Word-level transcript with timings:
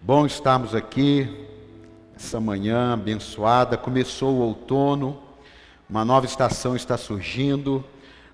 Bom 0.00 0.24
estarmos 0.24 0.74
aqui 0.74 1.48
essa 2.14 2.38
manhã 2.38 2.92
abençoada. 2.92 3.76
Começou 3.76 4.34
o 4.34 4.40
outono, 4.40 5.20
uma 5.88 6.04
nova 6.04 6.26
estação 6.26 6.76
está 6.76 6.96
surgindo, 6.96 7.84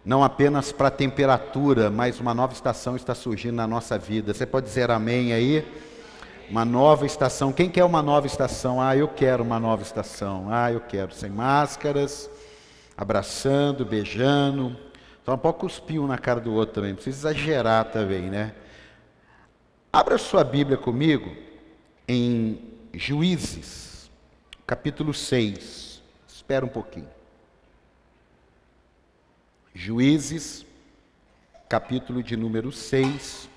não 0.05 0.23
apenas 0.23 0.71
para 0.71 0.89
a 0.89 0.91
temperatura, 0.91 1.89
mas 1.89 2.21
uma 2.21 2.35
nova 2.35 2.53
estação 2.53 2.95
está 2.95 3.15
surgindo 3.15 3.55
na 3.55 3.67
nossa 3.67 3.97
vida. 3.97 4.35
Você 4.35 4.45
pode 4.45 4.67
dizer 4.67 4.91
amém 4.91 5.33
aí? 5.33 5.65
Uma 6.51 6.65
nova 6.65 7.07
estação. 7.07 7.53
Quem 7.53 7.71
quer 7.71 7.85
uma 7.85 8.03
nova 8.03 8.27
estação? 8.27 8.79
Ah, 8.79 8.95
eu 8.95 9.09
quero 9.09 9.43
uma 9.43 9.59
nova 9.59 9.83
estação. 9.83 10.49
Ah, 10.51 10.71
eu 10.71 10.81
quero. 10.81 11.15
Sem 11.15 11.31
máscaras, 11.31 12.29
abraçando, 12.97 13.85
beijando. 13.85 14.77
Só 15.25 15.35
um 15.35 15.39
pouco 15.39 15.61
cuspir 15.61 16.03
um 16.03 16.09
na 16.09 16.19
cara 16.19 16.41
do 16.41 16.53
outro 16.53 16.75
também. 16.75 16.91
Não 16.91 16.97
precisa 16.97 17.31
exagerar 17.31 17.87
também, 17.87 18.23
né? 18.23 18.53
Abra 19.91 20.19
sua 20.19 20.45
Bíblia 20.45 20.77
comigo 20.77 21.52
em 22.07 22.61
Juízes, 22.93 24.11
capítulo 24.67 25.15
6. 25.15 26.03
Espera 26.29 26.65
um 26.65 26.69
pouquinho. 26.69 27.09
Juízes, 29.75 30.67
capítulo 31.69 32.23
de 32.23 32.37
número 32.37 32.71
6. 32.71 33.49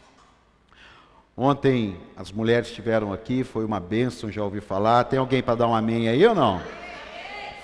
Ontem 1.35 1.99
as 2.15 2.31
mulheres 2.31 2.69
estiveram 2.69 3.11
aqui, 3.11 3.43
foi 3.43 3.65
uma 3.65 3.79
bênção, 3.79 4.31
já 4.31 4.41
ouvi 4.41 4.61
falar. 4.61 5.03
Tem 5.03 5.19
alguém 5.19 5.43
para 5.43 5.55
dar 5.55 5.67
um 5.67 5.75
amém 5.75 6.07
aí 6.07 6.25
ou 6.25 6.33
não? 6.33 6.61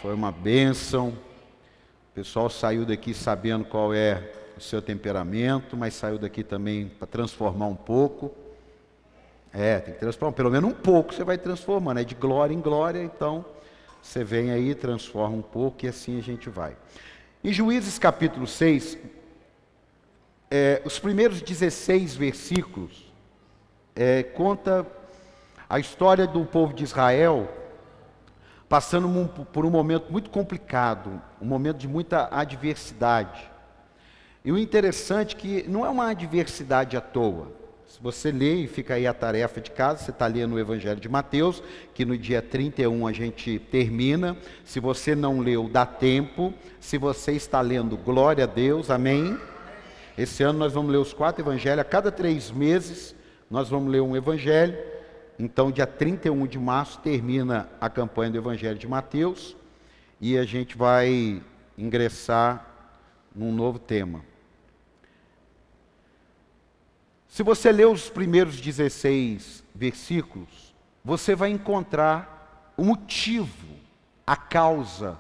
Foi 0.02 0.14
uma 0.14 0.32
bênção. 0.32 1.10
O 1.10 2.14
pessoal 2.14 2.50
saiu 2.50 2.86
daqui 2.86 3.14
sabendo 3.14 3.64
qual 3.64 3.94
é 3.94 4.30
o 4.58 4.60
seu 4.60 4.82
temperamento, 4.82 5.78
mas 5.78 5.94
saiu 5.94 6.18
daqui 6.18 6.44
também 6.44 6.90
para 6.90 7.08
transformar 7.08 7.68
um 7.68 7.76
pouco. 7.76 8.41
É, 9.54 9.80
tem 9.80 9.94
que 9.94 10.00
transformar, 10.00 10.34
pelo 10.34 10.50
menos 10.50 10.70
um 10.70 10.74
pouco 10.74 11.14
você 11.14 11.24
vai 11.24 11.38
transformando, 11.38 12.00
é 12.00 12.04
de 12.04 12.16
glória 12.16 12.54
em 12.54 12.62
glória, 12.62 13.04
então 13.04 13.44
você 14.02 14.24
vem 14.24 14.52
aí, 14.52 14.74
transforma 14.74 15.36
um 15.36 15.42
pouco 15.42 15.86
e 15.86 15.90
assim 15.90 16.18
a 16.18 16.22
gente 16.22 16.50
vai. 16.50 16.76
Em 17.44 17.52
Juízes 17.52 18.00
capítulo 18.00 18.48
6, 18.48 18.98
é, 20.50 20.82
os 20.86 20.98
primeiros 21.00 21.42
16 21.42 22.16
versículos 22.16 23.12
é, 23.96 24.24
conta 24.24 24.88
a 25.70 25.80
história 25.80 26.26
do 26.26 26.46
povo 26.46 26.74
de 26.74 26.84
Israel 26.84 27.50
passando 28.72 29.28
por 29.52 29.66
um 29.66 29.70
momento 29.70 30.10
muito 30.10 30.30
complicado, 30.30 31.22
um 31.42 31.46
momento 31.46 31.78
de 31.78 31.90
muita 31.90 32.30
adversidade. 32.32 33.52
E 34.46 34.52
o 34.52 34.58
interessante 34.58 35.36
é 35.36 35.40
que 35.40 35.70
não 35.70 35.86
é 35.86 35.90
uma 35.90 36.10
adversidade 36.10 36.96
à 36.96 37.02
toa. 37.02 37.52
Você 38.02 38.32
lê 38.32 38.56
e 38.56 38.68
fica 38.68 38.96
aí 38.96 39.06
a 39.06 39.14
tarefa 39.14 39.62
de 39.62 39.70
casa, 39.70 40.04
você 40.04 40.10
está 40.10 40.26
lendo 40.26 40.56
o 40.56 40.60
Evangelho 40.60 41.00
de 41.00 41.08
Mateus, 41.08 41.62
que 41.94 42.04
no 42.04 42.18
dia 42.18 42.42
31 42.42 43.06
a 43.06 43.12
gente 43.12 43.60
termina. 43.60 44.36
Se 44.66 44.80
você 44.80 45.14
não 45.14 45.40
leu, 45.40 45.70
dá 45.70 45.86
tempo. 45.86 46.52
Se 46.80 46.98
você 46.98 47.34
está 47.34 47.62
lendo, 47.62 47.96
glória 47.96 48.46
a 48.46 48.48
Deus, 48.48 48.90
amém. 48.90 49.38
Esse 50.18 50.42
ano 50.42 50.58
nós 50.58 50.74
vamos 50.74 50.92
ler 50.92 50.98
os 50.98 51.14
quatro 51.14 51.44
evangelhos, 51.44 51.80
a 51.80 51.84
cada 51.84 52.12
três 52.12 52.50
meses 52.50 53.16
nós 53.52 53.70
vamos 53.70 53.92
ler 53.92 54.02
um 54.02 54.16
evangelho. 54.16 54.78
Então, 55.38 55.70
dia 55.70 55.86
31 55.86 56.48
de 56.48 56.58
março 56.58 57.00
termina 57.00 57.70
a 57.80 57.90
campanha 57.90 58.32
do 58.32 58.38
Evangelho 58.38 58.78
de 58.78 58.88
Mateus 58.88 59.56
e 60.20 60.38
a 60.38 60.44
gente 60.44 60.78
vai 60.78 61.42
ingressar 61.78 62.66
num 63.36 63.52
novo 63.52 63.78
tema. 63.78 64.31
Se 67.32 67.44
você 67.44 67.72
ler 67.72 67.88
os 67.88 68.10
primeiros 68.10 68.60
16 68.60 69.64
versículos, 69.74 70.76
você 71.02 71.34
vai 71.34 71.50
encontrar 71.50 72.74
o 72.76 72.84
motivo, 72.84 73.70
a 74.28 74.36
causa, 74.36 75.18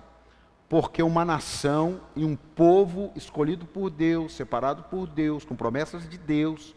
porque 0.67 1.01
uma 1.01 1.23
nação 1.23 2.01
e 2.13 2.25
um 2.25 2.35
povo 2.35 3.13
escolhido 3.15 3.65
por 3.65 3.89
Deus, 3.89 4.33
separado 4.33 4.83
por 4.83 5.07
Deus, 5.07 5.45
com 5.45 5.55
promessas 5.55 6.07
de 6.09 6.17
Deus, 6.17 6.75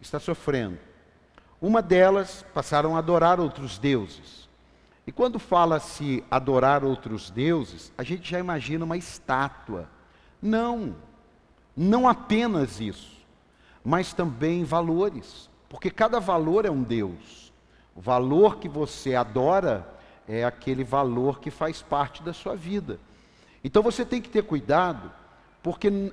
está 0.00 0.18
sofrendo. 0.18 0.78
Uma 1.60 1.82
delas 1.82 2.42
passaram 2.54 2.96
a 2.96 3.00
adorar 3.00 3.38
outros 3.38 3.78
deuses. 3.78 4.48
E 5.06 5.12
quando 5.12 5.38
fala-se 5.38 6.24
adorar 6.30 6.82
outros 6.82 7.28
deuses, 7.28 7.92
a 7.98 8.02
gente 8.02 8.30
já 8.30 8.38
imagina 8.38 8.86
uma 8.86 8.96
estátua. 8.96 9.86
Não, 10.40 10.96
não 11.76 12.08
apenas 12.08 12.80
isso 12.80 13.21
mas 13.84 14.12
também 14.12 14.64
valores, 14.64 15.48
porque 15.68 15.90
cada 15.90 16.20
valor 16.20 16.64
é 16.64 16.70
um 16.70 16.82
Deus. 16.82 17.52
O 17.94 18.00
valor 18.00 18.58
que 18.58 18.68
você 18.68 19.14
adora 19.14 19.86
é 20.26 20.44
aquele 20.44 20.84
valor 20.84 21.40
que 21.40 21.50
faz 21.50 21.82
parte 21.82 22.22
da 22.22 22.32
sua 22.32 22.54
vida. 22.54 22.98
Então 23.64 23.82
você 23.82 24.04
tem 24.04 24.20
que 24.20 24.28
ter 24.28 24.42
cuidado, 24.42 25.10
porque 25.62 26.12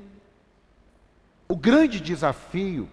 o 1.47 1.55
grande 1.55 1.99
desafio 1.99 2.89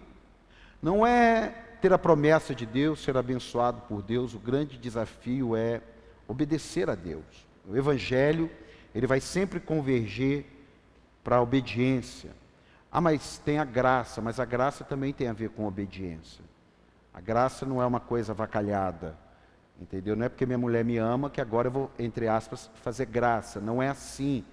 não 0.81 1.05
é 1.05 1.49
ter 1.81 1.93
a 1.93 1.97
promessa 1.97 2.55
de 2.55 2.65
Deus, 2.65 3.03
ser 3.03 3.17
abençoado 3.17 3.81
por 3.81 4.01
Deus, 4.01 4.33
o 4.33 4.39
grande 4.39 4.77
desafio 4.77 5.55
é 5.55 5.81
obedecer 6.27 6.89
a 6.89 6.95
Deus. 6.95 7.23
O 7.67 7.75
evangelho, 7.75 8.49
ele 8.95 9.05
vai 9.05 9.19
sempre 9.19 9.59
converger 9.59 10.45
para 11.23 11.37
a 11.37 11.41
obediência. 11.41 12.31
Ah, 12.97 13.01
mas 13.01 13.37
tem 13.45 13.59
a 13.59 13.63
graça, 13.63 14.23
mas 14.23 14.39
a 14.39 14.45
graça 14.45 14.83
também 14.83 15.13
tem 15.13 15.27
a 15.27 15.31
ver 15.31 15.51
com 15.51 15.67
obediência. 15.67 16.43
A 17.13 17.21
graça 17.21 17.63
não 17.63 17.79
é 17.79 17.85
uma 17.85 17.99
coisa 17.99 18.33
vacalhada, 18.33 19.15
entendeu? 19.79 20.15
Não 20.15 20.25
é 20.25 20.29
porque 20.29 20.47
minha 20.47 20.57
mulher 20.57 20.83
me 20.83 20.97
ama 20.97 21.29
que 21.29 21.39
agora 21.39 21.67
eu 21.67 21.71
vou, 21.71 21.91
entre 21.99 22.27
aspas, 22.27 22.71
fazer 22.81 23.05
graça. 23.05 23.61
Não 23.61 23.83
é 23.83 23.87
assim. 23.87 24.43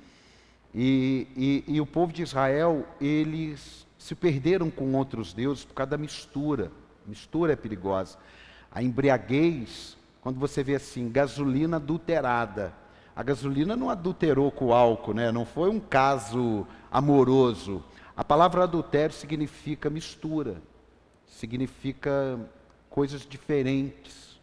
E, 0.75 1.27
e, 1.35 1.77
e 1.77 1.81
o 1.81 1.87
povo 1.87 2.13
de 2.13 2.23
Israel, 2.23 2.85
eles 3.01 3.87
se 3.99 4.15
perderam 4.15 4.71
com 4.71 4.93
outros 4.93 5.33
deuses 5.33 5.65
por 5.65 5.73
causa 5.73 5.93
da 5.93 5.97
mistura. 5.97 6.71
Mistura 7.07 7.55
é 7.55 7.57
perigosa. 7.57 8.19
A 8.71 8.83
embriaguez, 8.83 9.97
quando 10.21 10.39
você 10.39 10.63
vê 10.63 10.75
assim, 10.75 11.11
gasolina 11.11 11.79
adulterada. 11.79 12.75
A 13.17 13.23
gasolina 13.23 13.75
não 13.75 13.89
adulterou 13.89 14.53
com 14.53 14.67
o 14.67 14.75
álcool, 14.75 15.15
né? 15.15 15.33
não 15.33 15.47
foi 15.47 15.71
um 15.71 15.81
caso 15.81 16.67
amoroso. 16.93 17.83
A 18.17 18.23
palavra 18.23 18.63
adultério 18.63 19.15
significa 19.15 19.91
mistura, 19.91 20.63
significa 21.27 22.39
coisas 22.89 23.27
diferentes. 23.27 24.39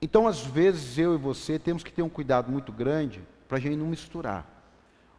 Então, 0.00 0.28
às 0.28 0.44
vezes, 0.44 0.98
eu 0.98 1.14
e 1.14 1.18
você 1.18 1.58
temos 1.58 1.82
que 1.82 1.90
ter 1.90 2.02
um 2.02 2.08
cuidado 2.08 2.52
muito 2.52 2.70
grande 2.70 3.22
para 3.48 3.56
a 3.56 3.60
gente 3.60 3.76
não 3.76 3.86
misturar. 3.86 4.46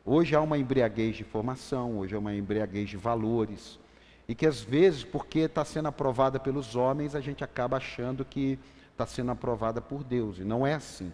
Hoje 0.05 0.35
há 0.35 0.41
uma 0.41 0.57
embriaguez 0.57 1.15
de 1.15 1.23
informação, 1.23 1.97
hoje 1.97 2.15
há 2.15 2.19
uma 2.19 2.33
embriaguez 2.33 2.89
de 2.89 2.97
valores, 2.97 3.79
e 4.27 4.35
que 4.35 4.45
às 4.45 4.61
vezes, 4.61 5.03
porque 5.03 5.39
está 5.39 5.65
sendo 5.65 5.87
aprovada 5.87 6.39
pelos 6.39 6.75
homens, 6.75 7.15
a 7.15 7.21
gente 7.21 7.43
acaba 7.43 7.77
achando 7.77 8.23
que 8.23 8.59
está 8.91 9.07
sendo 9.07 9.31
aprovada 9.31 9.81
por 9.81 10.03
Deus, 10.03 10.37
e 10.37 10.43
não 10.43 10.65
é 10.65 10.75
assim. 10.75 11.11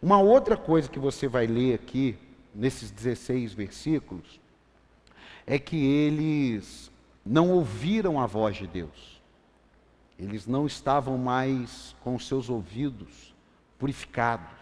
Uma 0.00 0.18
outra 0.18 0.56
coisa 0.56 0.88
que 0.88 0.98
você 0.98 1.28
vai 1.28 1.46
ler 1.46 1.74
aqui, 1.74 2.16
nesses 2.54 2.90
16 2.90 3.52
versículos, 3.52 4.40
é 5.46 5.58
que 5.58 5.76
eles 5.76 6.90
não 7.24 7.50
ouviram 7.50 8.20
a 8.20 8.26
voz 8.26 8.56
de 8.56 8.66
Deus. 8.66 9.22
Eles 10.18 10.46
não 10.46 10.66
estavam 10.66 11.16
mais 11.16 11.94
com 12.00 12.18
seus 12.18 12.50
ouvidos 12.50 13.34
purificados. 13.78 14.56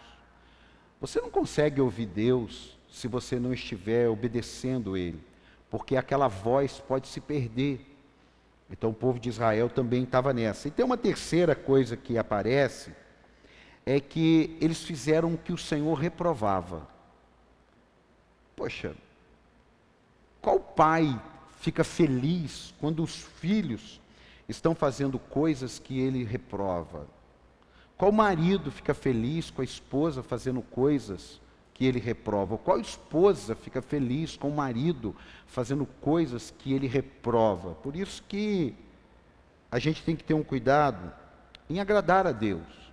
Você 0.99 1.19
não 1.19 1.29
consegue 1.29 1.81
ouvir 1.81 2.05
Deus 2.05 2.77
se 2.89 3.07
você 3.07 3.39
não 3.39 3.53
estiver 3.53 4.07
obedecendo 4.07 4.95
Ele, 4.95 5.21
porque 5.69 5.95
aquela 5.95 6.27
voz 6.27 6.79
pode 6.79 7.07
se 7.07 7.19
perder. 7.19 7.85
Então 8.69 8.89
o 8.89 8.93
povo 8.93 9.19
de 9.19 9.29
Israel 9.29 9.69
também 9.69 10.03
estava 10.03 10.33
nessa. 10.33 10.67
E 10.67 10.71
tem 10.71 10.85
uma 10.85 10.97
terceira 10.97 11.55
coisa 11.55 11.95
que 11.95 12.17
aparece, 12.17 12.93
é 13.85 13.99
que 13.99 14.57
eles 14.59 14.83
fizeram 14.83 15.33
o 15.33 15.37
que 15.37 15.53
o 15.53 15.57
Senhor 15.57 15.93
reprovava. 15.93 16.87
Poxa, 18.55 18.95
qual 20.45 20.59
pai 20.59 21.19
fica 21.57 21.83
feliz 21.83 22.71
quando 22.79 23.01
os 23.01 23.15
filhos 23.15 23.99
estão 24.47 24.75
fazendo 24.75 25.17
coisas 25.17 25.79
que 25.79 25.99
ele 25.99 26.23
reprova? 26.23 27.07
Qual 27.97 28.11
marido 28.11 28.69
fica 28.71 28.93
feliz 28.93 29.49
com 29.49 29.63
a 29.63 29.65
esposa 29.65 30.21
fazendo 30.21 30.61
coisas 30.61 31.41
que 31.73 31.83
ele 31.83 31.99
reprova? 31.99 32.59
Qual 32.59 32.79
esposa 32.79 33.55
fica 33.55 33.81
feliz 33.81 34.37
com 34.37 34.49
o 34.49 34.55
marido 34.55 35.15
fazendo 35.47 35.83
coisas 35.99 36.53
que 36.59 36.73
ele 36.73 36.85
reprova? 36.85 37.73
Por 37.73 37.95
isso 37.95 38.21
que 38.27 38.75
a 39.71 39.79
gente 39.79 40.03
tem 40.03 40.15
que 40.15 40.23
ter 40.23 40.35
um 40.35 40.43
cuidado 40.43 41.11
em 41.67 41.79
agradar 41.79 42.27
a 42.27 42.31
Deus. 42.31 42.91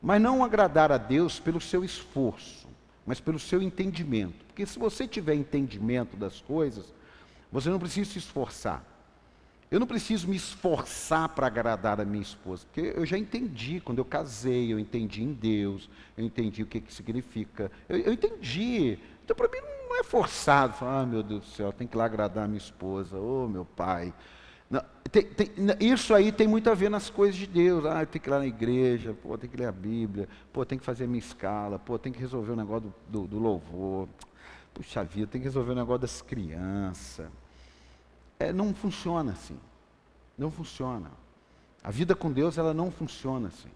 Mas 0.00 0.22
não 0.22 0.44
agradar 0.44 0.92
a 0.92 0.98
Deus 0.98 1.40
pelo 1.40 1.60
seu 1.60 1.82
esforço, 1.84 2.68
mas 3.06 3.20
pelo 3.20 3.38
seu 3.38 3.62
entendimento. 3.62 4.44
Porque 4.46 4.66
se 4.66 4.78
você 4.78 5.06
tiver 5.06 5.34
entendimento 5.34 6.16
das 6.16 6.40
coisas, 6.40 6.92
você 7.50 7.68
não 7.68 7.78
precisa 7.78 8.10
se 8.10 8.18
esforçar. 8.18 8.84
Eu 9.70 9.78
não 9.78 9.86
preciso 9.86 10.26
me 10.26 10.34
esforçar 10.34 11.28
para 11.28 11.46
agradar 11.46 12.00
a 12.00 12.04
minha 12.04 12.22
esposa, 12.22 12.66
porque 12.66 12.92
eu 12.96 13.06
já 13.06 13.16
entendi, 13.16 13.80
quando 13.80 13.98
eu 13.98 14.04
casei, 14.04 14.72
eu 14.72 14.80
entendi 14.80 15.22
em 15.22 15.32
Deus, 15.32 15.88
eu 16.18 16.24
entendi 16.24 16.64
o 16.64 16.66
que, 16.66 16.80
que 16.80 16.92
significa, 16.92 17.70
eu, 17.88 17.96
eu 17.98 18.12
entendi. 18.12 18.98
Então, 19.24 19.36
para 19.36 19.46
mim, 19.48 19.64
não 19.88 20.00
é 20.00 20.02
forçado, 20.02 20.72
falar, 20.72 21.02
ah, 21.02 21.06
meu 21.06 21.22
Deus 21.22 21.42
do 21.42 21.46
céu, 21.46 21.72
tem 21.72 21.86
que 21.86 21.96
ir 21.96 21.98
lá 21.98 22.06
agradar 22.06 22.46
a 22.46 22.48
minha 22.48 22.58
esposa, 22.58 23.16
ô 23.16 23.44
oh, 23.44 23.48
meu 23.48 23.64
pai. 23.64 24.12
Tem, 25.10 25.24
tem, 25.24 25.50
isso 25.80 26.14
aí 26.14 26.30
tem 26.30 26.46
muito 26.46 26.70
a 26.70 26.74
ver 26.74 26.88
nas 26.88 27.10
coisas 27.10 27.34
de 27.34 27.46
Deus. 27.46 27.84
Ah, 27.84 28.06
tem 28.06 28.20
que 28.20 28.28
ir 28.28 28.30
lá 28.30 28.38
na 28.38 28.46
igreja, 28.46 29.12
pô, 29.12 29.36
tem 29.36 29.50
que 29.50 29.56
ler 29.56 29.66
a 29.66 29.72
Bíblia, 29.72 30.28
pô, 30.52 30.64
tem 30.64 30.78
que 30.78 30.84
fazer 30.84 31.04
a 31.04 31.06
minha 31.08 31.18
escala, 31.18 31.80
pô, 31.80 31.98
tem 31.98 32.12
que 32.12 32.20
resolver 32.20 32.52
o 32.52 32.56
negócio 32.56 32.92
do, 33.08 33.22
do, 33.22 33.26
do 33.26 33.38
louvor. 33.38 34.08
Puxa 34.72 35.02
vida, 35.02 35.26
tem 35.26 35.40
que 35.40 35.46
resolver 35.46 35.72
o 35.72 35.74
negócio 35.74 36.02
das 36.02 36.22
crianças. 36.22 37.28
É, 38.38 38.52
não 38.52 38.72
funciona 38.72 39.32
assim. 39.32 39.58
Não 40.38 40.50
funciona. 40.50 41.10
A 41.82 41.90
vida 41.90 42.14
com 42.14 42.30
Deus, 42.30 42.56
ela 42.56 42.72
não 42.72 42.90
funciona 42.92 43.48
assim. 43.48 43.70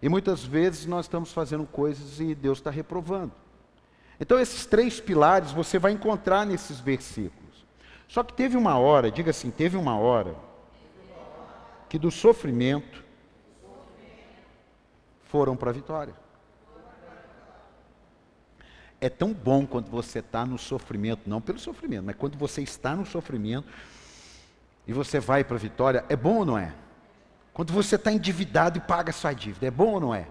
E 0.00 0.08
muitas 0.08 0.42
vezes 0.42 0.86
nós 0.86 1.04
estamos 1.04 1.30
fazendo 1.30 1.66
coisas 1.66 2.18
e 2.20 2.34
Deus 2.34 2.58
está 2.58 2.70
reprovando. 2.70 3.32
Então, 4.18 4.38
esses 4.38 4.64
três 4.64 4.98
pilares 4.98 5.52
você 5.52 5.78
vai 5.78 5.92
encontrar 5.92 6.46
nesses 6.46 6.80
versículos. 6.80 7.39
Só 8.10 8.24
que 8.24 8.34
teve 8.34 8.56
uma 8.56 8.76
hora, 8.76 9.08
diga 9.08 9.30
assim: 9.30 9.52
teve 9.52 9.76
uma 9.76 9.96
hora, 9.96 10.34
que 11.88 11.96
do 11.96 12.10
sofrimento 12.10 13.04
foram 15.22 15.56
para 15.56 15.70
a 15.70 15.72
vitória. 15.72 16.12
É 19.00 19.08
tão 19.08 19.32
bom 19.32 19.64
quando 19.64 19.88
você 19.88 20.18
está 20.18 20.44
no 20.44 20.58
sofrimento, 20.58 21.22
não 21.30 21.40
pelo 21.40 21.60
sofrimento, 21.60 22.04
mas 22.04 22.16
quando 22.16 22.36
você 22.36 22.62
está 22.62 22.96
no 22.96 23.06
sofrimento 23.06 23.68
e 24.88 24.92
você 24.92 25.20
vai 25.20 25.44
para 25.44 25.54
a 25.54 25.60
vitória, 25.60 26.04
é 26.08 26.16
bom 26.16 26.38
ou 26.38 26.44
não 26.44 26.58
é? 26.58 26.74
Quando 27.54 27.72
você 27.72 27.94
está 27.94 28.10
endividado 28.10 28.76
e 28.76 28.80
paga 28.80 29.12
sua 29.12 29.32
dívida, 29.32 29.68
é 29.68 29.70
bom 29.70 29.92
ou 29.92 30.00
não 30.00 30.14
é? 30.14 30.26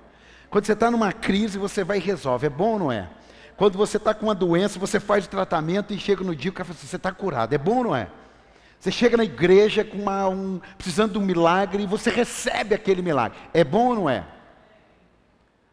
Quando 0.50 0.66
você 0.66 0.74
está 0.74 0.92
numa 0.92 1.14
crise, 1.14 1.58
você 1.58 1.84
vai 1.84 1.98
e 1.98 2.02
resolve, 2.02 2.46
é 2.46 2.50
bom 2.50 2.74
ou 2.74 2.80
não 2.80 2.92
é? 2.92 3.10
Quando 3.60 3.78
você 3.78 3.98
está 3.98 4.14
com 4.14 4.28
uma 4.28 4.34
doença, 4.34 4.80
você 4.80 5.02
faz 5.02 5.26
o 5.26 5.30
tratamento 5.30 5.94
e 5.94 6.00
chega 6.00 6.24
no 6.24 6.34
dia 6.34 6.50
que 6.50 6.62
assim, 6.62 6.72
você 6.74 6.96
está 6.96 7.12
curado, 7.12 7.54
é 7.54 7.58
bom 7.58 7.80
ou 7.80 7.84
não 7.84 7.96
é? 7.96 8.08
Você 8.80 8.90
chega 8.90 9.18
na 9.18 9.26
igreja 9.26 9.84
com 9.84 9.98
uma, 9.98 10.30
um, 10.30 10.62
precisando 10.78 11.12
de 11.12 11.18
um 11.18 11.22
milagre 11.22 11.84
e 11.84 11.86
você 11.86 12.10
recebe 12.10 12.74
aquele 12.74 13.02
milagre, 13.02 13.38
é 13.54 13.62
bom 13.66 13.88
ou 13.88 13.96
não 13.96 14.10
é? 14.10 14.26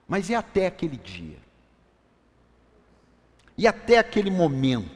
Mas 0.09 0.29
e 0.29 0.35
até 0.35 0.67
aquele 0.67 0.97
dia? 0.97 1.39
E 3.57 3.69
até 3.69 3.99
aquele 3.99 4.33
momento? 4.33 4.91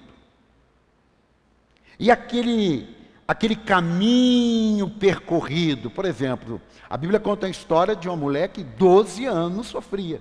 E 1.96 2.10
aquele 2.10 2.98
aquele 3.28 3.54
caminho 3.54 4.90
percorrido. 4.90 5.88
Por 5.92 6.04
exemplo, 6.04 6.60
a 6.88 6.96
Bíblia 6.96 7.20
conta 7.20 7.46
a 7.46 7.50
história 7.50 7.94
de 7.94 8.08
uma 8.08 8.16
mulher 8.16 8.48
que 8.48 8.64
12 8.64 9.26
anos 9.26 9.68
sofria. 9.68 10.20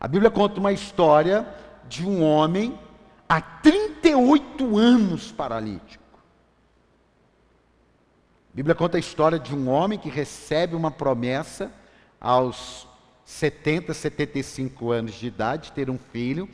A 0.00 0.06
Bíblia 0.06 0.30
conta 0.30 0.60
uma 0.60 0.72
história 0.72 1.46
de 1.88 2.06
um 2.06 2.22
homem 2.22 2.78
há 3.28 3.40
38 3.40 4.76
anos 4.76 5.32
paralítico. 5.32 6.04
A 8.52 8.56
Bíblia 8.56 8.74
conta 8.74 8.96
a 8.96 9.00
história 9.00 9.38
de 9.38 9.54
um 9.54 9.68
homem 9.68 9.98
que 9.98 10.08
recebe 10.08 10.76
uma 10.76 10.90
promessa 10.90 11.72
aos 12.20 12.86
70, 13.24 13.92
75 13.92 14.90
anos 14.90 15.14
de 15.14 15.26
idade, 15.26 15.72
ter 15.72 15.90
um 15.90 15.98
filho, 15.98 16.48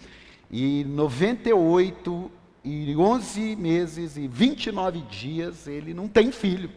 e 0.51 0.85
98 0.85 2.31
e 2.65 2.97
11 2.97 3.57
meses 3.57 4.17
e 4.17 4.27
29 4.27 5.01
dias 5.03 5.67
ele 5.67 5.93
não 5.93 6.09
tem 6.09 6.33
filho. 6.33 6.71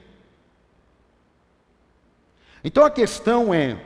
Então 2.64 2.84
a 2.84 2.92
questão 2.92 3.54
é 3.54 3.80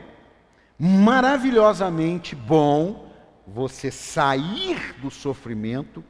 maravilhosamente 0.83 2.35
bom 2.35 3.05
você 3.45 3.91
sair 3.91 4.95
do 4.99 5.11
sofrimento 5.11 6.03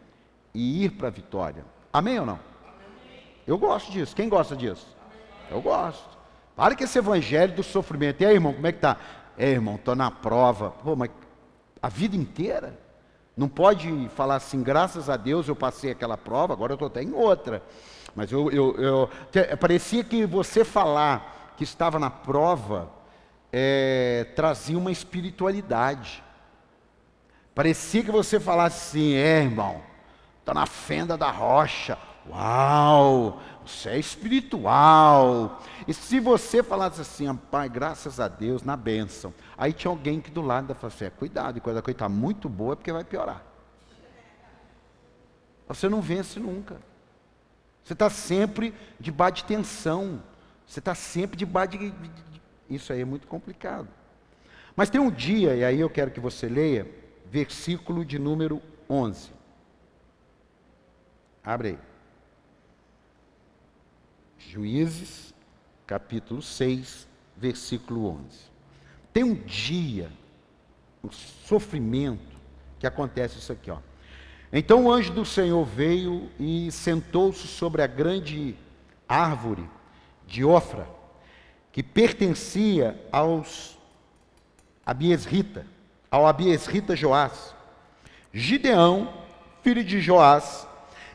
e 0.53 0.85
ir 0.85 0.91
para 0.91 1.09
a 1.09 1.12
vitória. 1.12 1.65
Amém 1.91 2.18
ou 2.18 2.25
não? 2.25 2.39
Amém. 2.63 3.21
Eu 3.45 3.57
gosto 3.57 3.91
disso. 3.91 4.15
Quem 4.15 4.29
gosta 4.29 4.56
disso? 4.56 4.88
Amém. 5.06 5.19
Eu 5.50 5.62
gosto. 5.62 6.18
Para 6.56 6.73
que 6.73 6.85
esse 6.85 6.97
evangelho 6.97 7.53
do 7.53 7.63
sofrimento. 7.63 8.21
E 8.21 8.25
aí, 8.25 8.33
irmão, 8.33 8.53
como 8.53 8.65
é 8.65 8.71
que 8.71 8.79
tá? 8.79 8.95
É, 9.38 9.50
irmão, 9.50 9.75
estou 9.75 9.94
na 9.94 10.09
prova. 10.09 10.69
Pô, 10.69 10.95
mas 10.95 11.09
a 11.81 11.89
vida 11.89 12.15
inteira? 12.15 12.79
Não 13.35 13.50
pode 13.50 14.07
falar 14.15 14.35
assim, 14.35 14.63
graças 14.63 15.09
a 15.09 15.17
Deus 15.17 15.50
eu 15.50 15.56
passei 15.56 15.91
aquela 15.91 16.15
prova, 16.15 16.53
agora 16.53 16.71
eu 16.71 16.75
estou 16.75 16.88
até 16.88 17.03
em 17.03 17.12
outra. 17.12 17.62
Mas 18.15 18.31
eu, 18.31 18.50
eu, 18.50 18.75
eu, 18.77 19.09
parecia 19.59 20.01
que 20.01 20.25
você 20.25 20.63
falar 20.63 21.53
que 21.57 21.65
estava 21.65 22.00
na 22.00 22.09
prova 22.09 23.00
é, 23.51 24.27
trazia 24.36 24.77
uma 24.77 24.92
espiritualidade. 24.92 26.24
Parecia 27.53 28.03
que 28.03 28.12
você 28.12 28.39
falasse 28.39 28.98
assim, 28.98 29.13
é 29.13 29.44
irmão, 29.44 29.81
está 30.39 30.53
na 30.53 30.65
fenda 30.65 31.18
da 31.18 31.30
rocha. 31.30 31.98
Uau, 32.30 33.42
você 33.65 33.89
é 33.89 34.00
espiritual. 34.00 35.62
E 35.88 35.94
se 35.94 36.19
você 36.19 36.62
falasse 36.63 37.01
assim, 37.01 37.36
pai, 37.36 37.68
graças 37.68 38.19
a 38.19 38.27
Deus, 38.27 38.63
na 38.63 38.77
bênção. 38.77 39.33
Aí 39.57 39.74
tinha 39.74 39.92
alguém 39.92 40.21
que 40.21 40.31
do 40.31 40.42
lado 40.42 40.68
da 40.68 40.75
falava 40.75 40.95
assim, 40.95 41.06
é, 41.06 41.09
cuidado, 41.09 41.59
quando 41.59 41.77
a 41.77 41.81
coisa 41.81 41.95
está 41.95 42.09
muito 42.09 42.48
boa 42.48 42.74
é 42.74 42.75
porque 42.75 42.92
vai 42.92 43.03
piorar. 43.03 43.44
Você 45.68 45.89
não 45.89 46.01
vence 46.01 46.39
nunca. 46.39 46.77
Você 47.83 47.94
está 47.94 48.09
sempre 48.09 48.74
debaixo 49.00 49.38
de 49.38 49.45
tensão. 49.45 50.21
Você 50.65 50.80
está 50.80 50.94
sempre 50.94 51.38
debaixo 51.38 51.77
de, 51.77 51.92
de, 51.92 52.07
de. 52.07 52.31
Isso 52.75 52.94
aí 52.94 53.01
é 53.01 53.06
muito 53.06 53.27
complicado. 53.27 53.88
Mas 54.75 54.89
tem 54.89 55.01
um 55.01 55.12
dia, 55.12 55.56
e 55.56 55.63
aí 55.63 55.79
eu 55.79 55.89
quero 55.89 56.12
que 56.12 56.19
você 56.19 56.47
leia, 56.47 56.88
versículo 57.29 58.06
de 58.06 58.18
número 58.18 58.62
11. 58.89 59.31
Abre 61.44 61.69
aí. 61.69 61.79
Juízes, 64.38 65.33
capítulo 65.85 66.41
6, 66.41 67.07
versículo 67.35 68.07
11. 68.07 68.51
Tem 69.12 69.24
um 69.24 69.35
dia, 69.35 70.09
um 71.03 71.12
sofrimento, 71.12 72.31
que 72.79 72.88
acontece 72.88 73.38
isso 73.38 73.51
aqui, 73.51 73.69
ó. 73.69 73.79
Então 74.53 74.85
o 74.85 74.91
anjo 74.91 75.13
do 75.13 75.25
Senhor 75.25 75.63
veio 75.65 76.29
e 76.39 76.71
sentou-se 76.71 77.47
sobre 77.47 77.81
a 77.81 77.88
grande 77.88 78.56
árvore 79.07 79.69
de 80.25 80.44
Ofra, 80.44 80.88
que 81.71 81.81
pertencia 81.81 83.00
aos 83.12 83.77
Abiesrita, 84.86 85.65
ao 86.10 86.27
Abiesrita 86.27 86.96
Joás. 86.96 87.55
Gideão, 88.34 89.13
filho 89.62 89.84
de 89.84 90.01
Joás, 90.01 90.67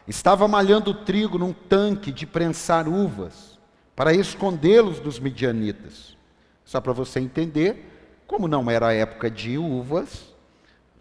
estava 0.07 0.47
malhando 0.47 0.95
trigo 0.95 1.38
num 1.38 1.52
tanque 1.52 2.12
de 2.12 2.26
prensar 2.26 2.88
uvas 2.88 3.59
para 3.95 4.14
escondê-los 4.14 5.00
dos 5.00 5.19
midianitas. 5.19 6.16
Só 6.64 6.81
para 6.81 6.92
você 6.92 7.21
entender, 7.21 8.23
como 8.26 8.49
não 8.49 8.71
era 8.71 8.88
a 8.88 8.95
época 8.95 9.31
de 9.31 9.57
uvas, 9.59 10.35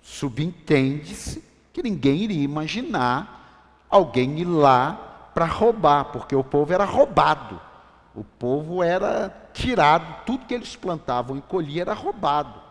subentende-se 0.02 1.44
que 1.74 1.84
ninguém 1.84 2.24
iria 2.24 2.44
imaginar 2.44 3.86
alguém 3.90 4.40
ir 4.40 4.46
lá 4.46 5.32
para 5.34 5.46
roubar, 5.46 6.06
porque 6.06 6.36
o 6.36 6.44
povo 6.44 6.72
era 6.72 6.86
roubado. 6.86 7.60
O 8.16 8.24
povo 8.24 8.82
era 8.82 9.36
tirado, 9.54 10.26
tudo 10.26 10.46
que 10.46 10.54
eles 10.54 10.76
plantavam 10.76 11.38
e 11.38 11.42
colhiam 11.42 11.82
era 11.82 11.94
roubado. 11.94 12.62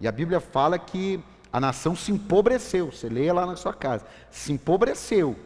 E 0.00 0.06
a 0.06 0.12
Bíblia 0.12 0.40
fala 0.40 0.78
que 0.78 1.22
a 1.52 1.58
nação 1.58 1.96
se 1.96 2.12
empobreceu. 2.12 2.92
Você 2.92 3.08
leia 3.08 3.32
lá 3.32 3.46
na 3.46 3.56
sua 3.56 3.72
casa. 3.72 4.04
Se 4.30 4.52
empobreceu 4.52 5.36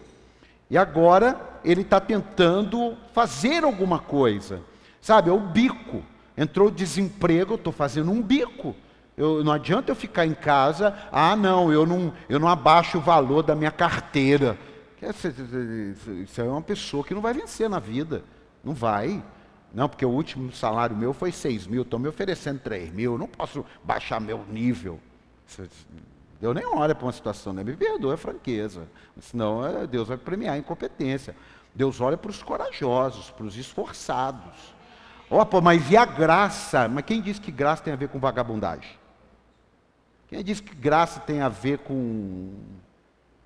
e 0.70 0.78
agora 0.78 1.40
ele 1.64 1.82
está 1.82 2.00
tentando 2.00 2.96
fazer 3.12 3.64
alguma 3.64 3.98
coisa. 3.98 4.60
Sabe, 5.00 5.30
é 5.30 5.32
o 5.32 5.38
bico. 5.38 6.02
Entrou 6.36 6.70
desemprego, 6.70 7.54
estou 7.54 7.72
fazendo 7.72 8.10
um 8.10 8.20
bico. 8.20 8.74
Eu, 9.16 9.44
não 9.44 9.52
adianta 9.52 9.92
eu 9.92 9.94
ficar 9.94 10.26
em 10.26 10.34
casa, 10.34 10.92
ah 11.12 11.36
não, 11.36 11.72
eu 11.72 11.86
não, 11.86 12.12
eu 12.28 12.40
não 12.40 12.48
abaixo 12.48 12.98
o 12.98 13.00
valor 13.00 13.42
da 13.42 13.54
minha 13.54 13.70
carteira. 13.70 14.58
Isso 16.22 16.40
é 16.40 16.44
uma 16.44 16.62
pessoa 16.62 17.04
que 17.04 17.14
não 17.14 17.20
vai 17.20 17.32
vencer 17.32 17.68
na 17.68 17.78
vida. 17.78 18.24
Não 18.64 18.74
vai. 18.74 19.22
Não, 19.74 19.88
porque 19.88 20.06
o 20.06 20.10
último 20.10 20.52
salário 20.52 20.96
meu 20.96 21.12
foi 21.12 21.32
6 21.32 21.66
mil, 21.66 21.82
estão 21.82 21.98
me 21.98 22.08
oferecendo 22.08 22.60
3 22.60 22.92
mil, 22.92 23.18
não 23.18 23.26
posso 23.26 23.64
baixar 23.82 24.20
meu 24.20 24.44
nível. 24.48 25.00
Deus 26.40 26.54
nem 26.54 26.64
olha 26.64 26.94
para 26.94 27.06
uma 27.06 27.12
situação, 27.12 27.52
né? 27.52 27.64
me 27.64 27.76
perdoa 27.76 28.14
a 28.14 28.16
franqueza, 28.16 28.86
senão 29.20 29.66
é, 29.66 29.86
Deus 29.86 30.08
vai 30.08 30.16
premiar 30.16 30.54
a 30.54 30.58
incompetência. 30.58 31.34
Deus 31.74 32.00
olha 32.00 32.16
para 32.16 32.30
os 32.30 32.40
corajosos, 32.40 33.30
para 33.30 33.44
os 33.44 33.56
esforçados. 33.56 34.74
Opa, 35.28 35.60
mas 35.60 35.90
e 35.90 35.96
a 35.96 36.04
graça? 36.04 36.86
Mas 36.86 37.04
quem 37.04 37.20
disse 37.20 37.40
que 37.40 37.50
graça 37.50 37.82
tem 37.82 37.92
a 37.92 37.96
ver 37.96 38.08
com 38.08 38.20
vagabundagem? 38.20 38.96
Quem 40.28 40.44
disse 40.44 40.62
que 40.62 40.74
graça 40.74 41.18
tem 41.18 41.40
a 41.40 41.48
ver 41.48 41.78
com 41.78 42.52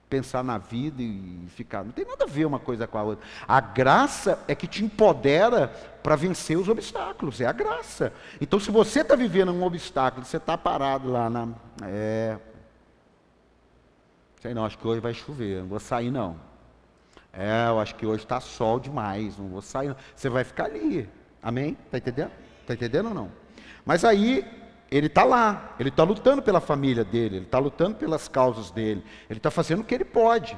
pensar 0.09 0.43
na 0.43 0.59
vida 0.59 1.03
e 1.03 1.47
ficar. 1.49 1.85
Não 1.85 1.93
tem 1.93 2.05
nada 2.05 2.25
a 2.25 2.27
ver 2.27 2.47
uma 2.47 2.59
coisa 2.59 2.87
com 2.87 2.99
a 2.99 3.03
outra. 3.03 3.27
A 3.47 3.61
graça 3.61 4.39
é 4.49 4.55
que 4.55 4.67
te 4.67 4.85
empodera 4.85 5.69
para 6.03 6.17
vencer 6.17 6.57
os 6.57 6.69
obstáculos. 6.69 7.41
É 7.41 7.47
a 7.47 7.53
graça. 7.53 8.13
Então, 8.41 8.59
se 8.59 8.71
você 8.71 9.01
está 9.01 9.15
vivendo 9.15 9.53
um 9.53 9.63
obstáculo, 9.63 10.25
você 10.25 10.39
está 10.39 10.57
parado 10.57 11.11
lá 11.11 11.29
na. 11.29 11.49
É. 11.83 12.39
Sei 14.41 14.55
não, 14.55 14.65
acho 14.65 14.79
que 14.79 14.87
hoje 14.87 15.01
vai 15.01 15.13
chover, 15.13 15.61
não 15.61 15.69
vou 15.69 15.81
sair 15.81 16.11
não. 16.11 16.37
É, 17.33 17.69
eu 17.69 17.79
acho 17.79 17.95
que 17.97 18.07
hoje 18.07 18.23
está 18.23 18.41
sol 18.41 18.81
demais, 18.81 19.37
não 19.37 19.49
vou 19.49 19.61
sair. 19.61 19.89
Não. 19.89 19.97
Você 20.15 20.29
vai 20.29 20.45
ficar 20.45 20.67
ali. 20.67 21.09
Amém? 21.43 21.77
Está 21.85 21.99
entendendo? 21.99 22.31
Está 22.63 22.75
entendendo 22.75 23.09
ou 23.09 23.15
não? 23.15 23.31
Mas 23.85 24.05
aí 24.05 24.45
ele 24.91 25.07
está 25.07 25.25
lá, 25.25 25.75
ele 25.79 25.91
está 25.91 26.03
lutando 26.03 26.41
pela 26.41 26.61
família 26.61 27.05
dele, 27.05 27.37
ele 27.37 27.45
está 27.45 27.59
lutando 27.59 27.97
pelas 27.97 28.27
causas 28.27 28.71
dele, 28.71 29.05
ele 29.29 29.39
está 29.39 29.51
fazendo 29.51 29.81
o 29.81 29.85
que 29.85 29.95
ele 29.95 30.05
pode. 30.05 30.57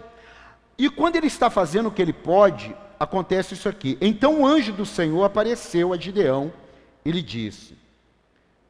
E 0.79 0.89
quando 0.89 1.17
ele 1.17 1.27
está 1.27 1.51
fazendo 1.51 1.89
o 1.89 1.93
que 1.93 2.01
ele 2.01 2.13
pode, 2.13 2.75
acontece 2.99 3.55
isso 3.55 3.69
aqui. 3.69 3.99
Então 4.01 4.41
o 4.41 4.47
anjo 4.47 4.73
do 4.73 4.87
Senhor 4.87 5.25
apareceu 5.25 5.93
a 5.93 5.97
Gideão 5.97 6.53
e 7.05 7.11
lhe 7.11 7.23
disse: 7.23 7.77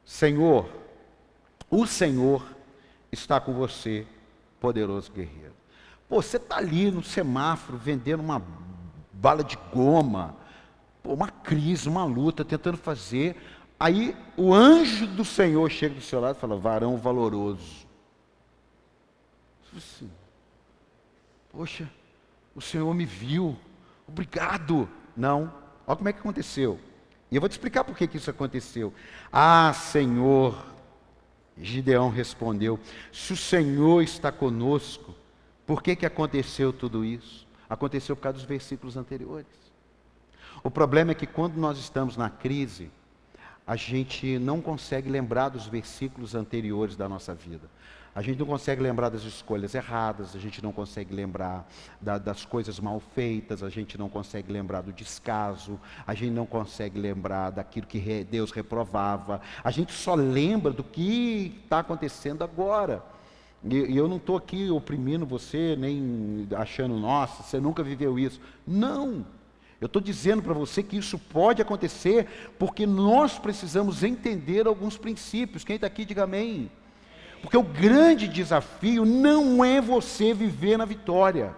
Senhor, 0.04 0.68
o 1.70 1.86
Senhor 1.86 2.44
está 3.12 3.38
com 3.38 3.52
você, 3.52 4.06
poderoso 4.58 5.12
guerreiro. 5.12 5.54
Pô, 6.08 6.22
você 6.22 6.38
está 6.38 6.56
ali 6.56 6.90
no 6.90 7.02
semáforo 7.02 7.78
vendendo 7.78 8.20
uma 8.20 8.42
bala 9.12 9.44
de 9.44 9.56
goma, 9.72 10.34
pô, 11.02 11.12
uma 11.12 11.28
crise, 11.28 11.88
uma 11.88 12.04
luta, 12.04 12.44
tentando 12.44 12.76
fazer 12.76 13.36
Aí 13.80 14.14
o 14.36 14.52
anjo 14.52 15.06
do 15.06 15.24
Senhor 15.24 15.70
chega 15.70 15.94
do 15.94 16.02
seu 16.02 16.20
lado 16.20 16.36
e 16.36 16.40
fala: 16.40 16.56
varão 16.56 16.98
valoroso. 16.98 17.88
Assim, 19.74 20.10
Poxa, 21.50 21.90
o 22.54 22.60
Senhor 22.60 22.92
me 22.94 23.04
viu, 23.04 23.56
obrigado. 24.06 24.88
Não, 25.16 25.52
olha 25.86 25.96
como 25.96 26.08
é 26.08 26.12
que 26.12 26.20
aconteceu. 26.20 26.78
E 27.30 27.36
eu 27.36 27.40
vou 27.40 27.48
te 27.48 27.52
explicar 27.52 27.84
por 27.84 27.96
que, 27.96 28.06
que 28.06 28.16
isso 28.16 28.30
aconteceu. 28.30 28.92
Ah, 29.32 29.72
Senhor, 29.72 30.64
Gideão 31.56 32.08
respondeu: 32.08 32.78
se 33.12 33.32
o 33.32 33.36
Senhor 33.36 34.02
está 34.02 34.30
conosco, 34.30 35.14
por 35.66 35.82
que, 35.82 35.96
que 35.96 36.06
aconteceu 36.06 36.72
tudo 36.72 37.04
isso? 37.04 37.46
Aconteceu 37.68 38.14
por 38.14 38.22
causa 38.22 38.38
dos 38.38 38.46
versículos 38.46 38.96
anteriores. 38.96 39.46
O 40.62 40.70
problema 40.70 41.12
é 41.12 41.14
que 41.14 41.26
quando 41.26 41.56
nós 41.56 41.78
estamos 41.78 42.16
na 42.16 42.28
crise, 42.28 42.90
a 43.70 43.76
gente 43.76 44.36
não 44.36 44.60
consegue 44.60 45.08
lembrar 45.08 45.48
dos 45.48 45.68
versículos 45.68 46.34
anteriores 46.34 46.96
da 46.96 47.08
nossa 47.08 47.32
vida. 47.32 47.70
A 48.12 48.20
gente 48.20 48.36
não 48.40 48.46
consegue 48.46 48.82
lembrar 48.82 49.10
das 49.10 49.22
escolhas 49.22 49.76
erradas, 49.76 50.34
a 50.34 50.40
gente 50.40 50.60
não 50.60 50.72
consegue 50.72 51.14
lembrar 51.14 51.70
da, 52.00 52.18
das 52.18 52.44
coisas 52.44 52.80
mal 52.80 52.98
feitas, 52.98 53.62
a 53.62 53.68
gente 53.68 53.96
não 53.96 54.08
consegue 54.08 54.52
lembrar 54.52 54.80
do 54.80 54.92
descaso, 54.92 55.78
a 56.04 56.14
gente 56.14 56.32
não 56.32 56.46
consegue 56.46 56.98
lembrar 56.98 57.50
daquilo 57.50 57.86
que 57.86 57.98
re, 57.98 58.24
Deus 58.24 58.50
reprovava. 58.50 59.40
A 59.62 59.70
gente 59.70 59.92
só 59.92 60.16
lembra 60.16 60.72
do 60.72 60.82
que 60.82 61.60
está 61.62 61.78
acontecendo 61.78 62.42
agora. 62.42 63.04
E, 63.62 63.76
e 63.76 63.96
eu 63.96 64.08
não 64.08 64.16
estou 64.16 64.36
aqui 64.36 64.68
oprimindo 64.68 65.24
você, 65.24 65.76
nem 65.78 66.48
achando, 66.56 66.98
nossa, 66.98 67.44
você 67.44 67.60
nunca 67.60 67.84
viveu 67.84 68.18
isso. 68.18 68.40
Não! 68.66 69.24
Eu 69.80 69.86
estou 69.86 70.02
dizendo 70.02 70.42
para 70.42 70.52
você 70.52 70.82
que 70.82 70.98
isso 70.98 71.18
pode 71.18 71.62
acontecer 71.62 72.26
porque 72.58 72.86
nós 72.86 73.38
precisamos 73.38 74.02
entender 74.02 74.66
alguns 74.66 74.98
princípios. 74.98 75.64
Quem 75.64 75.76
está 75.76 75.86
aqui, 75.86 76.04
diga 76.04 76.24
amém. 76.24 76.70
Porque 77.40 77.56
o 77.56 77.62
grande 77.62 78.28
desafio 78.28 79.06
não 79.06 79.64
é 79.64 79.80
você 79.80 80.34
viver 80.34 80.76
na 80.76 80.84
vitória. 80.84 81.56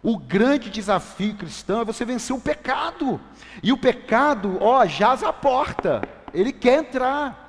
O 0.00 0.16
grande 0.16 0.70
desafio 0.70 1.34
cristão 1.34 1.80
é 1.80 1.84
você 1.84 2.04
vencer 2.04 2.36
o 2.36 2.40
pecado. 2.40 3.20
E 3.60 3.72
o 3.72 3.76
pecado, 3.76 4.58
ó, 4.60 4.86
jaz 4.86 5.24
a 5.24 5.32
porta. 5.32 6.02
Ele 6.32 6.52
quer 6.52 6.78
entrar. 6.78 7.45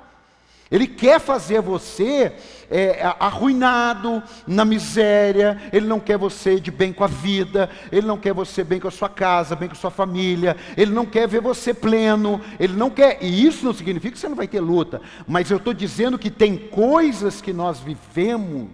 Ele 0.70 0.86
quer 0.86 1.18
fazer 1.18 1.62
você 1.62 2.32
é, 2.70 3.02
arruinado, 3.18 4.22
na 4.46 4.64
miséria, 4.64 5.60
ele 5.72 5.86
não 5.86 5.98
quer 5.98 6.18
você 6.18 6.60
de 6.60 6.70
bem 6.70 6.92
com 6.92 7.04
a 7.04 7.06
vida, 7.06 7.70
ele 7.90 8.06
não 8.06 8.18
quer 8.18 8.34
você 8.34 8.62
bem 8.62 8.78
com 8.78 8.88
a 8.88 8.90
sua 8.90 9.08
casa, 9.08 9.56
bem 9.56 9.68
com 9.68 9.74
a 9.74 9.78
sua 9.78 9.90
família, 9.90 10.56
ele 10.76 10.92
não 10.92 11.06
quer 11.06 11.26
ver 11.26 11.40
você 11.40 11.72
pleno, 11.72 12.40
ele 12.60 12.74
não 12.74 12.90
quer, 12.90 13.18
e 13.22 13.46
isso 13.46 13.64
não 13.64 13.72
significa 13.72 14.12
que 14.12 14.18
você 14.18 14.28
não 14.28 14.36
vai 14.36 14.46
ter 14.46 14.60
luta, 14.60 15.00
mas 15.26 15.50
eu 15.50 15.56
estou 15.56 15.72
dizendo 15.72 16.18
que 16.18 16.30
tem 16.30 16.56
coisas 16.56 17.40
que 17.40 17.52
nós 17.52 17.80
vivemos 17.80 18.68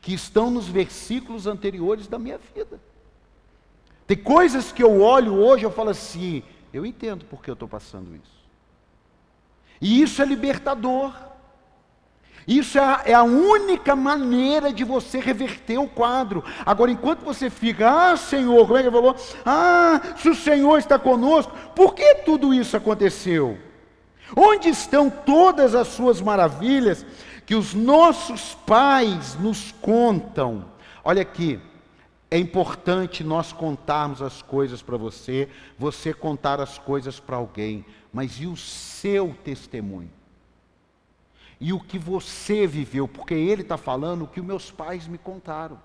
que 0.00 0.14
estão 0.14 0.50
nos 0.50 0.66
versículos 0.66 1.46
anteriores 1.46 2.08
da 2.08 2.18
minha 2.18 2.38
vida. 2.54 2.80
Tem 4.06 4.16
coisas 4.16 4.72
que 4.72 4.82
eu 4.82 5.00
olho 5.00 5.34
hoje 5.34 5.62
e 5.62 5.66
eu 5.66 5.70
falo 5.70 5.90
assim, 5.90 6.42
eu 6.72 6.84
entendo 6.84 7.24
porque 7.26 7.48
eu 7.48 7.54
estou 7.54 7.68
passando 7.68 8.16
isso. 8.16 8.41
E 9.82 10.00
isso 10.00 10.22
é 10.22 10.24
libertador. 10.24 11.12
Isso 12.46 12.78
é 12.78 12.80
a, 12.80 13.02
é 13.06 13.14
a, 13.14 13.24
única 13.24 13.96
maneira 13.96 14.72
de 14.72 14.84
você 14.84 15.18
reverter 15.18 15.78
o 15.78 15.88
quadro. 15.88 16.44
Agora, 16.64 16.92
enquanto 16.92 17.24
você 17.24 17.50
fica, 17.50 18.12
ah, 18.12 18.16
Senhor, 18.16 18.64
como 18.64 18.78
é 18.78 18.82
que 18.82 18.88
ele 18.88 18.96
falou? 18.96 19.16
Ah, 19.44 20.00
se 20.16 20.28
o 20.28 20.34
Senhor 20.36 20.78
está 20.78 21.00
conosco, 21.00 21.52
por 21.74 21.94
que 21.94 22.14
tudo 22.24 22.54
isso 22.54 22.76
aconteceu? 22.76 23.58
Onde 24.36 24.68
estão 24.68 25.10
todas 25.10 25.74
as 25.74 25.88
suas 25.88 26.20
maravilhas 26.20 27.04
que 27.44 27.54
os 27.56 27.74
nossos 27.74 28.54
pais 28.66 29.36
nos 29.40 29.72
contam? 29.80 30.64
Olha 31.04 31.22
aqui, 31.22 31.60
é 32.32 32.38
importante 32.38 33.22
nós 33.22 33.52
contarmos 33.52 34.22
as 34.22 34.40
coisas 34.40 34.80
para 34.80 34.96
você, 34.96 35.50
você 35.78 36.14
contar 36.14 36.60
as 36.60 36.78
coisas 36.78 37.20
para 37.20 37.36
alguém 37.36 37.84
mas 38.12 38.32
e 38.40 38.46
o 38.46 38.56
seu 38.56 39.34
testemunho? 39.44 40.10
E 41.60 41.72
o 41.72 41.78
que 41.78 41.98
você 41.98 42.66
viveu? 42.66 43.06
Porque 43.06 43.34
ele 43.34 43.60
está 43.60 43.76
falando 43.76 44.24
o 44.24 44.26
que 44.26 44.40
meus 44.40 44.70
pais 44.70 45.06
me 45.06 45.18
contaram. 45.18 45.78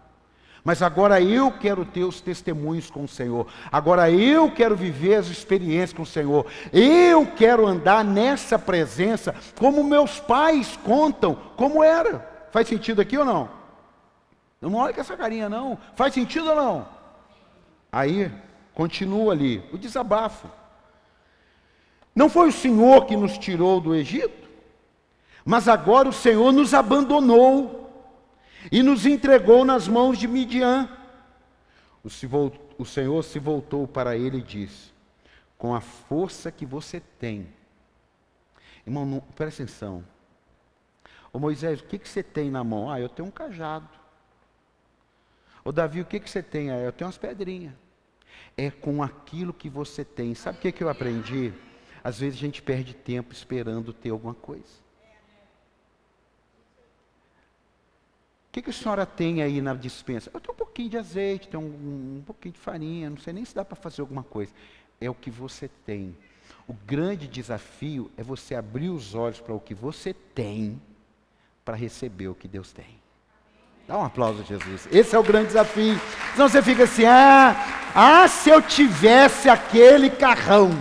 Mas 0.63 0.81
agora 0.81 1.21
eu 1.21 1.51
quero 1.51 1.85
ter 1.85 2.03
os 2.03 2.21
testemunhos 2.21 2.89
com 2.89 3.03
o 3.03 3.07
Senhor. 3.07 3.47
Agora 3.71 4.09
eu 4.09 4.49
quero 4.51 4.75
viver 4.75 5.15
as 5.15 5.27
experiências 5.27 5.93
com 5.93 6.03
o 6.03 6.05
Senhor. 6.05 6.45
Eu 6.73 7.25
quero 7.25 7.67
andar 7.67 8.03
nessa 8.03 8.57
presença 8.57 9.35
como 9.57 9.83
meus 9.83 10.19
pais 10.19 10.77
contam 10.83 11.35
como 11.57 11.83
era. 11.83 12.47
Faz 12.51 12.67
sentido 12.67 13.01
aqui 13.01 13.17
ou 13.17 13.25
não? 13.25 13.56
Não 14.59 14.73
olha 14.75 14.93
com 14.93 15.01
essa 15.01 15.15
carinha 15.15 15.47
não. 15.47 15.77
Faz 15.95 16.13
sentido 16.13 16.49
ou 16.49 16.55
não? 16.55 16.89
Aí, 17.91 18.31
continua 18.73 19.33
ali, 19.33 19.63
o 19.71 19.77
desabafo. 19.77 20.49
Não 22.15 22.29
foi 22.29 22.49
o 22.49 22.53
Senhor 22.53 23.05
que 23.05 23.15
nos 23.15 23.37
tirou 23.37 23.79
do 23.79 23.93
Egito, 23.93 24.49
mas 25.45 25.67
agora 25.67 26.09
o 26.09 26.13
Senhor 26.13 26.51
nos 26.51 26.73
abandonou 26.73 27.77
e 28.71 28.81
nos 28.81 29.05
entregou 29.05 29.63
nas 29.63 29.87
mãos 29.87 30.17
de 30.17 30.27
Midian. 30.27 30.89
O 32.03 32.85
Senhor 32.85 33.23
se 33.23 33.39
voltou 33.39 33.87
para 33.87 34.17
ele 34.17 34.39
e 34.39 34.41
disse: 34.41 34.91
Com 35.57 35.75
a 35.75 35.81
força 35.81 36.51
que 36.51 36.65
você 36.65 36.99
tem, 36.99 37.47
irmão, 38.85 39.23
presta 39.35 39.63
atenção. 39.63 40.03
Ô 41.31 41.39
Moisés, 41.39 41.81
o 41.81 41.83
que, 41.83 41.99
que 41.99 42.09
você 42.09 42.23
tem 42.23 42.49
na 42.49 42.63
mão? 42.63 42.89
Ah, 42.89 42.99
eu 42.99 43.09
tenho 43.09 43.27
um 43.27 43.31
cajado. 43.31 43.87
Ô 45.67 45.71
Davi, 45.73 45.99
o 45.99 46.05
que, 46.05 46.17
que 46.17 46.29
você 46.29 46.41
tem? 46.41 46.71
Ah, 46.71 46.77
eu 46.77 46.93
tenho 46.93 47.09
umas 47.09 47.17
pedrinhas. 47.17 47.73
É 48.55 48.71
com 48.71 49.03
aquilo 49.03 49.51
que 49.51 49.69
você 49.69 50.05
tem. 50.05 50.33
Sabe 50.33 50.59
o 50.59 50.61
que, 50.61 50.71
que 50.71 50.81
eu 50.81 50.87
aprendi? 50.87 51.51
Às 52.01 52.21
vezes 52.21 52.39
a 52.39 52.39
gente 52.39 52.61
perde 52.61 52.93
tempo 52.93 53.33
esperando 53.33 53.91
ter 53.91 54.11
alguma 54.11 54.33
coisa. 54.33 54.63
O 58.47 58.53
que, 58.53 58.61
que 58.61 58.69
a 58.69 58.73
senhora 58.73 59.05
tem 59.05 59.41
aí 59.41 59.59
na 59.59 59.73
dispensa? 59.73 60.31
Eu 60.33 60.39
tenho 60.39 60.53
um 60.53 60.57
pouquinho 60.57 60.89
de 60.89 60.97
azeite, 60.97 61.49
tenho 61.49 61.61
um, 61.61 62.19
um 62.19 62.23
pouquinho 62.25 62.53
de 62.53 62.61
farinha, 62.61 63.09
não 63.09 63.17
sei 63.17 63.33
nem 63.33 63.43
se 63.43 63.53
dá 63.53 63.65
para 63.65 63.75
fazer 63.75 63.99
alguma 63.99 64.23
coisa. 64.23 64.53
É 65.01 65.09
o 65.09 65.13
que 65.13 65.29
você 65.29 65.69
tem. 65.85 66.15
O 66.65 66.71
grande 66.71 67.27
desafio 67.27 68.09
é 68.15 68.23
você 68.23 68.55
abrir 68.55 68.87
os 68.87 69.13
olhos 69.15 69.41
para 69.41 69.53
o 69.53 69.59
que 69.59 69.73
você 69.73 70.13
tem, 70.13 70.81
para 71.65 71.75
receber 71.75 72.29
o 72.29 72.35
que 72.35 72.47
Deus 72.47 72.71
tem. 72.71 73.05
Dá 73.87 73.97
um 73.97 74.03
aplauso 74.03 74.41
a 74.41 74.43
Jesus. 74.43 74.85
Esse 74.91 75.15
é 75.15 75.19
o 75.19 75.23
grande 75.23 75.47
desafio. 75.47 75.97
Senão 76.33 76.49
você 76.49 76.61
fica 76.61 76.83
assim: 76.83 77.05
ah, 77.05 77.55
ah 77.95 78.27
se 78.27 78.49
eu 78.49 78.61
tivesse 78.61 79.47
aquele 79.47 80.09
carrão. 80.09 80.71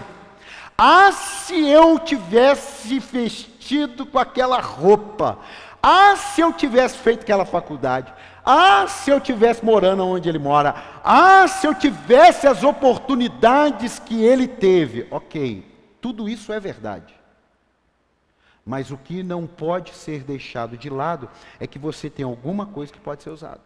Ah, 0.77 1.13
se 1.13 1.69
eu 1.69 2.01
tivesse 2.01 2.99
vestido 2.99 4.05
com 4.05 4.19
aquela 4.19 4.61
roupa. 4.61 5.39
Ah, 5.81 6.17
se 6.17 6.41
eu 6.41 6.53
tivesse 6.53 6.99
feito 6.99 7.21
aquela 7.21 7.45
faculdade. 7.45 8.13
Ah, 8.45 8.87
se 8.89 9.09
eu 9.09 9.21
tivesse 9.21 9.65
morando 9.65 10.05
onde 10.05 10.29
ele 10.29 10.41
mora. 10.41 10.75
Ah, 11.05 11.47
se 11.47 11.65
eu 11.65 11.75
tivesse 11.75 12.49
as 12.49 12.65
oportunidades 12.65 14.01
que 14.01 14.25
ele 14.25 14.49
teve. 14.49 15.07
Ok, 15.13 15.65
tudo 16.01 16.29
isso 16.29 16.53
é 16.53 16.59
verdade. 16.59 17.16
Mas 18.67 18.91
o 18.91 18.97
que 18.97 19.23
não 19.23 19.47
pode 19.47 19.95
ser 19.95 20.25
deixado 20.25 20.77
de 20.77 20.91
lado 20.91 21.31
é 21.61 21.69
que 21.69 21.79
você 21.79 22.11
tem 22.11 22.25
alguma 22.25 22.67
coisa 22.67 22.93
que 22.93 22.99
pode 22.99 23.23
ser 23.23 23.31
usada. 23.31 23.61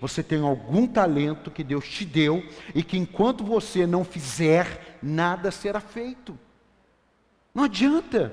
você 0.00 0.22
tem 0.22 0.42
algum 0.42 0.86
talento 0.86 1.50
que 1.50 1.64
Deus 1.64 1.88
te 1.88 2.04
deu 2.04 2.44
e 2.74 2.82
que 2.82 2.96
enquanto 2.96 3.42
você 3.42 3.86
não 3.86 4.04
fizer, 4.04 4.98
nada 5.02 5.50
será 5.50 5.80
feito. 5.80 6.38
Não 7.54 7.64
adianta. 7.64 8.32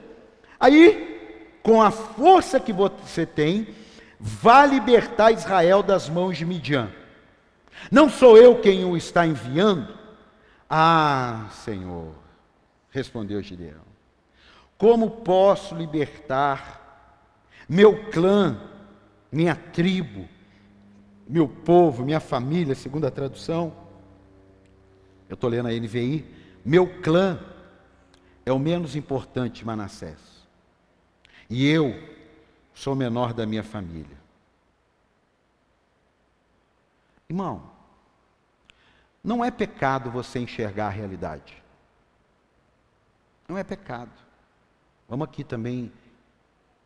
Aí, 0.60 1.58
com 1.64 1.82
a 1.82 1.90
força 1.92 2.60
que 2.60 2.74
você 2.74 3.26
tem, 3.26 3.74
vá 4.20 4.66
libertar 4.66 5.32
Israel 5.32 5.82
das 5.82 6.10
mãos 6.10 6.38
de 6.38 6.46
Midian. 6.46 6.92
Não 7.90 8.10
sou 8.10 8.38
eu 8.38 8.60
quem 8.60 8.84
o 8.84 8.98
está 8.98 9.26
enviando? 9.26 9.98
Ah, 10.70 11.48
Senhor, 11.64 12.14
respondeu 12.92 13.42
Gideão. 13.42 13.91
Como 14.82 15.12
posso 15.12 15.76
libertar 15.76 16.82
meu 17.70 18.10
clã, 18.10 18.68
minha 19.32 19.56
tribo, 19.56 20.28
meu 21.30 21.48
povo, 21.48 22.04
minha 22.04 22.20
família, 22.20 22.74
segundo 22.74 23.06
a 23.06 23.12
tradução? 23.12 23.72
Eu 25.30 25.36
estou 25.36 25.52
lendo 25.52 25.68
a 25.68 25.72
NVI. 25.72 26.26
Meu 26.66 27.00
clã 27.00 27.40
é 28.44 28.52
o 28.52 28.58
menos 28.58 28.96
importante 28.96 29.64
Manassés. 29.64 30.48
E 31.48 31.70
eu 31.70 31.94
sou 32.74 32.94
o 32.94 32.98
menor 32.98 33.36
da 33.36 33.46
minha 33.46 33.64
família. 33.64 34.18
Irmão, 37.30 37.70
não 39.24 39.46
é 39.46 39.52
pecado 39.52 40.10
você 40.10 40.40
enxergar 40.40 40.88
a 40.88 40.90
realidade. 40.90 41.62
Não 43.48 43.60
é 43.60 43.64
pecado. 43.64 44.31
Vamos 45.12 45.28
aqui 45.28 45.44
também 45.44 45.92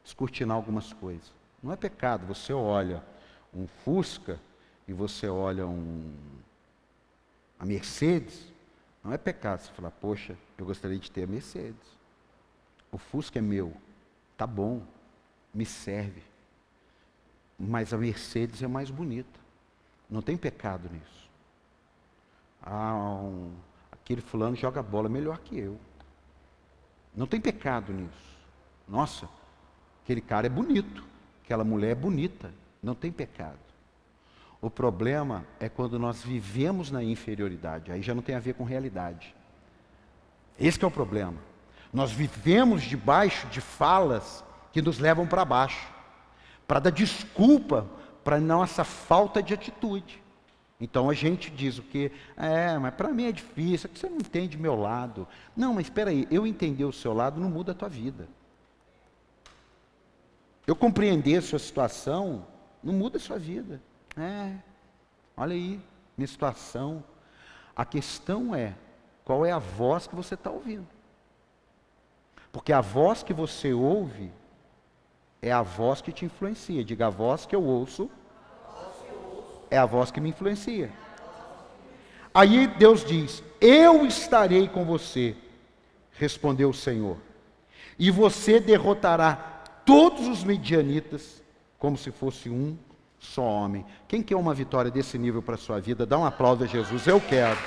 descortinar 0.03 0.57
algumas 0.57 0.91
coisas. 0.91 1.31
Não 1.61 1.71
é 1.71 1.75
pecado. 1.75 2.25
Você 2.25 2.51
olha 2.51 3.03
um 3.53 3.67
Fusca 3.67 4.41
e 4.87 4.93
você 4.93 5.27
olha 5.27 5.67
um 5.67 6.11
a 7.59 7.63
Mercedes, 7.67 8.51
não 9.03 9.13
é 9.13 9.17
pecado 9.19 9.61
você 9.61 9.71
falar, 9.73 9.91
poxa, 9.91 10.35
eu 10.57 10.65
gostaria 10.65 10.97
de 10.97 11.11
ter 11.11 11.25
a 11.25 11.27
Mercedes. 11.27 11.87
O 12.91 12.97
Fusca 12.97 13.37
é 13.37 13.41
meu, 13.43 13.71
tá 14.35 14.47
bom, 14.47 14.81
me 15.53 15.63
serve. 15.63 16.23
Mas 17.59 17.93
a 17.93 17.97
Mercedes 17.97 18.63
é 18.63 18.67
mais 18.67 18.89
bonita. 18.89 19.39
Não 20.09 20.23
tem 20.23 20.35
pecado 20.35 20.89
nisso. 20.91 21.29
Ah, 22.59 22.95
um, 22.95 23.53
aquele 23.91 24.21
fulano 24.21 24.55
joga 24.55 24.81
bola 24.81 25.07
melhor 25.07 25.37
que 25.37 25.59
eu. 25.59 25.79
Não 27.15 27.25
tem 27.25 27.39
pecado 27.39 27.93
nisso. 27.93 28.35
Nossa, 28.87 29.27
aquele 30.03 30.21
cara 30.21 30.47
é 30.47 30.49
bonito, 30.49 31.03
aquela 31.43 31.63
mulher 31.63 31.91
é 31.91 31.95
bonita. 31.95 32.53
Não 32.81 32.93
tem 32.93 33.11
pecado. 33.11 33.57
O 34.61 34.69
problema 34.69 35.45
é 35.59 35.69
quando 35.69 35.97
nós 35.97 36.23
vivemos 36.23 36.91
na 36.91 37.03
inferioridade, 37.03 37.91
aí 37.91 38.01
já 38.01 38.13
não 38.13 38.21
tem 38.21 38.35
a 38.35 38.39
ver 38.39 38.53
com 38.53 38.63
realidade. 38.63 39.35
Esse 40.59 40.83
é 40.83 40.87
o 40.87 40.91
problema. 40.91 41.37
Nós 41.91 42.11
vivemos 42.11 42.83
debaixo 42.83 43.47
de 43.47 43.61
falas 43.61 44.43
que 44.71 44.81
nos 44.81 44.99
levam 44.99 45.27
para 45.27 45.45
baixo, 45.45 45.87
para 46.67 46.79
dar 46.79 46.89
desculpa 46.89 47.87
para 48.23 48.39
nossa 48.39 48.83
falta 48.83 49.41
de 49.41 49.53
atitude. 49.53 50.21
Então 50.79 51.09
a 51.09 51.13
gente 51.13 51.49
diz 51.49 51.77
o 51.77 51.83
que? 51.83 52.11
É, 52.35 52.77
mas 52.77 52.93
para 52.93 53.09
mim 53.09 53.25
é 53.25 53.31
difícil, 53.31 53.89
é 53.89 53.93
que 53.93 53.99
você 53.99 54.09
não 54.09 54.17
entende 54.17 54.57
meu 54.57 54.75
lado. 54.75 55.27
Não, 55.55 55.73
mas 55.73 55.85
espera 55.85 56.09
aí, 56.09 56.27
eu 56.29 56.45
entender 56.45 56.83
o 56.83 56.91
seu 56.91 57.13
lado 57.13 57.39
não 57.39 57.49
muda 57.49 57.71
a 57.71 57.75
tua 57.75 57.89
vida. 57.89 58.27
Eu 60.67 60.75
compreender 60.75 61.37
a 61.37 61.41
sua 61.41 61.59
situação 61.59 62.45
não 62.83 62.93
muda 62.93 63.17
a 63.17 63.21
sua 63.21 63.37
vida. 63.37 63.81
É, 64.17 64.55
olha 65.37 65.53
aí, 65.53 65.79
minha 66.17 66.27
situação. 66.27 67.03
A 67.75 67.85
questão 67.85 68.53
é, 68.53 68.75
qual 69.23 69.45
é 69.45 69.51
a 69.51 69.59
voz 69.59 70.07
que 70.07 70.15
você 70.15 70.35
está 70.35 70.49
ouvindo? 70.49 70.87
Porque 72.51 72.71
a 72.71 72.81
voz 72.81 73.21
que 73.21 73.33
você 73.33 73.73
ouve 73.73 74.31
é 75.41 75.51
a 75.51 75.61
voz 75.61 76.01
que 76.01 76.11
te 76.11 76.25
influencia. 76.25 76.83
Diga 76.83 77.07
a 77.07 77.09
voz 77.09 77.45
que 77.45 77.55
eu 77.55 77.63
ouço, 77.63 78.09
é 79.69 79.77
a 79.77 79.85
voz 79.85 80.11
que 80.11 80.21
me 80.21 80.29
influencia. 80.29 80.91
Aí 82.33 82.67
Deus 82.67 83.03
diz: 83.03 83.43
Eu 83.59 84.05
estarei 84.05 84.67
com 84.67 84.85
você, 84.85 85.35
respondeu 86.13 86.69
o 86.69 86.73
Senhor, 86.73 87.17
e 87.97 88.11
você 88.11 88.59
derrotará 88.59 89.63
todos 89.85 90.27
os 90.27 90.43
medianitas 90.43 91.43
como 91.77 91.97
se 91.97 92.11
fosse 92.11 92.49
um 92.49 92.77
só 93.19 93.43
homem. 93.43 93.85
Quem 94.07 94.21
quer 94.21 94.35
uma 94.35 94.53
vitória 94.53 94.91
desse 94.91 95.17
nível 95.17 95.41
para 95.41 95.55
a 95.55 95.57
sua 95.57 95.79
vida? 95.79 96.05
Dá 96.05 96.17
um 96.17 96.25
aplauso 96.25 96.63
a 96.63 96.67
Jesus. 96.67 97.07
Eu 97.07 97.19
quero. 97.19 97.57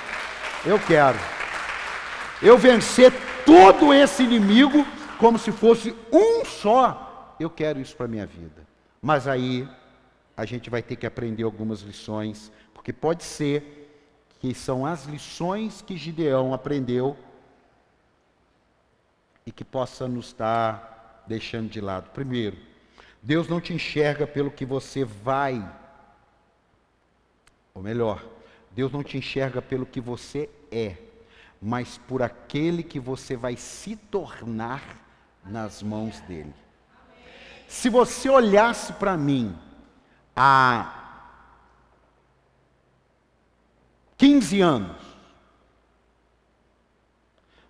Eu 0.65 0.79
quero. 0.79 1.17
Eu 2.41 2.57
vencer 2.57 3.11
todo 3.45 3.93
esse 3.93 4.23
inimigo 4.23 4.85
como 5.17 5.37
se 5.37 5.51
fosse 5.51 5.93
um 6.11 6.45
só 6.45 7.09
eu 7.39 7.49
quero 7.49 7.79
isso 7.79 7.95
para 7.95 8.05
a 8.05 8.09
minha 8.09 8.25
vida. 8.25 8.67
Mas 9.01 9.27
aí 9.27 9.67
a 10.39 10.45
gente 10.45 10.69
vai 10.69 10.81
ter 10.81 10.95
que 10.95 11.05
aprender 11.05 11.43
algumas 11.43 11.81
lições, 11.81 12.49
porque 12.73 12.93
pode 12.93 13.25
ser 13.25 13.91
que 14.39 14.53
são 14.53 14.85
as 14.85 15.03
lições 15.03 15.81
que 15.81 15.97
Gideão 15.97 16.53
aprendeu 16.53 17.17
e 19.45 19.51
que 19.51 19.65
possa 19.65 20.07
nos 20.07 20.27
estar 20.27 21.25
deixando 21.27 21.69
de 21.69 21.81
lado. 21.81 22.11
Primeiro, 22.11 22.55
Deus 23.21 23.49
não 23.49 23.59
te 23.59 23.73
enxerga 23.73 24.25
pelo 24.25 24.49
que 24.49 24.65
você 24.65 25.03
vai, 25.03 25.61
ou 27.73 27.83
melhor, 27.83 28.25
Deus 28.71 28.93
não 28.93 29.03
te 29.03 29.17
enxerga 29.17 29.61
pelo 29.61 29.85
que 29.85 29.99
você 29.99 30.49
é, 30.71 30.95
mas 31.61 31.97
por 31.97 32.21
aquele 32.21 32.81
que 32.81 32.97
você 32.97 33.35
vai 33.35 33.57
se 33.57 33.97
tornar 33.97 35.05
nas 35.43 35.83
mãos 35.83 36.21
dele. 36.21 36.55
Se 37.67 37.89
você 37.89 38.29
olhasse 38.29 38.93
para 38.93 39.17
mim 39.17 39.53
há 40.41 40.95
15 44.17 44.61
anos, 44.61 45.01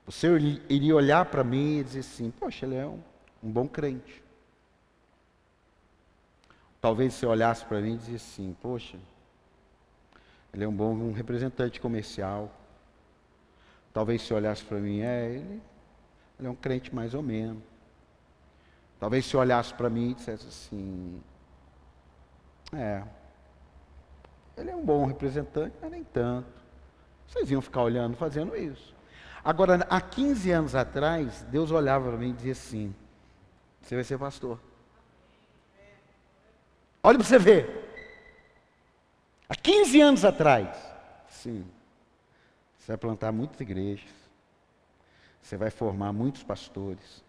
você 0.06 0.28
iria 0.70 0.96
olhar 0.96 1.26
para 1.26 1.44
mim 1.44 1.80
e 1.80 1.84
dizer 1.84 2.02
assim: 2.02 2.30
Poxa, 2.30 2.68
ele 2.68 2.76
é 2.76 2.86
um, 2.86 3.02
um 3.44 3.52
bom 3.52 3.68
crente. 3.68 4.24
Talvez 6.80 7.16
você 7.16 7.26
olhasse 7.26 7.66
para 7.66 7.82
mim 7.82 7.96
e 7.96 7.98
dizia 7.98 8.16
assim: 8.18 8.56
Poxa, 8.62 9.00
ele 10.54 10.64
é 10.64 10.68
um 10.68 10.74
bom 10.74 10.94
um 10.94 11.12
representante 11.12 11.82
comercial. 11.82 12.56
Talvez 13.92 14.22
você 14.22 14.34
olhasse 14.34 14.64
para 14.64 14.78
mim: 14.78 15.02
É, 15.02 15.26
ele, 15.28 15.62
ele 16.38 16.48
é 16.48 16.52
um 16.52 16.56
crente 16.56 16.94
mais 16.94 17.16
ou 17.16 17.24
menos. 17.24 17.64
Talvez 19.00 19.26
se 19.26 19.36
olhasse 19.36 19.74
para 19.74 19.90
mim 19.90 20.12
e 20.12 20.14
dissesse 20.14 20.48
assim: 20.48 21.20
É, 22.74 23.04
ele 24.58 24.70
é 24.70 24.76
um 24.76 24.84
bom 24.84 25.06
representante, 25.06 25.76
mas 25.82 25.92
nem 25.92 26.04
tanto. 26.04 26.48
Vocês 27.28 27.50
iam 27.50 27.62
ficar 27.62 27.84
olhando, 27.84 28.16
fazendo 28.16 28.56
isso. 28.56 28.96
Agora, 29.44 29.86
há 29.90 30.02
15 30.02 30.52
anos 30.52 30.76
atrás, 30.76 31.44
Deus 31.44 31.72
olhava 31.72 32.10
para 32.10 32.18
mim 32.18 32.30
e 32.30 32.34
dizia 32.34 32.52
assim: 32.52 32.94
Você 33.82 33.96
vai 33.96 34.04
ser 34.04 34.18
pastor. 34.18 34.60
Olha 37.02 37.18
para 37.18 37.28
você 37.28 37.40
ver. 37.40 37.88
Há 39.48 39.56
15 39.56 40.02
anos 40.02 40.26
atrás, 40.26 40.78
sim, 41.28 41.66
você 42.78 42.92
vai 42.92 42.98
plantar 42.98 43.32
muitas 43.32 43.60
igrejas, 43.60 44.12
você 45.42 45.58
vai 45.58 45.72
formar 45.72 46.14
muitos 46.14 46.44
pastores, 46.44 47.24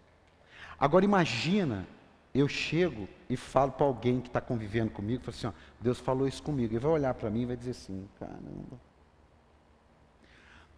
Agora 0.81 1.05
imagina, 1.05 1.87
eu 2.33 2.49
chego 2.49 3.07
e 3.31 3.37
falo 3.37 3.71
para 3.71 3.87
alguém 3.87 4.21
que 4.21 4.27
está 4.27 4.41
convivendo 4.41 4.91
comigo, 4.91 5.23
falo 5.23 5.37
assim, 5.37 5.47
ó, 5.47 5.53
Deus 5.81 6.01
falou 6.01 6.27
isso 6.27 6.43
comigo. 6.43 6.73
Ele 6.73 6.81
vai 6.81 6.91
olhar 6.91 7.15
para 7.15 7.31
mim 7.31 7.43
e 7.43 7.47
vai 7.47 7.57
dizer 7.57 7.71
assim, 7.71 8.09
caramba. 8.19 8.77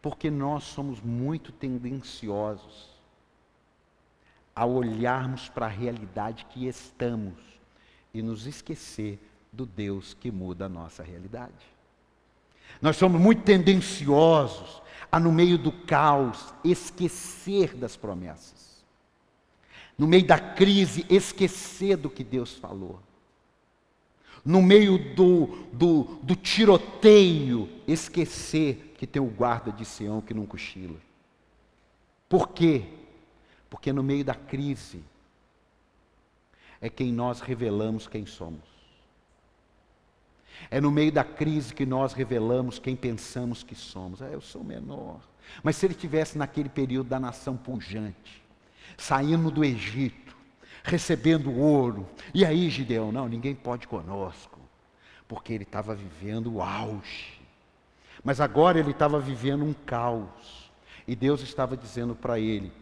Porque 0.02 0.30
nós 0.30 0.64
somos 0.64 1.00
muito 1.00 1.50
tendenciosos 1.50 2.90
a 4.54 4.66
olharmos 4.66 5.48
para 5.48 5.64
a 5.64 5.68
realidade 5.70 6.44
que 6.44 6.68
estamos 6.68 7.32
e 8.12 8.20
nos 8.20 8.46
esquecer 8.46 9.18
do 9.50 9.64
Deus 9.64 10.12
que 10.12 10.30
muda 10.30 10.66
a 10.66 10.68
nossa 10.68 11.02
realidade. 11.02 11.54
Nós 12.82 12.98
somos 12.98 13.18
muito 13.18 13.44
tendenciosos 13.44 14.82
a, 15.10 15.18
no 15.18 15.32
meio 15.32 15.56
do 15.56 15.72
caos, 15.72 16.52
esquecer 16.62 17.74
das 17.74 17.96
promessas 17.96 18.71
no 19.96 20.06
meio 20.06 20.26
da 20.26 20.38
crise, 20.38 21.06
esquecer 21.08 21.96
do 21.96 22.10
que 22.10 22.24
Deus 22.24 22.54
falou. 22.54 23.00
No 24.44 24.60
meio 24.60 25.14
do, 25.14 25.46
do, 25.72 26.02
do 26.22 26.34
tiroteio, 26.34 27.68
esquecer 27.86 28.94
que 28.98 29.06
tem 29.06 29.22
o 29.22 29.26
guarda 29.26 29.70
de 29.70 29.84
Sião 29.84 30.20
que 30.20 30.34
não 30.34 30.46
cochila. 30.46 30.98
Por 32.28 32.48
quê? 32.48 32.84
Porque 33.70 33.92
no 33.92 34.02
meio 34.02 34.24
da 34.24 34.34
crise 34.34 35.02
é 36.80 36.88
quem 36.88 37.12
nós 37.12 37.40
revelamos 37.40 38.08
quem 38.08 38.26
somos. 38.26 38.72
É 40.70 40.80
no 40.80 40.90
meio 40.90 41.12
da 41.12 41.24
crise 41.24 41.72
que 41.74 41.86
nós 41.86 42.12
revelamos 42.12 42.78
quem 42.78 42.96
pensamos 42.96 43.62
que 43.62 43.74
somos. 43.74 44.20
Ah, 44.20 44.28
eu 44.28 44.40
sou 44.40 44.64
menor. 44.64 45.20
Mas 45.62 45.76
se 45.76 45.86
ele 45.86 45.94
tivesse 45.94 46.36
naquele 46.36 46.68
período 46.68 47.08
da 47.08 47.20
nação 47.20 47.56
pujante, 47.56 48.41
saindo 48.96 49.50
do 49.50 49.64
Egito, 49.64 50.36
recebendo 50.82 51.52
ouro, 51.52 52.08
e 52.34 52.44
aí, 52.44 52.68
Gideão, 52.70 53.12
não, 53.12 53.28
ninguém 53.28 53.54
pode 53.54 53.86
conosco, 53.86 54.58
porque 55.28 55.52
ele 55.52 55.64
estava 55.64 55.94
vivendo 55.94 56.54
o 56.54 56.62
auge. 56.62 57.40
Mas 58.24 58.40
agora 58.40 58.78
ele 58.78 58.90
estava 58.90 59.18
vivendo 59.18 59.64
um 59.64 59.72
caos. 59.72 60.70
E 61.06 61.16
Deus 61.16 61.40
estava 61.40 61.76
dizendo 61.76 62.14
para 62.14 62.38
ele: 62.38 62.72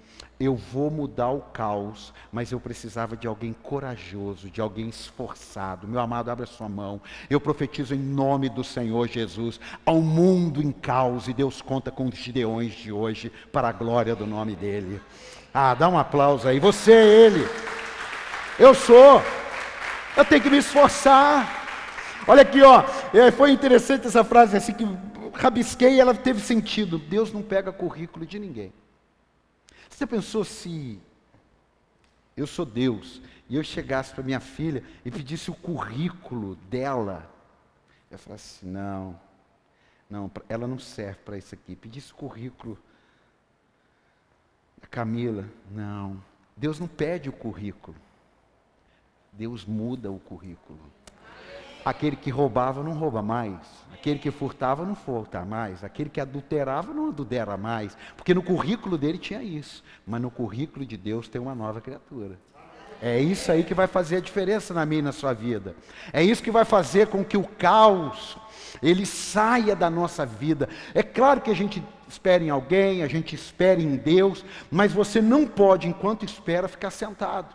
eu 0.40 0.56
vou 0.56 0.90
mudar 0.90 1.30
o 1.30 1.40
caos, 1.40 2.14
mas 2.32 2.50
eu 2.50 2.58
precisava 2.58 3.14
de 3.14 3.26
alguém 3.26 3.52
corajoso, 3.52 4.50
de 4.50 4.60
alguém 4.60 4.88
esforçado. 4.88 5.86
Meu 5.86 6.00
amado, 6.00 6.30
abre 6.30 6.44
a 6.44 6.46
sua 6.46 6.66
mão. 6.66 6.98
Eu 7.28 7.38
profetizo 7.38 7.94
em 7.94 7.98
nome 7.98 8.48
do 8.48 8.64
Senhor 8.64 9.06
Jesus 9.06 9.60
ao 9.84 10.00
mundo 10.00 10.62
em 10.62 10.72
caos 10.72 11.28
e 11.28 11.34
Deus 11.34 11.60
conta 11.60 11.90
com 11.90 12.06
os 12.06 12.14
gideões 12.14 12.72
de 12.72 12.90
hoje 12.90 13.30
para 13.52 13.68
a 13.68 13.72
glória 13.72 14.16
do 14.16 14.26
nome 14.26 14.56
dele. 14.56 15.00
Ah, 15.52 15.74
dá 15.74 15.88
um 15.88 15.98
aplauso 15.98 16.46
aí. 16.46 16.60
Você 16.60 16.92
é 16.92 17.06
ele. 17.06 17.46
Eu 18.58 18.74
sou. 18.74 19.22
Eu 20.16 20.24
tenho 20.24 20.42
que 20.42 20.50
me 20.50 20.58
esforçar. 20.58 21.66
Olha 22.26 22.42
aqui, 22.42 22.62
ó. 22.62 22.84
É, 23.12 23.30
foi 23.30 23.50
interessante 23.50 24.06
essa 24.06 24.22
frase 24.22 24.56
assim 24.56 24.72
que 24.72 24.84
rabisquei 25.34 25.94
e 25.94 26.00
ela 26.00 26.14
teve 26.14 26.40
sentido. 26.40 26.98
Deus 26.98 27.32
não 27.32 27.42
pega 27.42 27.72
currículo 27.72 28.24
de 28.24 28.38
ninguém. 28.38 28.72
Você 29.88 30.06
pensou 30.06 30.44
se 30.44 31.00
eu 32.36 32.46
sou 32.46 32.64
Deus 32.64 33.20
e 33.48 33.56
eu 33.56 33.62
chegasse 33.62 34.14
para 34.14 34.22
minha 34.22 34.40
filha 34.40 34.84
e 35.04 35.10
pedisse 35.10 35.50
o 35.50 35.54
currículo 35.54 36.54
dela? 36.68 37.28
Eu 38.10 38.18
falasse 38.18 38.58
assim, 38.58 38.70
não, 38.70 39.18
não, 40.08 40.30
ela 40.48 40.66
não 40.66 40.78
serve 40.78 41.18
para 41.24 41.36
isso 41.36 41.54
aqui. 41.54 41.74
Pedisse 41.74 42.12
currículo 42.14 42.78
Camila, 44.90 45.44
não. 45.70 46.20
Deus 46.56 46.80
não 46.80 46.88
pede 46.88 47.28
o 47.28 47.32
currículo. 47.32 47.96
Deus 49.32 49.64
muda 49.64 50.10
o 50.10 50.18
currículo. 50.18 50.80
Aquele 51.84 52.16
que 52.16 52.28
roubava 52.28 52.82
não 52.82 52.92
rouba 52.92 53.22
mais. 53.22 53.56
Aquele 53.92 54.18
que 54.18 54.30
furtava 54.30 54.84
não 54.84 54.94
furta 54.94 55.44
mais. 55.44 55.82
Aquele 55.82 56.10
que 56.10 56.20
adulterava 56.20 56.92
não 56.92 57.08
adultera 57.08 57.56
mais. 57.56 57.96
Porque 58.16 58.34
no 58.34 58.42
currículo 58.42 58.98
dele 58.98 59.16
tinha 59.16 59.42
isso. 59.42 59.82
Mas 60.06 60.20
no 60.20 60.30
currículo 60.30 60.84
de 60.84 60.96
Deus 60.96 61.28
tem 61.28 61.40
uma 61.40 61.54
nova 61.54 61.80
criatura. 61.80 62.38
É 63.00 63.18
isso 63.18 63.50
aí 63.50 63.64
que 63.64 63.72
vai 63.72 63.86
fazer 63.86 64.16
a 64.16 64.20
diferença 64.20 64.74
na 64.74 64.84
minha 64.84 64.98
e 64.98 65.02
na 65.02 65.12
sua 65.12 65.32
vida. 65.32 65.74
É 66.12 66.22
isso 66.22 66.42
que 66.42 66.50
vai 66.50 66.66
fazer 66.66 67.06
com 67.06 67.24
que 67.24 67.36
o 67.36 67.44
caos 67.44 68.36
ele 68.82 69.06
saia 69.06 69.74
da 69.74 69.88
nossa 69.88 70.26
vida. 70.26 70.68
É 70.94 71.02
claro 71.02 71.40
que 71.40 71.50
a 71.50 71.54
gente 71.54 71.82
espera 72.10 72.42
em 72.42 72.50
alguém, 72.50 73.02
a 73.02 73.08
gente 73.08 73.34
espera 73.34 73.80
em 73.80 73.96
Deus, 73.96 74.44
mas 74.70 74.92
você 74.92 75.20
não 75.20 75.46
pode, 75.46 75.88
enquanto 75.88 76.24
espera, 76.24 76.68
ficar 76.68 76.90
sentado. 76.90 77.54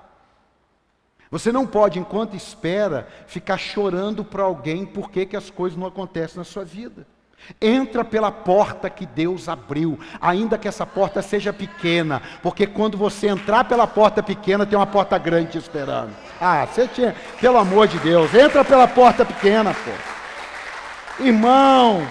Você 1.29 1.51
não 1.51 1.65
pode, 1.67 1.99
enquanto 1.99 2.35
espera, 2.35 3.07
ficar 3.27 3.57
chorando 3.57 4.23
para 4.23 4.43
alguém 4.43 4.85
porque 4.85 5.25
que 5.25 5.35
as 5.35 5.49
coisas 5.49 5.77
não 5.77 5.87
acontecem 5.87 6.37
na 6.37 6.43
sua 6.43 6.63
vida. 6.63 7.05
Entra 7.61 8.03
pela 8.03 8.31
porta 8.31 8.89
que 8.89 9.05
Deus 9.05 9.47
abriu, 9.49 9.99
ainda 10.19 10.57
que 10.57 10.67
essa 10.67 10.85
porta 10.85 11.21
seja 11.21 11.53
pequena, 11.53 12.21
porque 12.41 12.65
quando 12.65 12.97
você 12.97 13.27
entrar 13.27 13.65
pela 13.65 13.85
porta 13.85 14.23
pequena, 14.23 14.65
tem 14.65 14.77
uma 14.77 14.87
porta 14.87 15.17
grande 15.17 15.51
te 15.51 15.57
esperando. 15.57 16.15
Ah, 16.39 16.65
você 16.65 16.87
tinha, 16.87 17.15
pelo 17.39 17.57
amor 17.57 17.87
de 17.87 17.99
Deus, 17.99 18.33
entra 18.33 18.63
pela 18.63 18.87
porta 18.87 19.25
pequena, 19.25 19.73
pô. 19.73 21.23
Irmão, 21.23 22.07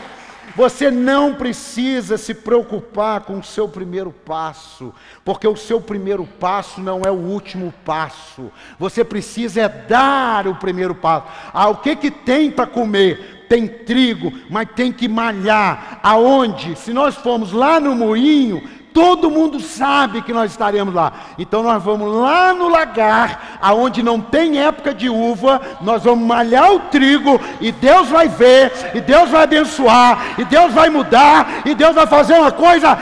você 0.57 0.91
não 0.91 1.35
precisa 1.35 2.17
se 2.17 2.33
preocupar 2.33 3.23
com 3.23 3.39
o 3.39 3.45
seu 3.45 3.69
primeiro 3.69 4.13
passo, 4.13 4.93
porque 5.25 5.47
o 5.47 5.57
seu 5.57 5.81
primeiro 5.81 6.25
passo 6.39 6.81
não 6.81 7.05
é 7.05 7.11
o 7.11 7.15
último 7.15 7.73
passo. 7.85 8.51
Você 8.79 9.05
precisa 9.05 9.63
é 9.63 9.69
dar 9.69 10.47
o 10.47 10.55
primeiro 10.55 10.95
passo. 10.95 11.27
Ah, 11.53 11.69
o 11.69 11.77
que 11.77 11.97
que 11.97 12.11
tem 12.11 12.51
para 12.51 12.67
comer? 12.67 13.47
Tem 13.49 13.67
trigo, 13.67 14.33
mas 14.51 14.69
tem 14.75 14.93
que 14.93 15.09
malhar. 15.09 16.01
Aonde? 16.03 16.77
Se 16.77 16.93
nós 16.93 17.15
formos 17.15 17.53
lá 17.53 17.79
no 17.79 17.95
moinho, 17.95 18.63
todo 18.95 19.29
mundo 19.29 19.59
sabe 19.59 20.23
que 20.23 20.33
nós 20.33 20.53
estaremos 20.53 20.95
lá. 20.95 21.13
Então 21.37 21.65
nós 21.65 21.83
vamos 21.83 22.15
lá 22.17 22.55
no 22.55 22.69
lagar, 22.69 23.59
aonde 23.61 24.05
não 24.05 24.21
tem 24.21 24.63
época 24.63 24.95
de 24.95 25.11
uva, 25.11 25.61
nós 25.81 26.05
vamos 26.05 26.25
malhar 26.25 26.73
o 26.73 26.79
trigo 26.79 27.41
e 27.61 27.73
Deus 27.73 28.09
vai 28.09 28.29
ver, 28.29 28.73
e 28.95 29.01
Deus 29.01 29.29
vai 29.29 29.43
abençoar, 29.43 30.39
e 30.39 30.45
Deus 30.45 30.73
vai 30.73 30.89
mudar, 30.89 31.67
e 31.67 31.75
Deus 31.75 31.95
vai 31.95 32.07
fazer 32.07 32.35
uma 32.35 32.53
coisa 32.53 32.97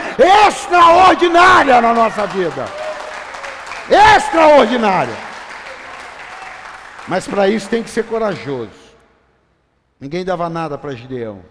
extraordinária 0.47 1.79
na 1.79 1.93
nossa 1.93 2.25
vida. 2.25 2.65
Extraordinária. 3.87 5.15
Mas 7.07 7.27
para 7.27 7.47
isso 7.47 7.69
tem 7.69 7.83
que 7.83 7.89
ser 7.89 8.05
corajoso. 8.05 8.71
Ninguém 9.99 10.25
dava 10.25 10.49
nada 10.49 10.75
para 10.75 10.95
Gideão. 10.95 11.41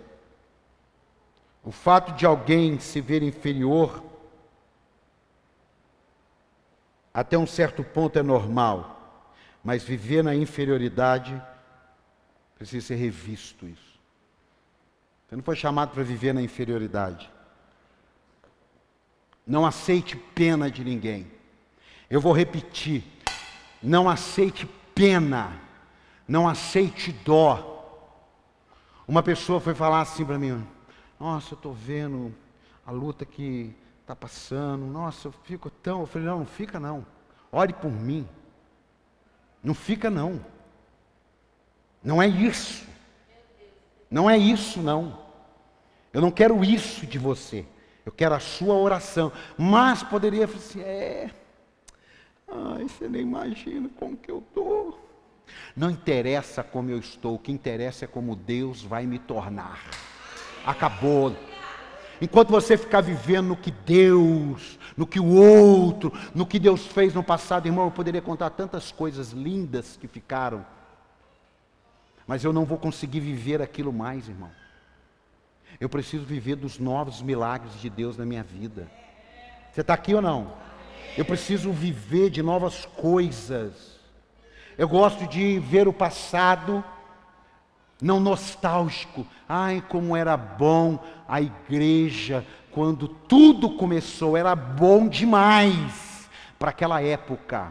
O 1.64 1.70
fato 1.70 2.12
de 2.12 2.26
alguém 2.26 2.81
se 2.81 3.00
ver 3.00 3.22
inferior 3.22 4.02
até 7.12 7.37
um 7.37 7.46
certo 7.46 7.85
ponto 7.85 8.18
é 8.18 8.22
normal, 8.22 9.29
mas 9.62 9.85
viver 9.85 10.25
na 10.25 10.35
inferioridade 10.35 11.40
precisa 12.57 12.87
ser 12.87 12.94
revisto 12.96 13.66
isso. 13.66 13.92
Você 15.29 15.37
não 15.37 15.42
foi 15.42 15.57
chamado 15.57 15.92
para 15.92 16.03
viver 16.03 16.33
na 16.33 16.42
inferioridade. 16.42 17.31
Não 19.46 19.66
aceite 19.66 20.16
pena 20.16 20.70
de 20.70 20.85
ninguém. 20.85 21.31
Eu 22.09 22.20
vou 22.20 22.33
repetir. 22.33 23.03
Não 23.83 24.09
aceite 24.09 24.66
pena. 24.94 25.59
Não 26.29 26.48
aceite 26.48 27.12
dó. 27.12 27.68
Uma 29.09 29.22
pessoa 29.22 29.61
foi 29.61 29.75
falar 29.75 30.03
assim 30.03 30.25
para 30.25 30.38
mim: 30.38 30.64
Nossa, 31.18 31.55
eu 31.55 31.57
estou 31.57 31.75
vendo 31.75 32.35
a 32.87 32.90
luta 32.90 33.25
que 33.25 33.75
está 34.03 34.15
passando, 34.15 34.85
nossa, 34.87 35.29
eu 35.29 35.33
fico 35.33 35.71
tão. 35.71 36.01
Eu 36.01 36.07
falei, 36.07 36.29
não, 36.29 36.41
não 36.41 36.47
fica 36.47 36.79
não. 36.79 37.07
Ore 37.51 37.73
por 37.73 37.91
mim. 37.91 38.29
Não 39.62 39.75
fica 39.75 40.11
não. 40.11 40.45
Não 42.03 42.21
é 42.21 42.27
isso. 42.27 42.87
Não 44.11 44.29
é 44.29 44.37
isso 44.37 44.83
não. 44.83 45.19
Eu 46.12 46.21
não 46.21 46.31
quero 46.31 46.62
isso 46.65 47.07
de 47.07 47.19
você. 47.19 47.65
Eu 48.05 48.12
quero 48.12 48.35
a 48.35 48.41
sua 48.41 48.75
oração. 48.75 49.33
Mas 49.57 50.03
poderia 50.03 50.47
falar 50.47 50.59
assim, 50.59 50.81
é. 50.81 51.31
Ai, 52.49 52.83
você 52.83 53.09
nem 53.09 53.23
imagina 53.23 53.88
como 53.99 54.17
que 54.17 54.31
eu 54.31 54.38
estou. 54.38 55.01
Não 55.77 55.91
interessa 55.91 56.62
como 56.62 56.91
eu 56.91 56.99
estou, 56.99 57.35
o 57.35 57.38
que 57.38 57.53
interessa 57.53 58.05
é 58.05 58.09
como 58.09 58.37
Deus 58.37 58.83
vai 58.83 59.07
me 59.07 59.19
tornar. 59.19 59.81
Acabou. 60.67 61.35
Enquanto 62.22 62.50
você 62.50 62.76
ficar 62.76 63.00
vivendo 63.00 63.48
no 63.48 63.56
que 63.56 63.72
Deus, 63.72 64.78
no 64.96 65.08
que 65.08 65.18
o 65.18 65.26
outro, 65.26 66.12
no 66.32 66.46
que 66.46 66.61
Deus 66.61 66.87
fez 66.87 67.12
no 67.12 67.22
passado, 67.24 67.66
irmão, 67.66 67.87
eu 67.87 67.90
poderia 67.90 68.22
contar 68.22 68.50
tantas 68.50 68.92
coisas 68.92 69.32
lindas 69.32 69.98
que 70.00 70.06
ficaram, 70.06 70.64
mas 72.24 72.44
eu 72.44 72.52
não 72.52 72.64
vou 72.64 72.78
conseguir 72.78 73.18
viver 73.18 73.61
aquilo 73.61 73.92
mais, 73.92 74.28
irmão. 74.28 74.52
Eu 75.80 75.88
preciso 75.88 76.24
viver 76.24 76.54
dos 76.54 76.78
novos 76.78 77.20
milagres 77.20 77.74
de 77.80 77.90
Deus 77.90 78.16
na 78.16 78.24
minha 78.24 78.44
vida. 78.44 78.88
Você 79.72 79.80
está 79.80 79.94
aqui 79.94 80.14
ou 80.14 80.22
não? 80.22 80.52
Eu 81.18 81.24
preciso 81.24 81.72
viver 81.72 82.30
de 82.30 82.40
novas 82.40 82.87
coisas. 82.87 83.98
Eu 84.78 84.88
gosto 84.88 85.26
de 85.26 85.58
ver 85.58 85.88
o 85.88 85.92
passado 85.92 86.85
não 88.03 88.19
nostálgico. 88.19 89.25
Ai, 89.49 89.83
como 89.88 90.17
era 90.17 90.37
bom 90.37 90.99
a 91.27 91.41
igreja 91.41 92.45
quando 92.73 93.07
tudo 93.07 93.77
começou, 93.77 94.37
era 94.37 94.57
bom 94.57 95.07
demais 95.07 96.29
para 96.59 96.71
aquela 96.71 97.03
época. 97.03 97.71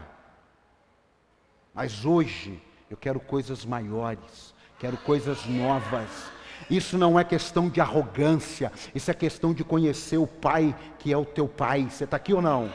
Mas 1.74 2.04
hoje 2.04 2.62
eu 2.88 2.96
quero 2.96 3.18
coisas 3.18 3.64
maiores, 3.64 4.54
quero 4.78 4.96
coisas 4.96 5.44
novas. 5.46 6.08
Isso 6.70 6.96
não 6.96 7.18
é 7.18 7.24
questão 7.24 7.68
de 7.68 7.80
arrogância, 7.80 8.70
isso 8.94 9.10
é 9.10 9.14
questão 9.14 9.52
de 9.52 9.64
conhecer 9.64 10.18
o 10.18 10.26
Pai 10.26 10.74
que 11.00 11.12
é 11.12 11.16
o 11.16 11.24
teu 11.24 11.48
Pai. 11.48 11.88
Você 11.90 12.04
está 12.04 12.16
aqui 12.16 12.32
ou 12.32 12.40
não? 12.40 12.70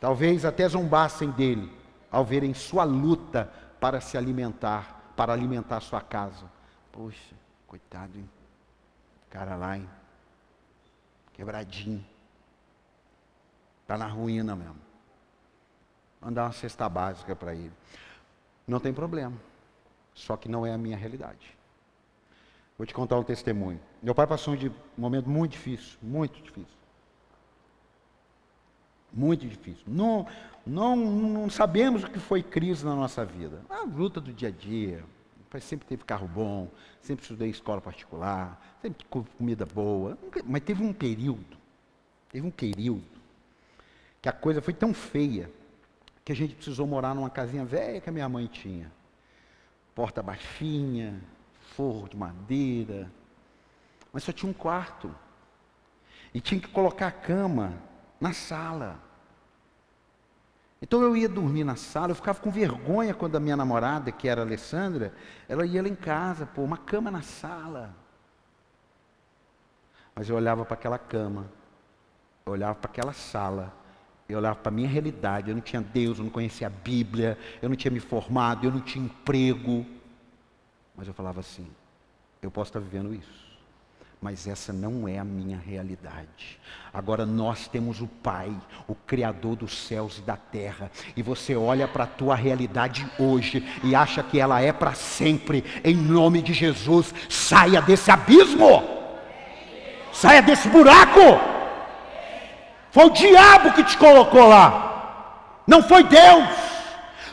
Talvez 0.00 0.46
até 0.46 0.66
zombassem 0.66 1.30
dele 1.30 1.70
ao 2.10 2.24
verem 2.24 2.54
sua 2.54 2.84
luta 2.84 3.52
para 3.78 4.00
se 4.00 4.16
alimentar 4.16 4.97
para 5.18 5.32
alimentar 5.32 5.78
a 5.78 5.80
sua 5.80 6.00
casa. 6.00 6.48
Poxa, 6.92 7.34
coitado, 7.66 8.16
hein? 8.16 8.30
Cara 9.28 9.56
lá, 9.56 9.76
hein? 9.76 9.90
Quebradinho. 11.32 12.06
Está 13.82 13.98
na 13.98 14.06
ruína 14.06 14.54
mesmo. 14.54 14.78
Mandar 16.20 16.44
uma 16.44 16.52
cesta 16.52 16.88
básica 16.88 17.34
para 17.34 17.52
ele. 17.52 17.72
Não 18.64 18.78
tem 18.78 18.94
problema. 18.94 19.36
Só 20.14 20.36
que 20.36 20.48
não 20.48 20.64
é 20.64 20.72
a 20.72 20.78
minha 20.78 20.96
realidade. 20.96 21.58
Vou 22.76 22.86
te 22.86 22.94
contar 22.94 23.18
um 23.18 23.24
testemunho. 23.24 23.80
Meu 24.00 24.14
pai 24.14 24.26
passou 24.26 24.54
um 24.54 24.70
momento 24.96 25.28
muito 25.28 25.50
difícil, 25.50 25.98
muito 26.00 26.40
difícil. 26.40 26.77
Muito 29.12 29.46
difícil. 29.46 29.84
Não, 29.86 30.26
não, 30.66 30.96
não 30.96 31.50
sabemos 31.50 32.04
o 32.04 32.10
que 32.10 32.18
foi 32.18 32.42
crise 32.42 32.84
na 32.84 32.94
nossa 32.94 33.24
vida. 33.24 33.62
A 33.68 33.82
luta 33.82 34.20
do 34.20 34.32
dia 34.32 34.48
a 34.48 34.52
dia. 34.52 35.04
Pai 35.50 35.62
sempre 35.62 35.88
teve 35.88 36.04
carro 36.04 36.28
bom, 36.28 36.68
sempre 37.00 37.22
estudei 37.22 37.48
escola 37.48 37.80
particular, 37.80 38.60
sempre 38.82 39.06
comida 39.38 39.64
boa. 39.64 40.18
Mas 40.44 40.62
teve 40.62 40.82
um 40.82 40.92
período, 40.92 41.56
teve 42.30 42.46
um 42.46 42.50
período, 42.50 43.18
que 44.20 44.28
a 44.28 44.32
coisa 44.32 44.60
foi 44.60 44.74
tão 44.74 44.92
feia 44.92 45.50
que 46.22 46.32
a 46.32 46.36
gente 46.36 46.54
precisou 46.54 46.86
morar 46.86 47.14
numa 47.14 47.30
casinha 47.30 47.64
velha 47.64 47.98
que 47.98 48.10
a 48.10 48.12
minha 48.12 48.28
mãe 48.28 48.46
tinha. 48.46 48.92
Porta 49.94 50.22
baixinha, 50.22 51.18
forro 51.74 52.10
de 52.10 52.16
madeira, 52.16 53.10
mas 54.12 54.24
só 54.24 54.32
tinha 54.32 54.50
um 54.50 54.54
quarto. 54.54 55.14
E 56.34 56.42
tinha 56.42 56.60
que 56.60 56.68
colocar 56.68 57.06
a 57.06 57.12
cama 57.12 57.72
na 58.20 58.32
sala. 58.32 58.98
Então 60.80 61.02
eu 61.02 61.16
ia 61.16 61.28
dormir 61.28 61.64
na 61.64 61.76
sala, 61.76 62.12
eu 62.12 62.14
ficava 62.14 62.40
com 62.40 62.50
vergonha 62.50 63.12
quando 63.12 63.36
a 63.36 63.40
minha 63.40 63.56
namorada, 63.56 64.12
que 64.12 64.28
era 64.28 64.42
a 64.42 64.44
Alessandra, 64.44 65.12
ela 65.48 65.66
ia 65.66 65.82
lá 65.82 65.88
em 65.88 65.94
casa, 65.94 66.46
pô, 66.46 66.62
uma 66.62 66.76
cama 66.76 67.10
na 67.10 67.22
sala. 67.22 67.94
Mas 70.14 70.28
eu 70.28 70.36
olhava 70.36 70.64
para 70.64 70.74
aquela 70.74 70.98
cama, 70.98 71.50
eu 72.46 72.52
olhava 72.52 72.76
para 72.76 72.90
aquela 72.90 73.12
sala, 73.12 73.72
eu 74.28 74.38
olhava 74.38 74.56
para 74.56 74.68
a 74.68 74.74
minha 74.74 74.88
realidade, 74.88 75.50
eu 75.50 75.54
não 75.54 75.62
tinha 75.62 75.82
Deus, 75.82 76.18
eu 76.18 76.24
não 76.24 76.30
conhecia 76.30 76.68
a 76.68 76.70
Bíblia, 76.70 77.36
eu 77.60 77.68
não 77.68 77.76
tinha 77.76 77.90
me 77.90 78.00
formado, 78.00 78.64
eu 78.64 78.70
não 78.70 78.80
tinha 78.80 79.04
emprego. 79.04 79.84
Mas 80.96 81.08
eu 81.08 81.14
falava 81.14 81.40
assim, 81.40 81.68
eu 82.40 82.50
posso 82.50 82.70
estar 82.70 82.80
vivendo 82.80 83.14
isso 83.14 83.47
mas 84.20 84.48
essa 84.48 84.72
não 84.72 85.06
é 85.06 85.18
a 85.18 85.24
minha 85.24 85.56
realidade. 85.56 86.58
Agora 86.92 87.24
nós 87.24 87.68
temos 87.68 88.00
o 88.00 88.06
Pai, 88.06 88.50
o 88.88 88.94
Criador 88.94 89.54
dos 89.54 89.86
céus 89.86 90.18
e 90.18 90.22
da 90.22 90.36
terra, 90.36 90.90
e 91.16 91.22
você 91.22 91.54
olha 91.54 91.86
para 91.86 92.04
a 92.04 92.08
tua 92.08 92.34
realidade 92.34 93.06
hoje 93.18 93.64
e 93.84 93.94
acha 93.94 94.22
que 94.22 94.40
ela 94.40 94.60
é 94.60 94.72
para 94.72 94.94
sempre, 94.94 95.64
em 95.84 95.94
nome 95.94 96.42
de 96.42 96.52
Jesus, 96.52 97.14
saia 97.28 97.80
desse 97.80 98.10
abismo, 98.10 98.82
saia 100.12 100.42
desse 100.42 100.68
buraco. 100.68 101.20
Foi 102.90 103.04
o 103.04 103.10
diabo 103.10 103.72
que 103.72 103.84
te 103.84 103.96
colocou 103.96 104.48
lá, 104.48 105.62
não 105.66 105.82
foi 105.82 106.02
Deus. 106.02 106.48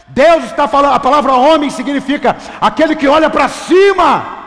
Deus 0.07 0.43
está 0.43 0.67
falando, 0.67 0.93
a 0.93 0.99
palavra 0.99 1.33
homem 1.33 1.71
significa 1.71 2.37
aquele 2.61 2.95
que 2.95 3.07
olha 3.07 3.27
para 3.27 3.49
cima 3.49 4.44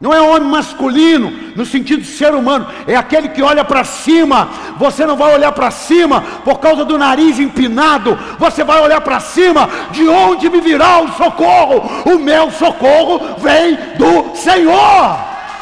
não 0.00 0.14
é 0.14 0.20
homem 0.20 0.48
masculino, 0.48 1.30
no 1.54 1.66
sentido 1.66 2.00
de 2.00 2.08
ser 2.08 2.34
humano, 2.34 2.66
é 2.86 2.96
aquele 2.96 3.28
que 3.28 3.42
olha 3.42 3.62
para 3.62 3.84
cima. 3.84 4.48
Você 4.78 5.04
não 5.04 5.14
vai 5.14 5.34
olhar 5.34 5.52
para 5.52 5.70
cima 5.70 6.22
por 6.42 6.58
causa 6.58 6.86
do 6.86 6.96
nariz 6.96 7.38
empinado, 7.38 8.18
você 8.38 8.64
vai 8.64 8.80
olhar 8.80 9.02
para 9.02 9.20
cima, 9.20 9.68
de 9.90 10.08
onde 10.08 10.48
me 10.48 10.62
virá 10.62 11.02
o 11.02 11.12
socorro? 11.12 11.82
O 12.10 12.18
meu 12.18 12.50
socorro 12.50 13.36
vem 13.38 13.76
do 13.98 14.34
Senhor. 14.34 15.18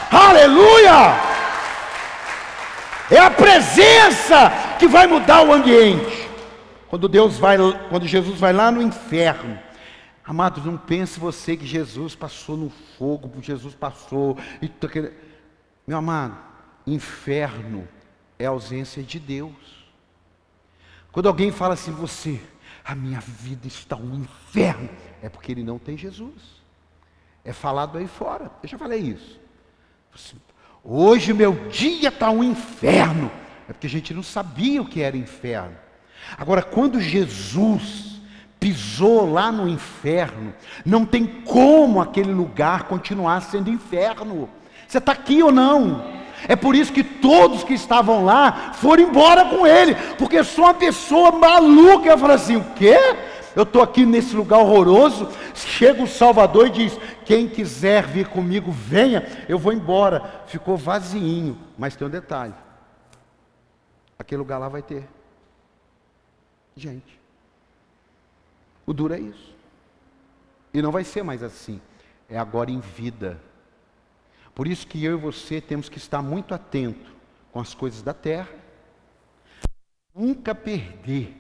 Aleluia! 0.09 1.17
É 3.11 3.19
a 3.19 3.31
presença 3.31 4.53
que 4.79 4.87
vai 4.87 5.09
mudar 5.09 5.43
o 5.43 5.53
ambiente. 5.53 6.29
Quando 6.89 7.09
Deus 7.09 7.37
vai, 7.39 7.57
quando 7.91 8.07
Jesus 8.07 8.39
vai 8.39 8.53
lá 8.53 8.71
no 8.71 8.81
inferno, 8.81 9.59
Amados, 10.29 10.63
não 10.63 10.77
pense 10.77 11.19
você 11.19 11.57
que 11.57 11.67
Jesus 11.67 12.15
passou 12.15 12.55
no 12.55 12.69
fogo, 12.69 13.33
Jesus 13.41 13.75
passou. 13.75 14.37
E 14.61 14.71
Meu 15.87 15.97
amado, 15.97 16.37
inferno 16.87 17.89
é 18.39 18.45
ausência 18.45 19.03
de 19.03 19.19
Deus. 19.19 19.89
Quando 21.11 21.29
alguém 21.29 21.51
fala 21.51 21.73
assim, 21.73 21.93
você, 21.93 22.39
a 22.85 22.95
minha 22.95 23.21
vida 23.21 23.67
está 23.67 23.97
um 23.97 24.17
inferno, 24.17 24.91
é 25.23 25.31
porque 25.31 25.51
ele 25.51 25.65
não 25.65 25.79
tem 25.79 25.97
Jesus. 25.97 26.63
É 27.43 27.55
falado 27.55 27.97
aí 27.97 28.07
fora. 28.07 28.51
Eu 28.63 28.69
já 28.69 28.77
falei 28.77 29.01
isso. 29.01 29.41
Hoje 30.85 31.33
meu 31.33 31.55
dia 31.71 32.11
está 32.11 32.31
um 32.31 32.45
inferno. 32.45 33.33
É 33.67 33.73
porque 33.73 33.87
a 33.87 33.91
gente 33.91 34.13
não 34.13 34.23
sabia 34.23 34.83
o 34.83 34.87
que 34.87 35.01
era 35.01 35.17
inferno. 35.17 35.75
Agora, 36.37 36.63
quando 36.63 37.01
Jesus 37.01 38.08
pisou 38.59 39.31
lá 39.31 39.53
no 39.53 39.69
inferno, 39.69 40.53
não 40.85 41.05
tem 41.05 41.27
como 41.27 42.01
aquele 42.01 42.33
lugar 42.33 42.85
continuar 42.85 43.41
sendo 43.43 43.71
inferno. 43.71 44.49
Você 44.87 44.99
está 44.99 45.13
aqui 45.13 45.43
ou 45.43 45.53
não? 45.53 46.05
É 46.47 46.55
por 46.55 46.75
isso 46.75 46.93
que 46.93 47.03
todos 47.03 47.65
que 47.65 47.75
estavam 47.75 48.25
lá 48.25 48.73
foram 48.75 49.03
embora 49.03 49.45
com 49.45 49.67
ele, 49.67 49.95
porque 50.17 50.43
só 50.45 50.63
uma 50.63 50.75
pessoa 50.75 51.33
maluca 51.33 52.07
ia 52.07 52.19
falar 52.19 52.35
assim: 52.35 52.57
o 52.57 52.65
quê? 52.75 52.97
Eu 53.57 53.65
estou 53.65 53.83
aqui 53.83 54.07
nesse 54.07 54.37
lugar 54.37 54.59
horroroso. 54.59 55.29
Chega 55.55 56.03
o 56.03 56.07
Salvador 56.07 56.69
e 56.69 56.71
diz: 56.71 56.99
Quem 57.25 57.49
quiser 57.49 58.07
vir 58.07 58.29
comigo, 58.29 58.71
venha, 58.71 59.27
eu 59.49 59.59
vou 59.59 59.73
embora. 59.73 60.43
Ficou 60.47 60.77
vazinho, 60.77 61.59
mas 61.77 61.97
tem 61.97 62.07
um 62.07 62.11
detalhe: 62.11 62.55
aquele 64.17 64.39
lugar 64.39 64.59
lá 64.59 64.69
vai 64.69 64.83
ter 64.83 65.09
gente. 66.77 67.18
O 68.89 68.95
duro 68.95 69.13
é 69.13 69.21
isso. 69.21 69.55
E 70.73 70.81
não 70.81 70.91
vai 70.91 71.05
ser 71.05 71.23
mais 71.23 71.43
assim. 71.43 71.79
É 72.27 72.39
agora 72.39 72.71
em 72.71 72.81
vida. 72.81 73.39
Por 74.55 74.67
isso 74.67 74.87
que 74.87 75.05
eu 75.05 75.13
e 75.13 75.21
você 75.21 75.61
temos 75.61 75.91
que 75.91 75.99
estar 75.99 76.23
muito 76.23 76.55
atento 76.55 77.15
com 77.53 77.61
as 77.61 77.75
coisas 77.75 78.01
da 78.01 78.15
terra. 78.15 78.49
Nunca 80.15 80.55
perder 80.55 81.37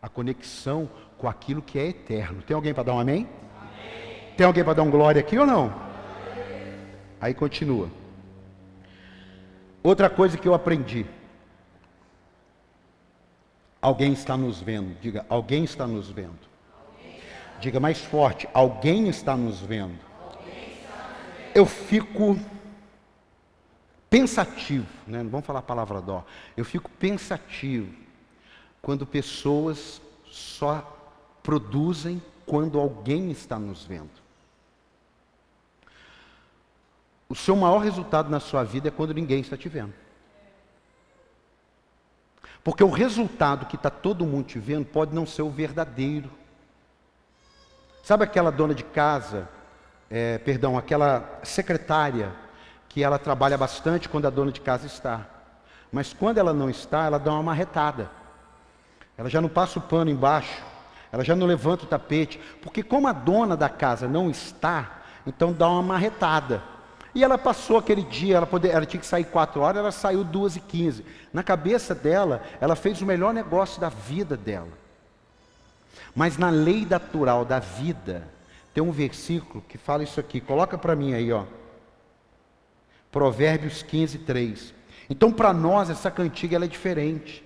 a 0.00 0.08
conexão 0.08 0.88
com 1.18 1.28
aquilo 1.28 1.60
que 1.60 1.78
é 1.78 1.88
eterno. 1.88 2.40
Tem 2.40 2.54
alguém 2.54 2.72
para 2.72 2.84
dar 2.84 2.94
um 2.94 3.00
amém? 3.00 3.28
amém? 3.60 4.32
Tem 4.34 4.46
alguém 4.46 4.64
para 4.64 4.72
dar 4.72 4.82
um 4.82 4.90
glória 4.90 5.20
aqui 5.20 5.38
ou 5.38 5.44
não? 5.44 5.66
Amém. 5.66 6.74
Aí 7.20 7.34
continua. 7.34 7.90
Outra 9.82 10.08
coisa 10.08 10.38
que 10.38 10.48
eu 10.48 10.54
aprendi. 10.54 11.04
Alguém 13.78 14.14
está 14.14 14.38
nos 14.38 14.58
vendo. 14.58 14.98
Diga, 15.02 15.26
alguém 15.28 15.64
está 15.64 15.86
nos 15.86 16.08
vendo. 16.08 16.47
Diga 17.60 17.80
mais 17.80 17.98
forte: 18.00 18.48
alguém 18.52 19.08
está 19.08 19.36
nos 19.36 19.60
vendo. 19.60 19.98
Eu 21.54 21.66
fico 21.66 22.38
pensativo, 24.08 24.86
né? 25.06 25.22
não 25.22 25.30
vamos 25.30 25.46
falar 25.46 25.58
a 25.58 25.62
palavra 25.62 26.00
dó. 26.00 26.24
Eu 26.56 26.64
fico 26.64 26.90
pensativo 26.90 27.92
quando 28.80 29.06
pessoas 29.06 30.00
só 30.24 30.96
produzem 31.42 32.22
quando 32.46 32.78
alguém 32.78 33.30
está 33.30 33.58
nos 33.58 33.84
vendo. 33.84 34.10
O 37.28 37.34
seu 37.34 37.54
maior 37.54 37.78
resultado 37.78 38.30
na 38.30 38.40
sua 38.40 38.64
vida 38.64 38.88
é 38.88 38.90
quando 38.90 39.12
ninguém 39.12 39.40
está 39.40 39.56
te 39.56 39.68
vendo. 39.68 39.92
Porque 42.64 42.82
o 42.82 42.90
resultado 42.90 43.66
que 43.66 43.76
está 43.76 43.90
todo 43.90 44.26
mundo 44.26 44.46
te 44.46 44.58
vendo 44.58 44.86
pode 44.86 45.14
não 45.14 45.26
ser 45.26 45.42
o 45.42 45.50
verdadeiro. 45.50 46.30
Sabe 48.08 48.24
aquela 48.24 48.50
dona 48.50 48.74
de 48.74 48.84
casa, 48.84 49.46
é, 50.10 50.38
perdão, 50.38 50.78
aquela 50.78 51.40
secretária 51.42 52.32
que 52.88 53.04
ela 53.04 53.18
trabalha 53.18 53.58
bastante 53.58 54.08
quando 54.08 54.26
a 54.26 54.30
dona 54.30 54.50
de 54.50 54.62
casa 54.62 54.86
está, 54.86 55.26
mas 55.92 56.14
quando 56.14 56.38
ela 56.38 56.54
não 56.54 56.70
está, 56.70 57.04
ela 57.04 57.18
dá 57.18 57.30
uma 57.34 57.42
marretada. 57.42 58.10
Ela 59.14 59.28
já 59.28 59.42
não 59.42 59.48
passa 59.50 59.78
o 59.78 59.82
pano 59.82 60.10
embaixo, 60.10 60.62
ela 61.12 61.22
já 61.22 61.36
não 61.36 61.46
levanta 61.46 61.84
o 61.84 61.86
tapete, 61.86 62.40
porque 62.62 62.82
como 62.82 63.06
a 63.08 63.12
dona 63.12 63.54
da 63.54 63.68
casa 63.68 64.08
não 64.08 64.30
está, 64.30 65.02
então 65.26 65.52
dá 65.52 65.68
uma 65.68 65.82
marretada. 65.82 66.62
E 67.14 67.22
ela 67.22 67.36
passou 67.36 67.76
aquele 67.76 68.04
dia, 68.04 68.38
ela, 68.38 68.46
poder, 68.46 68.70
ela 68.70 68.86
tinha 68.86 69.00
que 69.02 69.06
sair 69.06 69.24
quatro 69.24 69.60
horas, 69.60 69.80
ela 69.80 69.92
saiu 69.92 70.24
duas 70.24 70.56
e 70.56 70.60
quinze. 70.60 71.04
Na 71.30 71.42
cabeça 71.42 71.94
dela, 71.94 72.40
ela 72.58 72.74
fez 72.74 73.02
o 73.02 73.04
melhor 73.04 73.34
negócio 73.34 73.78
da 73.78 73.90
vida 73.90 74.34
dela. 74.34 74.87
Mas 76.14 76.36
na 76.36 76.50
lei 76.50 76.86
natural 76.86 77.44
da 77.44 77.58
vida, 77.58 78.28
tem 78.74 78.82
um 78.82 78.92
versículo 78.92 79.64
que 79.68 79.78
fala 79.78 80.02
isso 80.02 80.20
aqui. 80.20 80.40
Coloca 80.40 80.78
para 80.78 80.94
mim 80.94 81.12
aí, 81.12 81.32
ó. 81.32 81.44
Provérbios 83.10 83.82
15, 83.82 84.18
3. 84.18 84.74
Então, 85.10 85.32
para 85.32 85.52
nós, 85.52 85.90
essa 85.90 86.10
cantiga 86.10 86.56
ela 86.56 86.64
é 86.64 86.68
diferente. 86.68 87.44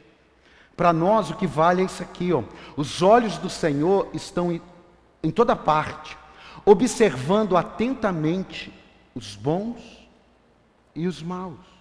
Para 0.76 0.92
nós, 0.92 1.30
o 1.30 1.36
que 1.36 1.46
vale 1.46 1.82
é 1.82 1.84
isso 1.84 2.02
aqui, 2.02 2.32
ó. 2.32 2.42
Os 2.76 3.02
olhos 3.02 3.38
do 3.38 3.48
Senhor 3.48 4.08
estão 4.12 4.50
em, 4.50 4.60
em 5.22 5.30
toda 5.30 5.54
parte, 5.54 6.18
observando 6.64 7.56
atentamente 7.56 8.72
os 9.14 9.36
bons 9.36 10.08
e 10.94 11.06
os 11.06 11.22
maus. 11.22 11.71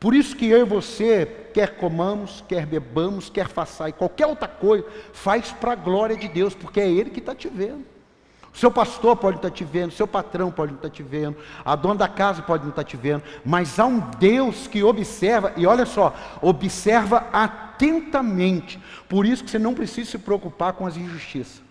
Por 0.00 0.14
isso 0.14 0.34
que 0.34 0.46
eu 0.46 0.60
e 0.60 0.64
você, 0.64 1.26
quer 1.52 1.76
comamos, 1.76 2.42
quer 2.48 2.64
bebamos, 2.64 3.28
quer 3.28 3.46
façais 3.46 3.94
qualquer 3.94 4.26
outra 4.26 4.48
coisa, 4.48 4.86
faz 5.12 5.52
para 5.52 5.72
a 5.72 5.76
glória 5.76 6.16
de 6.16 6.26
Deus, 6.26 6.54
porque 6.54 6.80
é 6.80 6.90
Ele 6.90 7.10
que 7.10 7.20
está 7.20 7.34
te 7.34 7.48
vendo. 7.48 7.84
O 8.52 8.56
seu 8.56 8.70
pastor 8.70 9.14
pode 9.14 9.36
não 9.36 9.46
estar 9.46 9.50
te 9.50 9.62
vendo, 9.62 9.90
o 9.90 9.94
seu 9.94 10.08
patrão 10.08 10.50
pode 10.50 10.72
não 10.72 10.78
estar 10.78 10.88
te 10.88 11.02
vendo, 11.02 11.36
a 11.62 11.76
dona 11.76 11.96
da 11.96 12.08
casa 12.08 12.40
pode 12.40 12.62
não 12.62 12.70
estar 12.70 12.82
te 12.82 12.96
vendo, 12.96 13.22
mas 13.44 13.78
há 13.78 13.84
um 13.84 14.00
Deus 14.18 14.66
que 14.66 14.82
observa, 14.82 15.52
e 15.54 15.66
olha 15.66 15.84
só, 15.84 16.16
observa 16.40 17.28
atentamente. 17.30 18.80
Por 19.06 19.26
isso 19.26 19.44
que 19.44 19.50
você 19.50 19.58
não 19.58 19.74
precisa 19.74 20.12
se 20.12 20.18
preocupar 20.18 20.72
com 20.72 20.86
as 20.86 20.96
injustiças. 20.96 21.62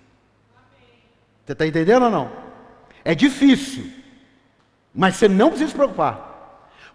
Você 1.46 1.54
está 1.54 1.66
entendendo 1.66 2.04
ou 2.04 2.12
não? 2.12 2.32
É 3.04 3.16
difícil, 3.16 3.92
mas 4.94 5.16
você 5.16 5.28
não 5.28 5.50
precisa 5.50 5.72
se 5.72 5.76
preocupar. 5.76 6.29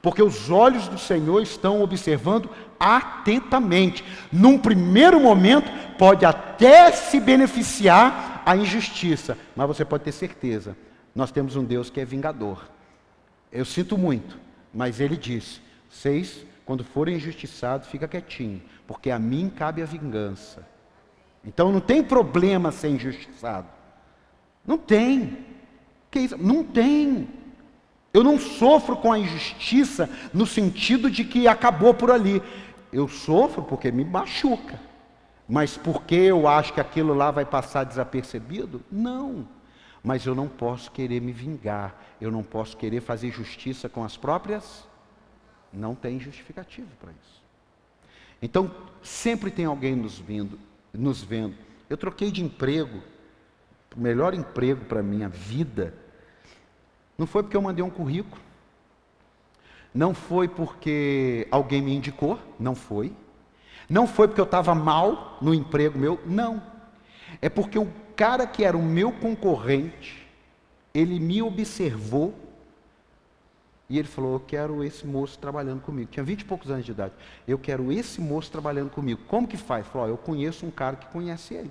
Porque 0.04 0.22
os 0.22 0.50
olhos 0.50 0.86
do 0.86 0.98
Senhor 0.98 1.42
estão 1.42 1.80
observando 1.80 2.50
atentamente. 2.78 4.04
Num 4.30 4.58
primeiro 4.58 5.18
momento, 5.18 5.72
pode 5.96 6.26
até 6.26 6.92
se 6.92 7.18
beneficiar 7.18 8.42
a 8.44 8.54
injustiça, 8.54 9.38
mas 9.56 9.66
você 9.66 9.82
pode 9.82 10.04
ter 10.04 10.12
certeza, 10.12 10.76
nós 11.14 11.32
temos 11.32 11.56
um 11.56 11.64
Deus 11.64 11.88
que 11.88 12.02
é 12.02 12.04
vingador. 12.04 12.68
Eu 13.50 13.64
sinto 13.64 13.96
muito, 13.96 14.38
mas 14.74 15.00
ele 15.00 15.16
disse: 15.16 15.62
vocês, 15.88 16.44
quando 16.66 16.84
forem 16.84 17.16
injustiçados, 17.16 17.88
fica 17.88 18.06
quietinho, 18.06 18.60
porque 18.86 19.10
a 19.10 19.18
mim 19.18 19.48
cabe 19.48 19.80
a 19.80 19.86
vingança. 19.86 20.68
Então 21.42 21.72
não 21.72 21.80
tem 21.80 22.02
problema 22.02 22.70
ser 22.70 22.88
injustiçado. 22.88 23.68
Não 24.66 24.76
tem. 24.76 25.46
Que 26.10 26.18
isso? 26.20 26.36
Não 26.36 26.62
tem. 26.62 27.26
Eu 28.14 28.22
não 28.22 28.38
sofro 28.38 28.96
com 28.96 29.12
a 29.12 29.18
injustiça 29.18 30.08
no 30.32 30.46
sentido 30.46 31.10
de 31.10 31.24
que 31.24 31.48
acabou 31.48 31.92
por 31.92 32.12
ali. 32.12 32.40
Eu 32.92 33.08
sofro 33.08 33.64
porque 33.64 33.90
me 33.90 34.04
machuca. 34.04 34.80
Mas 35.48 35.76
porque 35.76 36.14
eu 36.14 36.46
acho 36.46 36.72
que 36.72 36.80
aquilo 36.80 37.12
lá 37.12 37.32
vai 37.32 37.44
passar 37.44 37.82
desapercebido? 37.82 38.80
Não. 38.90 39.48
Mas 40.00 40.24
eu 40.24 40.34
não 40.34 40.46
posso 40.46 40.92
querer 40.92 41.20
me 41.20 41.32
vingar. 41.32 42.00
Eu 42.20 42.30
não 42.30 42.44
posso 42.44 42.76
querer 42.76 43.00
fazer 43.00 43.32
justiça 43.32 43.88
com 43.88 44.04
as 44.04 44.16
próprias. 44.16 44.86
Não 45.72 45.96
tem 45.96 46.20
justificativo 46.20 46.88
para 47.00 47.10
isso. 47.10 47.42
Então, 48.40 48.70
sempre 49.02 49.50
tem 49.50 49.64
alguém 49.64 49.96
nos 49.96 50.20
vendo, 50.20 50.56
nos 50.92 51.20
vendo. 51.20 51.56
Eu 51.90 51.96
troquei 51.96 52.30
de 52.30 52.44
emprego, 52.44 53.02
o 53.96 54.00
melhor 54.00 54.34
emprego 54.34 54.84
para 54.84 55.02
minha 55.02 55.28
vida 55.28 56.03
não 57.16 57.26
foi 57.26 57.42
porque 57.42 57.56
eu 57.56 57.62
mandei 57.62 57.84
um 57.84 57.90
currículo. 57.90 58.42
Não 59.92 60.12
foi 60.12 60.48
porque 60.48 61.46
alguém 61.50 61.80
me 61.80 61.94
indicou. 61.94 62.38
Não 62.58 62.74
foi. 62.74 63.12
Não 63.88 64.06
foi 64.06 64.26
porque 64.26 64.40
eu 64.40 64.46
estava 64.46 64.74
mal 64.74 65.38
no 65.40 65.54
emprego 65.54 65.98
meu. 65.98 66.20
Não. 66.26 66.62
É 67.40 67.48
porque 67.48 67.78
o 67.78 67.88
cara 68.16 68.46
que 68.46 68.64
era 68.64 68.76
o 68.76 68.82
meu 68.82 69.12
concorrente, 69.12 70.26
ele 70.92 71.20
me 71.20 71.40
observou 71.42 72.34
e 73.88 73.98
ele 73.98 74.08
falou: 74.08 74.34
Eu 74.34 74.40
quero 74.40 74.82
esse 74.82 75.06
moço 75.06 75.38
trabalhando 75.38 75.80
comigo. 75.80 76.10
Tinha 76.10 76.24
vinte 76.24 76.40
e 76.40 76.44
poucos 76.44 76.70
anos 76.70 76.84
de 76.84 76.90
idade. 76.90 77.14
Eu 77.46 77.58
quero 77.58 77.92
esse 77.92 78.20
moço 78.20 78.50
trabalhando 78.50 78.90
comigo. 78.90 79.20
Como 79.28 79.46
que 79.46 79.56
faz? 79.56 79.84
Ele 79.84 79.92
falou: 79.92 80.08
oh, 80.08 80.10
Eu 80.10 80.16
conheço 80.16 80.66
um 80.66 80.70
cara 80.70 80.96
que 80.96 81.06
conhece 81.06 81.54
ele. 81.54 81.70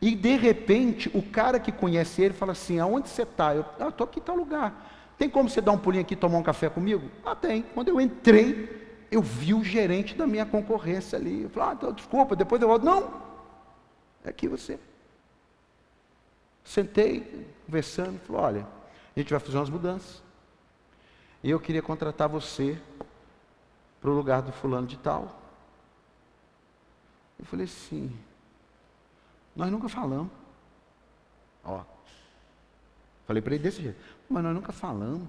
E 0.00 0.14
de 0.14 0.36
repente, 0.36 1.10
o 1.14 1.22
cara 1.22 1.58
que 1.58 1.72
conhece 1.72 2.22
ele 2.22 2.34
fala 2.34 2.52
assim: 2.52 2.78
aonde 2.78 3.08
você 3.08 3.22
está? 3.22 3.54
Eu 3.54 3.64
ah, 3.78 3.88
estou 3.88 4.04
aqui 4.04 4.20
em 4.20 4.22
tal 4.22 4.36
lugar. 4.36 4.88
Tem 5.16 5.28
como 5.28 5.48
você 5.48 5.60
dar 5.60 5.72
um 5.72 5.78
pulinho 5.78 6.02
aqui 6.02 6.14
e 6.14 6.16
tomar 6.16 6.38
um 6.38 6.42
café 6.42 6.68
comigo? 6.68 7.10
Ah, 7.24 7.34
tem. 7.34 7.62
Quando 7.62 7.88
eu 7.88 8.00
entrei, 8.00 9.06
eu 9.10 9.20
vi 9.20 9.52
o 9.52 9.62
gerente 9.62 10.14
da 10.14 10.26
minha 10.26 10.46
concorrência 10.46 11.18
ali. 11.18 11.42
Eu 11.42 11.50
falei, 11.50 11.76
ah, 11.82 11.90
desculpa, 11.92 12.34
depois 12.34 12.60
eu 12.62 12.68
volto. 12.68 12.84
Não, 12.84 13.12
é 14.24 14.30
aqui 14.30 14.48
você. 14.48 14.78
Sentei, 16.64 17.46
conversando, 17.66 18.18
falou, 18.20 18.42
olha, 18.42 18.66
a 19.14 19.20
gente 19.20 19.30
vai 19.30 19.40
fazer 19.40 19.58
umas 19.58 19.70
mudanças. 19.70 20.22
E 21.42 21.50
eu 21.50 21.58
queria 21.58 21.82
contratar 21.82 22.28
você 22.28 22.78
para 24.00 24.10
o 24.10 24.14
lugar 24.14 24.42
do 24.42 24.52
fulano 24.52 24.86
de 24.86 24.96
tal. 24.98 25.40
Eu 27.38 27.44
falei 27.44 27.64
assim, 27.64 28.12
nós 29.60 29.70
nunca 29.70 29.90
falamos. 29.90 30.30
Ó. 31.62 31.84
Falei 33.26 33.42
para 33.42 33.54
ele 33.54 33.62
desse 33.62 33.82
jeito. 33.82 34.00
Mas 34.26 34.42
nós 34.42 34.54
nunca 34.54 34.72
falamos. 34.72 35.28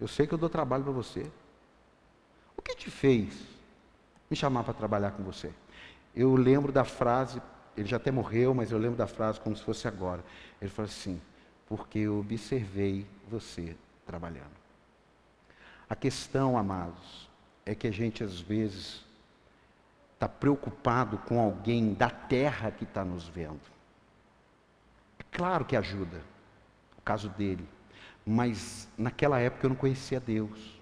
Eu 0.00 0.08
sei 0.08 0.26
que 0.26 0.32
eu 0.32 0.38
dou 0.38 0.48
trabalho 0.48 0.82
para 0.82 0.92
você. 0.92 1.30
O 2.56 2.62
que 2.62 2.74
te 2.74 2.90
fez 2.90 3.46
me 4.30 4.36
chamar 4.36 4.64
para 4.64 4.72
trabalhar 4.72 5.10
com 5.10 5.22
você? 5.22 5.52
Eu 6.16 6.34
lembro 6.36 6.72
da 6.72 6.84
frase, 6.84 7.42
ele 7.76 7.86
já 7.86 7.98
até 7.98 8.10
morreu, 8.10 8.54
mas 8.54 8.72
eu 8.72 8.78
lembro 8.78 8.96
da 8.96 9.06
frase 9.06 9.38
como 9.38 9.54
se 9.54 9.62
fosse 9.62 9.86
agora. 9.86 10.24
Ele 10.62 10.70
falou 10.70 10.88
assim: 10.88 11.20
porque 11.66 11.98
eu 11.98 12.18
observei 12.18 13.06
você 13.28 13.76
trabalhando. 14.06 14.56
A 15.86 15.94
questão, 15.94 16.56
amados, 16.56 17.28
é 17.66 17.74
que 17.74 17.86
a 17.86 17.90
gente 17.90 18.24
às 18.24 18.40
vezes 18.40 19.06
está 20.18 20.28
preocupado 20.28 21.16
com 21.18 21.38
alguém 21.38 21.94
da 21.94 22.10
terra 22.10 22.72
que 22.72 22.82
está 22.82 23.04
nos 23.04 23.28
vendo. 23.28 23.60
É 25.16 25.22
claro 25.30 25.64
que 25.64 25.76
ajuda, 25.76 26.20
o 26.98 27.02
caso 27.02 27.28
dele. 27.28 27.64
Mas 28.26 28.88
naquela 28.98 29.38
época 29.38 29.66
eu 29.66 29.70
não 29.70 29.76
conhecia 29.76 30.18
Deus. 30.18 30.76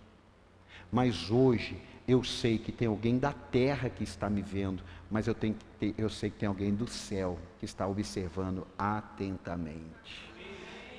Mas 0.91 1.31
hoje 1.31 1.79
eu 2.09 2.25
sei 2.25 2.57
que 2.57 2.73
tem 2.73 2.89
alguém 2.89 3.19
da 3.19 3.33
terra 3.33 3.91
que 3.91 4.03
está 4.05 4.31
me 4.31 4.41
vendo, 4.41 4.83
mas 5.11 5.27
eu, 5.27 5.35
tenho 5.35 5.55
ter, 5.79 5.95
eu 5.99 6.09
sei 6.09 6.31
que 6.31 6.39
tem 6.39 6.49
alguém 6.49 6.75
do 6.75 6.89
céu 6.89 7.39
que 7.59 7.67
está 7.67 7.87
observando 7.87 8.67
atentamente. 8.79 10.33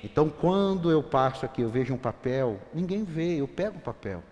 Então, 0.04 0.30
quando 0.30 0.92
eu 0.92 1.02
passo 1.02 1.44
aqui, 1.44 1.62
eu 1.62 1.68
vejo 1.68 1.92
um 1.92 1.98
papel, 1.98 2.60
ninguém 2.72 3.02
vê, 3.02 3.40
eu 3.40 3.48
pego 3.48 3.78
o 3.78 3.80
papel. 3.80 4.22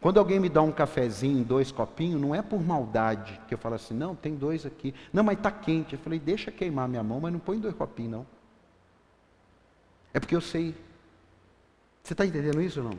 Quando 0.00 0.18
alguém 0.18 0.38
me 0.38 0.48
dá 0.48 0.60
um 0.60 0.72
cafezinho, 0.72 1.44
dois 1.44 1.72
copinhos, 1.72 2.20
não 2.20 2.34
é 2.34 2.42
por 2.42 2.62
maldade 2.62 3.40
que 3.48 3.54
eu 3.54 3.58
falo 3.58 3.74
assim, 3.74 3.94
não, 3.94 4.14
tem 4.14 4.34
dois 4.34 4.66
aqui. 4.66 4.94
Não, 5.12 5.22
mas 5.22 5.38
está 5.38 5.50
quente. 5.50 5.94
Eu 5.94 5.98
falei, 5.98 6.18
deixa 6.18 6.50
queimar 6.50 6.88
minha 6.88 7.02
mão, 7.02 7.20
mas 7.20 7.32
não 7.32 7.40
põe 7.40 7.58
dois 7.58 7.74
copinhos, 7.74 8.12
não. 8.12 8.26
É 10.12 10.20
porque 10.20 10.36
eu 10.36 10.40
sei. 10.40 10.74
Você 12.02 12.12
está 12.12 12.26
entendendo 12.26 12.60
isso 12.60 12.80
ou 12.80 12.90
não? 12.90 12.98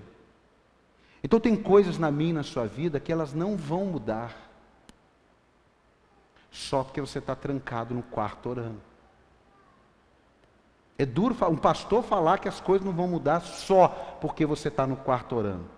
Então 1.24 1.40
tem 1.40 1.56
coisas 1.56 1.98
na 1.98 2.12
minha 2.12 2.32
e 2.32 2.34
na 2.34 2.44
sua 2.44 2.68
vida 2.68 3.00
que 3.00 3.12
elas 3.12 3.34
não 3.34 3.56
vão 3.56 3.86
mudar. 3.86 4.36
Só 6.52 6.84
porque 6.84 7.02
você 7.02 7.20
está 7.20 7.36
trancado 7.36 7.94
no 7.94 8.04
quarto 8.04 8.50
orando. 8.50 8.82
É 10.98 11.06
duro 11.06 11.36
um 11.50 11.58
pastor 11.58 12.04
falar 12.04 12.38
que 12.38 12.48
as 12.48 12.62
coisas 12.62 12.86
não 12.86 12.94
vão 12.94 13.08
mudar 13.08 13.42
só 13.42 13.88
porque 14.22 14.46
você 14.46 14.70
está 14.70 14.88
no 14.88 14.96
quarto 14.96 15.36
orando. 15.36 15.75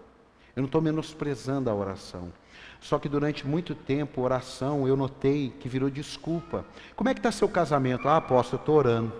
Eu 0.58 0.62
não 0.62 0.65
estou 0.65 0.82
menosprezando 0.82 1.70
a 1.70 1.76
oração. 1.76 2.34
Só 2.82 2.98
que 2.98 3.08
durante 3.08 3.46
muito 3.46 3.76
tempo, 3.76 4.24
oração, 4.24 4.88
eu 4.88 4.98
notei 4.98 5.52
que 5.60 5.70
virou 5.70 5.88
desculpa. 5.88 6.65
Como 6.96 7.08
é 7.08 7.13
que 7.13 7.20
está 7.20 7.32
seu 7.32 7.48
casamento? 7.48 8.10
Ah, 8.10 8.17
apóstolo, 8.17 8.58
eu 8.58 8.63
estou 8.63 8.76
orando. 8.76 9.13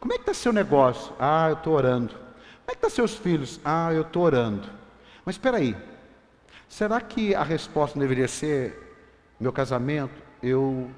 Como 0.00 0.14
é 0.14 0.16
que 0.16 0.22
está 0.22 0.32
seu 0.32 0.50
negócio? 0.50 1.12
Ah, 1.18 1.50
eu 1.50 1.56
estou 1.56 1.74
orando. 1.74 2.14
Como 2.14 2.68
é 2.68 2.70
que 2.70 2.76
estão 2.76 2.88
tá 2.88 2.96
seus 2.96 3.14
filhos? 3.14 3.60
Ah, 3.62 3.92
eu 3.92 4.00
estou 4.00 4.22
orando. 4.22 4.66
Mas 5.26 5.34
espera 5.34 5.58
aí. 5.58 5.76
Será 6.70 7.02
que 7.02 7.34
a 7.34 7.42
resposta 7.42 7.98
não 7.98 8.00
deveria 8.00 8.26
ser, 8.26 8.96
meu 9.38 9.52
casamento, 9.52 10.22
eu 10.42 10.90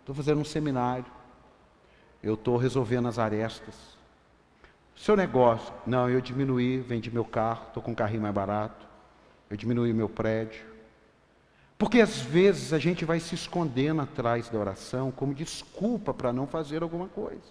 estou 0.00 0.14
fazendo 0.14 0.42
um 0.42 0.44
seminário. 0.44 1.06
Eu 2.22 2.34
estou 2.34 2.58
resolvendo 2.58 3.08
as 3.08 3.18
arestas. 3.18 3.96
Seu 4.94 5.16
negócio, 5.16 5.72
não, 5.86 6.10
eu 6.10 6.20
diminuí, 6.20 6.80
vendi 6.80 7.10
meu 7.10 7.24
carro, 7.24 7.64
estou 7.68 7.82
com 7.82 7.92
um 7.92 7.94
carrinho 7.94 8.20
mais 8.20 8.34
barato 8.34 8.91
eu 9.52 9.56
diminuí 9.56 9.92
meu 9.92 10.08
prédio. 10.08 10.64
Porque 11.76 12.00
às 12.00 12.22
vezes 12.22 12.72
a 12.72 12.78
gente 12.78 13.04
vai 13.04 13.20
se 13.20 13.34
escondendo 13.34 14.00
atrás 14.00 14.48
da 14.48 14.58
oração 14.58 15.10
como 15.10 15.34
desculpa 15.34 16.14
para 16.14 16.32
não 16.32 16.46
fazer 16.46 16.82
alguma 16.82 17.06
coisa. 17.06 17.42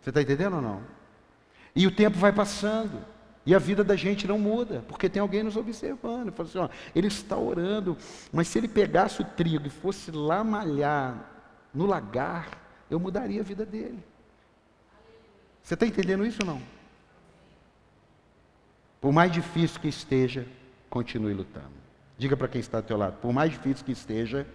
Você 0.00 0.08
está 0.08 0.22
entendendo 0.22 0.56
ou 0.56 0.62
não? 0.62 0.82
E 1.76 1.86
o 1.86 1.94
tempo 1.94 2.16
vai 2.16 2.32
passando. 2.32 3.04
E 3.44 3.54
a 3.54 3.58
vida 3.58 3.84
da 3.84 3.94
gente 3.94 4.26
não 4.26 4.38
muda, 4.38 4.82
porque 4.88 5.08
tem 5.10 5.20
alguém 5.20 5.42
nos 5.42 5.54
observando. 5.54 6.32
Fala 6.32 6.48
assim, 6.48 6.58
ó, 6.58 6.68
ele 6.94 7.08
está 7.08 7.36
orando, 7.36 7.94
mas 8.32 8.48
se 8.48 8.56
ele 8.56 8.68
pegasse 8.68 9.20
o 9.20 9.24
trigo 9.24 9.66
e 9.66 9.70
fosse 9.70 10.10
lá 10.10 10.42
malhar 10.42 11.30
no 11.74 11.84
lagar, 11.84 12.48
eu 12.90 12.98
mudaria 12.98 13.42
a 13.42 13.44
vida 13.44 13.66
dele. 13.66 14.02
Você 15.62 15.74
está 15.74 15.84
entendendo 15.84 16.24
isso 16.24 16.38
ou 16.40 16.46
não? 16.46 16.62
Por 18.98 19.12
mais 19.12 19.30
difícil 19.30 19.78
que 19.78 19.88
esteja, 19.88 20.46
continue 20.90 21.32
lutando. 21.32 21.80
Diga 22.18 22.36
para 22.36 22.48
quem 22.48 22.60
está 22.60 22.78
ao 22.78 22.82
teu 22.82 22.98
lado, 22.98 23.16
por 23.18 23.32
mais 23.32 23.50
difícil 23.50 23.86
que 23.86 23.92
esteja, 23.92 24.46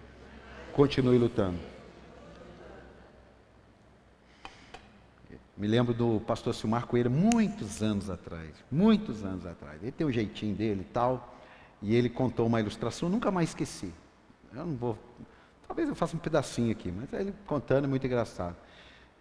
continue 0.72 1.18
lutando. 1.18 1.58
Me 5.56 5.66
lembro 5.66 5.94
do 5.94 6.20
pastor 6.20 6.54
Silmar 6.54 6.86
Coelho 6.86 7.10
muitos 7.10 7.82
anos 7.82 8.10
atrás, 8.10 8.50
muitos 8.70 9.24
anos 9.24 9.46
atrás. 9.46 9.82
Ele 9.82 9.90
tem 9.90 10.06
um 10.06 10.12
jeitinho 10.12 10.54
dele 10.54 10.82
e 10.82 10.92
tal, 10.92 11.34
e 11.80 11.94
ele 11.94 12.10
contou 12.10 12.46
uma 12.46 12.60
ilustração, 12.60 13.08
nunca 13.08 13.30
mais 13.30 13.48
esqueci. 13.48 13.92
Eu 14.54 14.66
não 14.66 14.76
vou. 14.76 14.98
Talvez 15.66 15.88
eu 15.88 15.94
faça 15.94 16.14
um 16.14 16.20
pedacinho 16.20 16.70
aqui, 16.70 16.92
mas 16.92 17.10
ele 17.14 17.34
contando 17.46 17.86
é 17.86 17.88
muito 17.88 18.06
engraçado. 18.06 18.54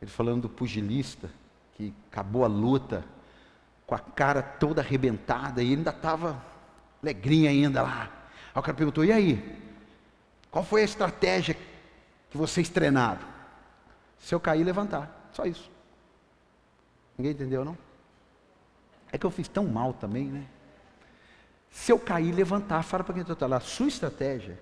Ele 0.02 0.12
falando 0.12 0.44
do 0.44 0.50
pugilista, 0.50 1.30
que 1.74 1.94
acabou 2.12 2.44
a 2.44 2.48
luta, 2.48 3.04
com 3.88 3.96
a 3.96 4.00
cara 4.00 4.42
toda 4.42 4.82
arrebentada, 4.82 5.64
e 5.64 5.72
ainda 5.72 5.92
estava 5.92 6.44
alegrinho 7.06 7.50
ainda 7.50 7.82
lá. 7.82 8.10
Aí 8.54 8.60
o 8.60 8.62
cara 8.62 8.76
perguntou, 8.76 9.06
e 9.06 9.12
aí? 9.12 9.62
Qual 10.50 10.64
foi 10.64 10.82
a 10.82 10.86
estratégia 10.86 11.56
que 12.30 12.38
vocês 12.38 12.70
treinaram? 12.70 13.22
Se 14.20 14.34
eu 14.34 14.40
cair, 14.40 14.64
levantar. 14.64 15.30
Só 15.32 15.46
isso. 15.46 15.70
Ninguém 17.18 17.34
entendeu, 17.34 17.64
não? 17.64 17.78
É 19.12 19.18
que 19.18 19.26
eu 19.26 19.32
fiz 19.32 19.48
tão 19.48 19.66
mal 19.66 19.94
também, 19.94 20.26
né? 20.26 20.46
Se 21.70 21.92
eu 21.92 22.00
cair, 22.00 22.32
levantar. 22.32 22.84
Fala 22.84 23.04
para 23.04 23.14
quem 23.14 23.24
está 23.24 23.46
lá. 23.46 23.60
Sua 23.60 23.88
estratégia 23.88 24.58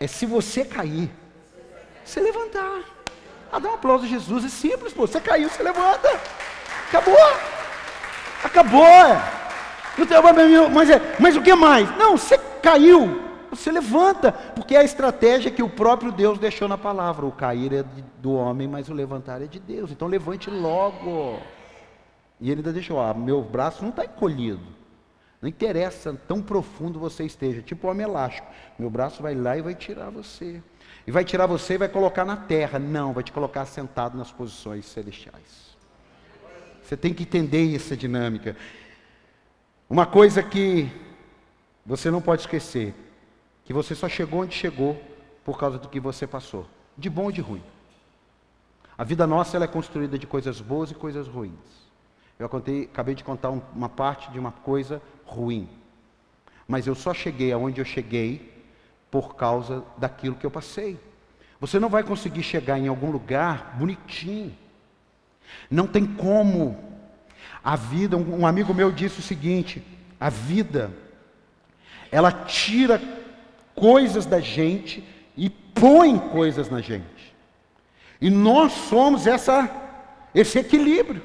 é 0.00 0.06
se 0.06 0.26
você 0.26 0.64
cair, 0.64 1.10
você 2.04 2.20
levantar. 2.20 2.82
Ah, 3.52 3.58
dá 3.58 3.70
um 3.70 3.74
aplauso 3.74 4.04
a 4.04 4.08
Jesus. 4.08 4.44
É 4.44 4.48
simples, 4.48 4.92
pô. 4.92 5.06
Você 5.06 5.20
caiu, 5.20 5.48
você 5.48 5.62
levanta. 5.62 6.08
Acabou. 6.88 7.16
Acabou. 8.42 9.37
Mas, 10.72 10.90
é, 10.90 11.16
mas 11.18 11.36
o 11.36 11.42
que 11.42 11.54
mais? 11.54 11.96
Não, 11.96 12.16
você 12.16 12.38
caiu. 12.62 13.28
Você 13.50 13.72
levanta, 13.72 14.30
porque 14.30 14.74
é 14.74 14.80
a 14.80 14.84
estratégia 14.84 15.50
que 15.50 15.62
o 15.62 15.70
próprio 15.70 16.12
Deus 16.12 16.38
deixou 16.38 16.68
na 16.68 16.76
palavra. 16.76 17.24
O 17.24 17.32
cair 17.32 17.72
é 17.72 17.84
do 18.18 18.32
homem, 18.32 18.68
mas 18.68 18.88
o 18.88 18.94
levantar 18.94 19.40
é 19.40 19.46
de 19.46 19.58
Deus. 19.58 19.90
Então 19.90 20.06
levante 20.06 20.50
logo. 20.50 21.40
E 22.40 22.50
ele 22.50 22.60
ainda 22.60 22.72
deixou, 22.72 23.00
ah, 23.00 23.14
meu 23.14 23.42
braço 23.42 23.82
não 23.82 23.90
está 23.90 24.04
encolhido. 24.04 24.78
Não 25.40 25.48
interessa 25.48 26.12
tão 26.26 26.42
profundo 26.42 26.98
você 26.98 27.24
esteja, 27.24 27.62
tipo 27.62 27.88
homem 27.88 28.06
elástico. 28.06 28.46
Meu 28.78 28.90
braço 28.90 29.22
vai 29.22 29.34
lá 29.34 29.56
e 29.56 29.62
vai 29.62 29.74
tirar 29.74 30.10
você. 30.10 30.60
E 31.06 31.10
vai 31.10 31.24
tirar 31.24 31.46
você 31.46 31.74
e 31.74 31.78
vai 31.78 31.88
colocar 31.88 32.24
na 32.24 32.36
terra. 32.36 32.78
Não, 32.78 33.12
vai 33.12 33.22
te 33.22 33.32
colocar 33.32 33.64
sentado 33.64 34.18
nas 34.18 34.32
posições 34.32 34.84
celestiais. 34.86 35.76
Você 36.82 36.96
tem 36.96 37.14
que 37.14 37.22
entender 37.22 37.74
essa 37.74 37.96
dinâmica. 37.96 38.56
Uma 39.90 40.04
coisa 40.04 40.42
que 40.42 40.90
você 41.84 42.10
não 42.10 42.20
pode 42.20 42.42
esquecer: 42.42 42.94
que 43.64 43.72
você 43.72 43.94
só 43.94 44.08
chegou 44.08 44.42
onde 44.42 44.54
chegou 44.54 45.00
por 45.44 45.58
causa 45.58 45.78
do 45.78 45.88
que 45.88 45.98
você 45.98 46.26
passou, 46.26 46.66
de 46.96 47.08
bom 47.08 47.24
ou 47.24 47.32
de 47.32 47.40
ruim. 47.40 47.62
A 48.98 49.04
vida 49.04 49.26
nossa 49.26 49.56
ela 49.56 49.64
é 49.64 49.68
construída 49.68 50.18
de 50.18 50.26
coisas 50.26 50.60
boas 50.60 50.90
e 50.90 50.94
coisas 50.94 51.26
ruins. 51.26 51.88
Eu 52.38 52.48
contei, 52.48 52.84
acabei 52.84 53.14
de 53.14 53.24
contar 53.24 53.50
uma 53.50 53.88
parte 53.88 54.30
de 54.30 54.38
uma 54.38 54.52
coisa 54.52 55.00
ruim. 55.24 55.68
Mas 56.66 56.86
eu 56.86 56.94
só 56.94 57.14
cheguei 57.14 57.52
aonde 57.52 57.80
eu 57.80 57.84
cheguei 57.84 58.64
por 59.10 59.36
causa 59.36 59.82
daquilo 59.96 60.34
que 60.34 60.44
eu 60.44 60.50
passei. 60.50 61.00
Você 61.60 61.80
não 61.80 61.88
vai 61.88 62.02
conseguir 62.02 62.42
chegar 62.42 62.78
em 62.78 62.88
algum 62.88 63.10
lugar 63.10 63.76
bonitinho. 63.78 64.54
Não 65.70 65.86
tem 65.86 66.06
como. 66.06 66.87
A 67.62 67.76
vida, 67.76 68.16
um 68.16 68.46
amigo 68.46 68.72
meu 68.72 68.90
disse 68.90 69.20
o 69.20 69.22
seguinte: 69.22 69.82
a 70.18 70.30
vida, 70.30 70.90
ela 72.10 72.32
tira 72.32 73.00
coisas 73.74 74.26
da 74.26 74.40
gente 74.40 75.04
e 75.36 75.48
põe 75.48 76.18
coisas 76.18 76.70
na 76.70 76.80
gente. 76.80 77.34
E 78.20 78.30
nós 78.30 78.72
somos 78.72 79.26
essa, 79.26 79.70
esse 80.34 80.58
equilíbrio. 80.58 81.22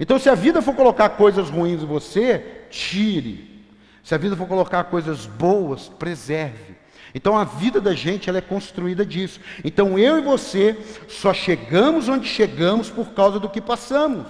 Então, 0.00 0.18
se 0.18 0.28
a 0.28 0.34
vida 0.34 0.62
for 0.62 0.74
colocar 0.74 1.10
coisas 1.10 1.50
ruins 1.50 1.82
em 1.82 1.86
você, 1.86 2.64
tire. 2.70 3.66
Se 4.02 4.14
a 4.14 4.18
vida 4.18 4.34
for 4.34 4.48
colocar 4.48 4.84
coisas 4.84 5.26
boas, 5.26 5.88
preserve. 5.88 6.82
Então 7.14 7.36
a 7.36 7.44
vida 7.44 7.80
da 7.80 7.94
gente 7.94 8.28
ela 8.28 8.38
é 8.38 8.42
construída 8.42 9.04
disso. 9.04 9.40
Então 9.62 9.98
eu 9.98 10.18
e 10.18 10.22
você 10.22 10.76
só 11.08 11.32
chegamos 11.32 12.08
onde 12.08 12.26
chegamos 12.26 12.88
por 12.88 13.10
causa 13.10 13.38
do 13.38 13.48
que 13.48 13.60
passamos. 13.60 14.26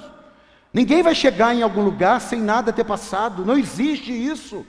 Ninguém 0.72 1.02
vai 1.02 1.14
chegar 1.14 1.54
em 1.54 1.62
algum 1.62 1.82
lugar 1.82 2.20
sem 2.20 2.40
nada 2.40 2.72
ter 2.72 2.84
passado. 2.84 3.44
Não 3.44 3.58
existe 3.58 4.12
isso. 4.12 4.64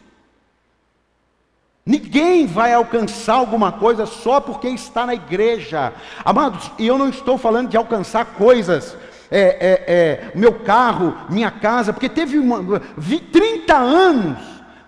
Ninguém 1.85 2.45
vai 2.45 2.73
alcançar 2.73 3.35
alguma 3.35 3.71
coisa 3.71 4.05
só 4.05 4.39
porque 4.39 4.67
está 4.69 5.05
na 5.05 5.13
igreja. 5.13 5.93
Amados, 6.23 6.71
e 6.77 6.87
eu 6.87 6.97
não 6.97 7.09
estou 7.09 7.37
falando 7.37 7.69
de 7.69 7.77
alcançar 7.77 8.25
coisas 8.25 8.95
é, 9.29 9.39
é, 9.39 9.93
é, 9.93 10.31
meu 10.35 10.53
carro, 10.53 11.17
minha 11.27 11.49
casa, 11.49 11.91
porque 11.91 12.07
teve 12.07 12.37
uma, 12.37 12.79
30 13.31 13.75
anos, 13.75 14.37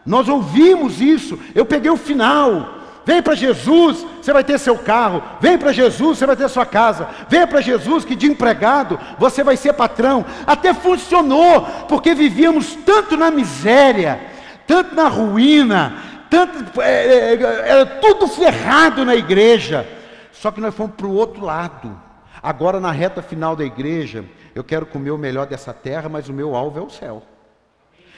nós 0.06 0.30
ouvimos 0.30 1.02
isso, 1.02 1.40
eu 1.56 1.66
peguei 1.66 1.90
o 1.90 1.98
final. 1.98 2.76
Vem 3.06 3.22
para 3.22 3.36
Jesus, 3.36 4.06
você 4.20 4.34
vai 4.34 4.44
ter 4.44 4.58
seu 4.60 4.78
carro. 4.80 5.22
Vem 5.40 5.58
para 5.58 5.72
Jesus, 5.72 6.18
você 6.18 6.26
vai 6.26 6.36
ter 6.36 6.50
sua 6.50 6.66
casa. 6.66 7.08
Vem 7.30 7.46
para 7.46 7.62
Jesus, 7.62 8.04
que 8.04 8.16
de 8.16 8.26
empregado 8.26 9.00
você 9.20 9.44
vai 9.44 9.56
ser 9.56 9.74
patrão. 9.74 10.26
Até 10.48 10.74
funcionou, 10.74 11.62
porque 11.88 12.16
vivíamos 12.16 12.76
tanto 12.78 13.16
na 13.16 13.30
miséria, 13.30 14.20
tanto 14.66 14.96
na 14.96 15.08
ruína, 15.08 15.94
tanto 16.32 16.82
é, 16.82 17.06
é, 17.06 17.34
é 17.36 17.70
era 17.70 17.86
tudo 17.86 18.28
ferrado 18.28 19.06
na 19.06 19.16
igreja. 19.16 19.88
Só 20.32 20.50
que 20.50 20.60
nós 20.60 20.74
fomos 20.74 20.96
para 20.96 21.06
o 21.06 21.14
outro 21.14 21.46
lado. 21.46 21.96
Agora, 22.42 22.80
na 22.80 22.92
reta 22.92 23.22
final 23.22 23.56
da 23.56 23.64
igreja, 23.64 24.26
eu 24.56 24.64
quero 24.64 24.86
comer 24.86 25.12
o 25.12 25.18
melhor 25.18 25.46
dessa 25.46 25.74
terra, 25.74 26.10
mas 26.10 26.28
o 26.28 26.34
meu 26.34 26.56
alvo 26.56 26.80
é 26.80 26.82
o 26.82 26.90
céu. 26.90 27.22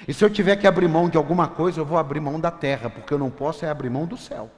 E 0.08 0.14
se 0.14 0.24
eu 0.24 0.30
tiver 0.30 0.56
que 0.56 0.68
abrir 0.68 0.88
mão 0.88 1.10
de 1.10 1.18
alguma 1.18 1.48
coisa, 1.48 1.82
eu 1.82 1.86
vou 1.86 1.98
abrir 1.98 2.22
mão 2.22 2.40
da 2.40 2.52
terra, 2.52 2.90
porque 2.90 3.14
eu 3.14 3.18
não 3.20 3.30
posso 3.30 3.66
é 3.66 3.70
abrir 3.70 3.90
mão 3.90 4.06
do 4.06 4.16
céu. 4.16 4.50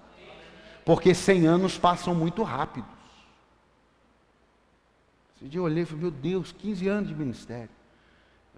Porque 0.90 1.14
100 1.14 1.46
anos 1.46 1.78
passam 1.78 2.16
muito 2.16 2.42
rápidos. 2.42 2.90
Esse 5.36 5.48
dia 5.48 5.60
eu 5.60 5.64
olhei 5.66 5.84
e 5.84 5.86
falei, 5.86 6.02
meu 6.02 6.10
Deus, 6.10 6.52
15 6.52 6.88
anos 6.88 7.10
de 7.10 7.14
ministério. 7.14 7.70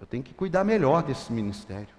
Eu 0.00 0.06
tenho 0.06 0.22
que 0.22 0.32
cuidar 0.32 0.64
melhor 0.64 1.02
desse 1.02 1.30
ministério. 1.30 1.94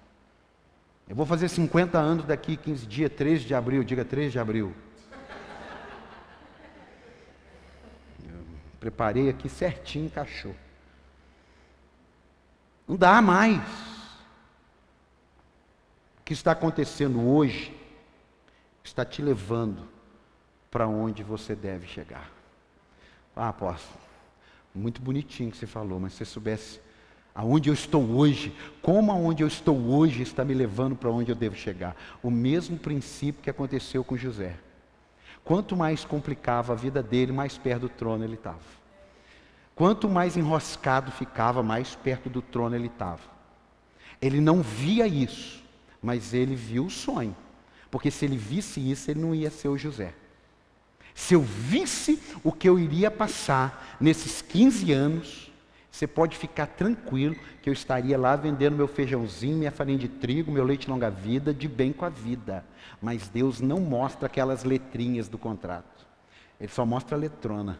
Eu 1.08 1.14
vou 1.14 1.24
fazer 1.24 1.48
50 1.48 1.96
anos 2.00 2.24
daqui 2.26 2.56
15 2.56 2.84
dias, 2.84 3.12
13 3.12 3.44
de 3.44 3.54
abril, 3.54 3.84
diga 3.84 4.04
13 4.04 4.32
de 4.32 4.38
abril. 4.40 4.74
Preparei 8.80 9.28
aqui 9.28 9.48
certinho, 9.48 10.06
encaixou. 10.06 10.56
Não 12.88 12.96
dá 12.96 13.22
mais. 13.22 13.62
O 16.18 16.24
que 16.24 16.32
está 16.32 16.50
acontecendo 16.50 17.24
hoje 17.24 17.72
está 18.82 19.04
te 19.04 19.22
levando 19.22 19.93
para 20.74 20.88
onde 20.88 21.22
você 21.22 21.54
deve 21.54 21.86
chegar. 21.86 22.28
Ah, 23.36 23.50
apóstolo, 23.50 24.00
muito 24.74 25.00
bonitinho 25.00 25.52
que 25.52 25.56
você 25.56 25.68
falou, 25.68 26.00
mas 26.00 26.14
se 26.14 26.18
você 26.18 26.24
soubesse 26.24 26.80
aonde 27.32 27.70
eu 27.70 27.74
estou 27.74 28.02
hoje, 28.10 28.52
como 28.82 29.12
aonde 29.12 29.44
eu 29.44 29.46
estou 29.46 29.78
hoje 29.88 30.20
está 30.24 30.44
me 30.44 30.52
levando 30.52 30.96
para 30.96 31.12
onde 31.12 31.30
eu 31.30 31.36
devo 31.36 31.54
chegar. 31.54 31.94
O 32.20 32.28
mesmo 32.28 32.76
princípio 32.76 33.40
que 33.40 33.48
aconteceu 33.48 34.02
com 34.02 34.16
José. 34.16 34.56
Quanto 35.44 35.76
mais 35.76 36.04
complicava 36.04 36.72
a 36.72 36.76
vida 36.76 37.00
dele, 37.00 37.30
mais 37.30 37.56
perto 37.56 37.82
do 37.82 37.88
trono 37.88 38.24
ele 38.24 38.34
estava. 38.34 38.58
Quanto 39.76 40.08
mais 40.08 40.36
enroscado 40.36 41.12
ficava, 41.12 41.62
mais 41.62 41.94
perto 41.94 42.28
do 42.28 42.42
trono 42.42 42.74
ele 42.74 42.88
estava. 42.88 43.22
Ele 44.20 44.40
não 44.40 44.60
via 44.60 45.06
isso, 45.06 45.62
mas 46.02 46.34
ele 46.34 46.56
viu 46.56 46.86
o 46.86 46.90
sonho. 46.90 47.36
Porque 47.92 48.10
se 48.10 48.24
ele 48.24 48.36
visse 48.36 48.80
isso, 48.90 49.08
ele 49.08 49.20
não 49.20 49.32
ia 49.32 49.52
ser 49.52 49.68
o 49.68 49.78
José. 49.78 50.14
Se 51.14 51.34
eu 51.34 51.40
visse 51.40 52.20
o 52.42 52.50
que 52.50 52.68
eu 52.68 52.78
iria 52.78 53.10
passar 53.10 53.96
nesses 54.00 54.42
15 54.42 54.92
anos, 54.92 55.52
você 55.90 56.08
pode 56.08 56.36
ficar 56.36 56.66
tranquilo 56.66 57.36
que 57.62 57.70
eu 57.70 57.72
estaria 57.72 58.18
lá 58.18 58.34
vendendo 58.34 58.76
meu 58.76 58.88
feijãozinho, 58.88 59.56
minha 59.56 59.70
farinha 59.70 59.96
de 59.96 60.08
trigo, 60.08 60.50
meu 60.50 60.64
leite 60.64 60.90
longa-vida, 60.90 61.54
de 61.54 61.68
bem 61.68 61.92
com 61.92 62.04
a 62.04 62.08
vida. 62.08 62.64
Mas 63.00 63.28
Deus 63.28 63.60
não 63.60 63.78
mostra 63.78 64.26
aquelas 64.26 64.64
letrinhas 64.64 65.28
do 65.28 65.38
contrato. 65.38 66.04
Ele 66.60 66.70
só 66.72 66.84
mostra 66.84 67.16
a 67.16 67.20
letrona. 67.20 67.78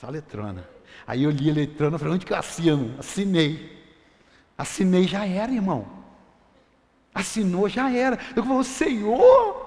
Só 0.00 0.06
a 0.06 0.10
letrona. 0.10 0.66
Aí 1.06 1.24
eu 1.24 1.30
li 1.30 1.50
a 1.50 1.54
letrona 1.54 1.96
e 1.96 1.98
falei, 1.98 2.14
onde 2.14 2.24
que 2.24 2.32
eu 2.32 2.38
assino? 2.38 2.98
Assinei. 2.98 3.78
Assinei, 4.56 5.06
já 5.06 5.26
era, 5.26 5.52
irmão. 5.52 5.86
Assinou, 7.14 7.68
já 7.68 7.92
era. 7.92 8.18
Eu 8.34 8.42
falei, 8.42 8.64
Senhor, 8.64 9.61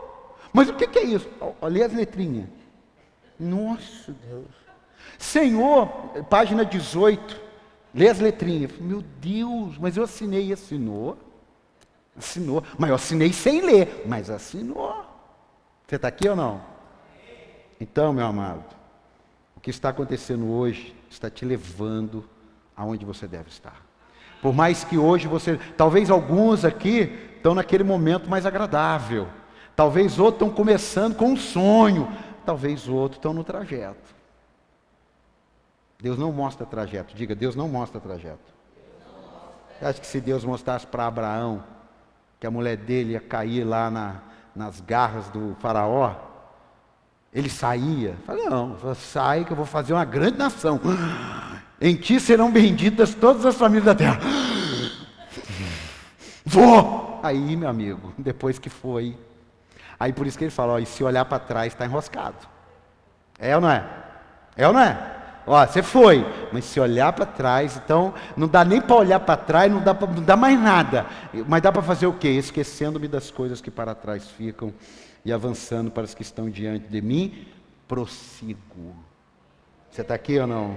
mas 0.55 0.69
o 0.69 0.73
que, 0.73 0.87
que 0.87 0.99
é 0.99 1.03
isso? 1.03 1.29
Olha 1.61 1.85
as 1.85 1.93
letrinhas. 1.93 2.47
Nossa 3.37 4.15
Deus. 4.25 4.47
Senhor, 5.17 5.87
página 6.29 6.63
18. 6.63 7.41
Lê 7.93 8.07
as 8.07 8.19
letrinhas. 8.19 8.71
Meu 8.79 9.03
Deus, 9.19 9.77
mas 9.77 9.97
eu 9.97 10.05
assinei 10.05 10.47
e 10.47 10.53
assinou. 10.53 11.17
Assinou. 12.17 12.63
Mas 12.79 12.89
eu 12.89 12.95
assinei 12.95 13.33
sem 13.33 13.59
ler, 13.65 14.05
mas 14.07 14.29
assinou. 14.29 15.05
Você 15.85 15.97
está 15.97 16.07
aqui 16.07 16.29
ou 16.29 16.37
não? 16.37 16.61
Então, 17.77 18.13
meu 18.13 18.25
amado, 18.25 18.63
o 19.57 19.59
que 19.59 19.69
está 19.69 19.89
acontecendo 19.89 20.49
hoje 20.49 20.95
está 21.09 21.29
te 21.29 21.43
levando 21.43 22.23
aonde 22.77 23.03
você 23.05 23.27
deve 23.27 23.49
estar. 23.49 23.85
Por 24.41 24.53
mais 24.53 24.85
que 24.85 24.97
hoje 24.97 25.27
você, 25.27 25.59
talvez 25.75 26.09
alguns 26.09 26.63
aqui 26.63 27.13
estão 27.35 27.53
naquele 27.53 27.83
momento 27.83 28.29
mais 28.29 28.45
agradável, 28.45 29.27
talvez 29.75 30.19
outros 30.19 30.41
estão 30.41 30.49
começando 30.49 31.15
com 31.15 31.31
um 31.31 31.37
sonho, 31.37 32.07
talvez 32.45 32.87
o 32.87 32.93
outro 32.93 33.17
estão 33.17 33.33
no 33.33 33.43
trajeto. 33.43 34.15
Deus 36.01 36.17
não 36.17 36.31
mostra 36.31 36.65
trajeto. 36.65 37.15
Diga, 37.15 37.33
Deus 37.33 37.55
não 37.55 37.67
mostra 37.67 37.99
trajeto. 37.99 38.53
Você 39.79 39.85
acha 39.85 39.99
que 39.99 40.07
se 40.07 40.21
Deus 40.21 40.43
mostrasse 40.43 40.85
para 40.85 41.07
Abraão 41.07 41.63
que 42.39 42.47
a 42.47 42.51
mulher 42.51 42.77
dele 42.77 43.13
ia 43.13 43.19
cair 43.19 43.63
lá 43.63 43.89
na, 43.89 44.21
nas 44.55 44.79
garras 44.81 45.27
do 45.29 45.55
faraó, 45.59 46.15
ele 47.33 47.49
saía? 47.49 48.15
Falei, 48.25 48.45
não, 48.45 48.77
sai 48.95 49.43
que 49.43 49.51
eu 49.51 49.57
vou 49.57 49.65
fazer 49.65 49.93
uma 49.93 50.05
grande 50.05 50.37
nação. 50.37 50.79
Em 51.81 51.95
ti 51.95 52.19
serão 52.19 52.51
benditas 52.51 53.13
todas 53.13 53.45
as 53.45 53.55
famílias 53.55 53.85
da 53.85 53.95
terra. 53.95 54.19
Vou! 56.45 57.19
Aí, 57.21 57.57
meu 57.57 57.67
amigo, 57.67 58.13
depois 58.17 58.59
que 58.59 58.69
foi. 58.69 59.17
Aí 59.99 60.13
por 60.13 60.27
isso 60.27 60.37
que 60.37 60.43
ele 60.43 60.51
fala, 60.51 60.73
ó, 60.73 60.79
e 60.79 60.85
se 60.85 61.03
olhar 61.03 61.25
para 61.25 61.39
trás 61.39 61.73
está 61.73 61.85
enroscado. 61.85 62.47
É 63.39 63.55
ou 63.55 63.61
não 63.61 63.69
é? 63.69 63.83
É 64.55 64.67
ou 64.67 64.73
não 64.73 64.79
é? 64.79 65.15
Ó, 65.47 65.65
você 65.65 65.83
foi, 65.83 66.25
mas 66.51 66.65
se 66.65 66.79
olhar 66.79 67.13
para 67.13 67.25
trás, 67.25 67.77
então 67.77 68.13
não 68.35 68.47
dá 68.47 68.65
nem 68.65 68.81
para 68.81 68.95
olhar 68.95 69.19
para 69.19 69.37
trás, 69.37 69.71
não 69.71 69.81
dá, 69.81 69.93
pra, 69.93 70.07
não 70.07 70.23
dá 70.23 70.35
mais 70.35 70.59
nada. 70.59 71.05
Mas 71.47 71.61
dá 71.61 71.71
para 71.71 71.83
fazer 71.83 72.07
o 72.07 72.13
quê? 72.13 72.29
Esquecendo-me 72.29 73.07
das 73.07 73.29
coisas 73.29 73.61
que 73.61 73.69
para 73.69 73.93
trás 73.93 74.27
ficam 74.27 74.73
e 75.23 75.31
avançando 75.31 75.91
para 75.91 76.03
as 76.03 76.15
que 76.15 76.23
estão 76.23 76.49
diante 76.49 76.87
de 76.87 77.01
mim, 77.01 77.47
prossigo. 77.87 78.95
Você 79.91 80.01
está 80.01 80.15
aqui 80.15 80.39
ou 80.39 80.47
não? 80.47 80.75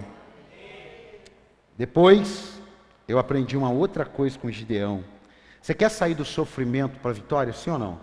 Depois, 1.76 2.60
eu 3.06 3.18
aprendi 3.18 3.56
uma 3.56 3.70
outra 3.70 4.04
coisa 4.04 4.38
com 4.38 4.50
Gideão. 4.50 5.02
Você 5.62 5.72
quer 5.72 5.88
sair 5.88 6.14
do 6.14 6.24
sofrimento 6.24 6.98
para 7.00 7.10
a 7.10 7.14
vitória, 7.14 7.52
sim 7.52 7.70
ou 7.70 7.78
não? 7.78 8.00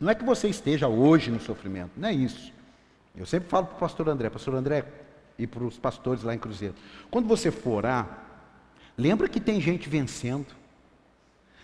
Não 0.00 0.10
é 0.10 0.14
que 0.14 0.24
você 0.24 0.48
esteja 0.48 0.88
hoje 0.88 1.30
no 1.30 1.40
sofrimento, 1.40 1.92
não 1.96 2.08
é 2.08 2.12
isso. 2.12 2.52
Eu 3.16 3.26
sempre 3.26 3.48
falo 3.48 3.66
para 3.66 3.76
o 3.76 3.78
pastor 3.78 4.08
André, 4.08 4.28
pastor 4.28 4.54
André 4.54 4.84
e 5.38 5.46
para 5.46 5.62
os 5.62 5.78
pastores 5.78 6.22
lá 6.22 6.34
em 6.34 6.38
Cruzeiro. 6.38 6.74
Quando 7.10 7.28
você 7.28 7.50
for 7.50 7.76
orar, 7.76 8.24
lembra 8.98 9.28
que 9.28 9.40
tem 9.40 9.60
gente 9.60 9.88
vencendo. 9.88 10.46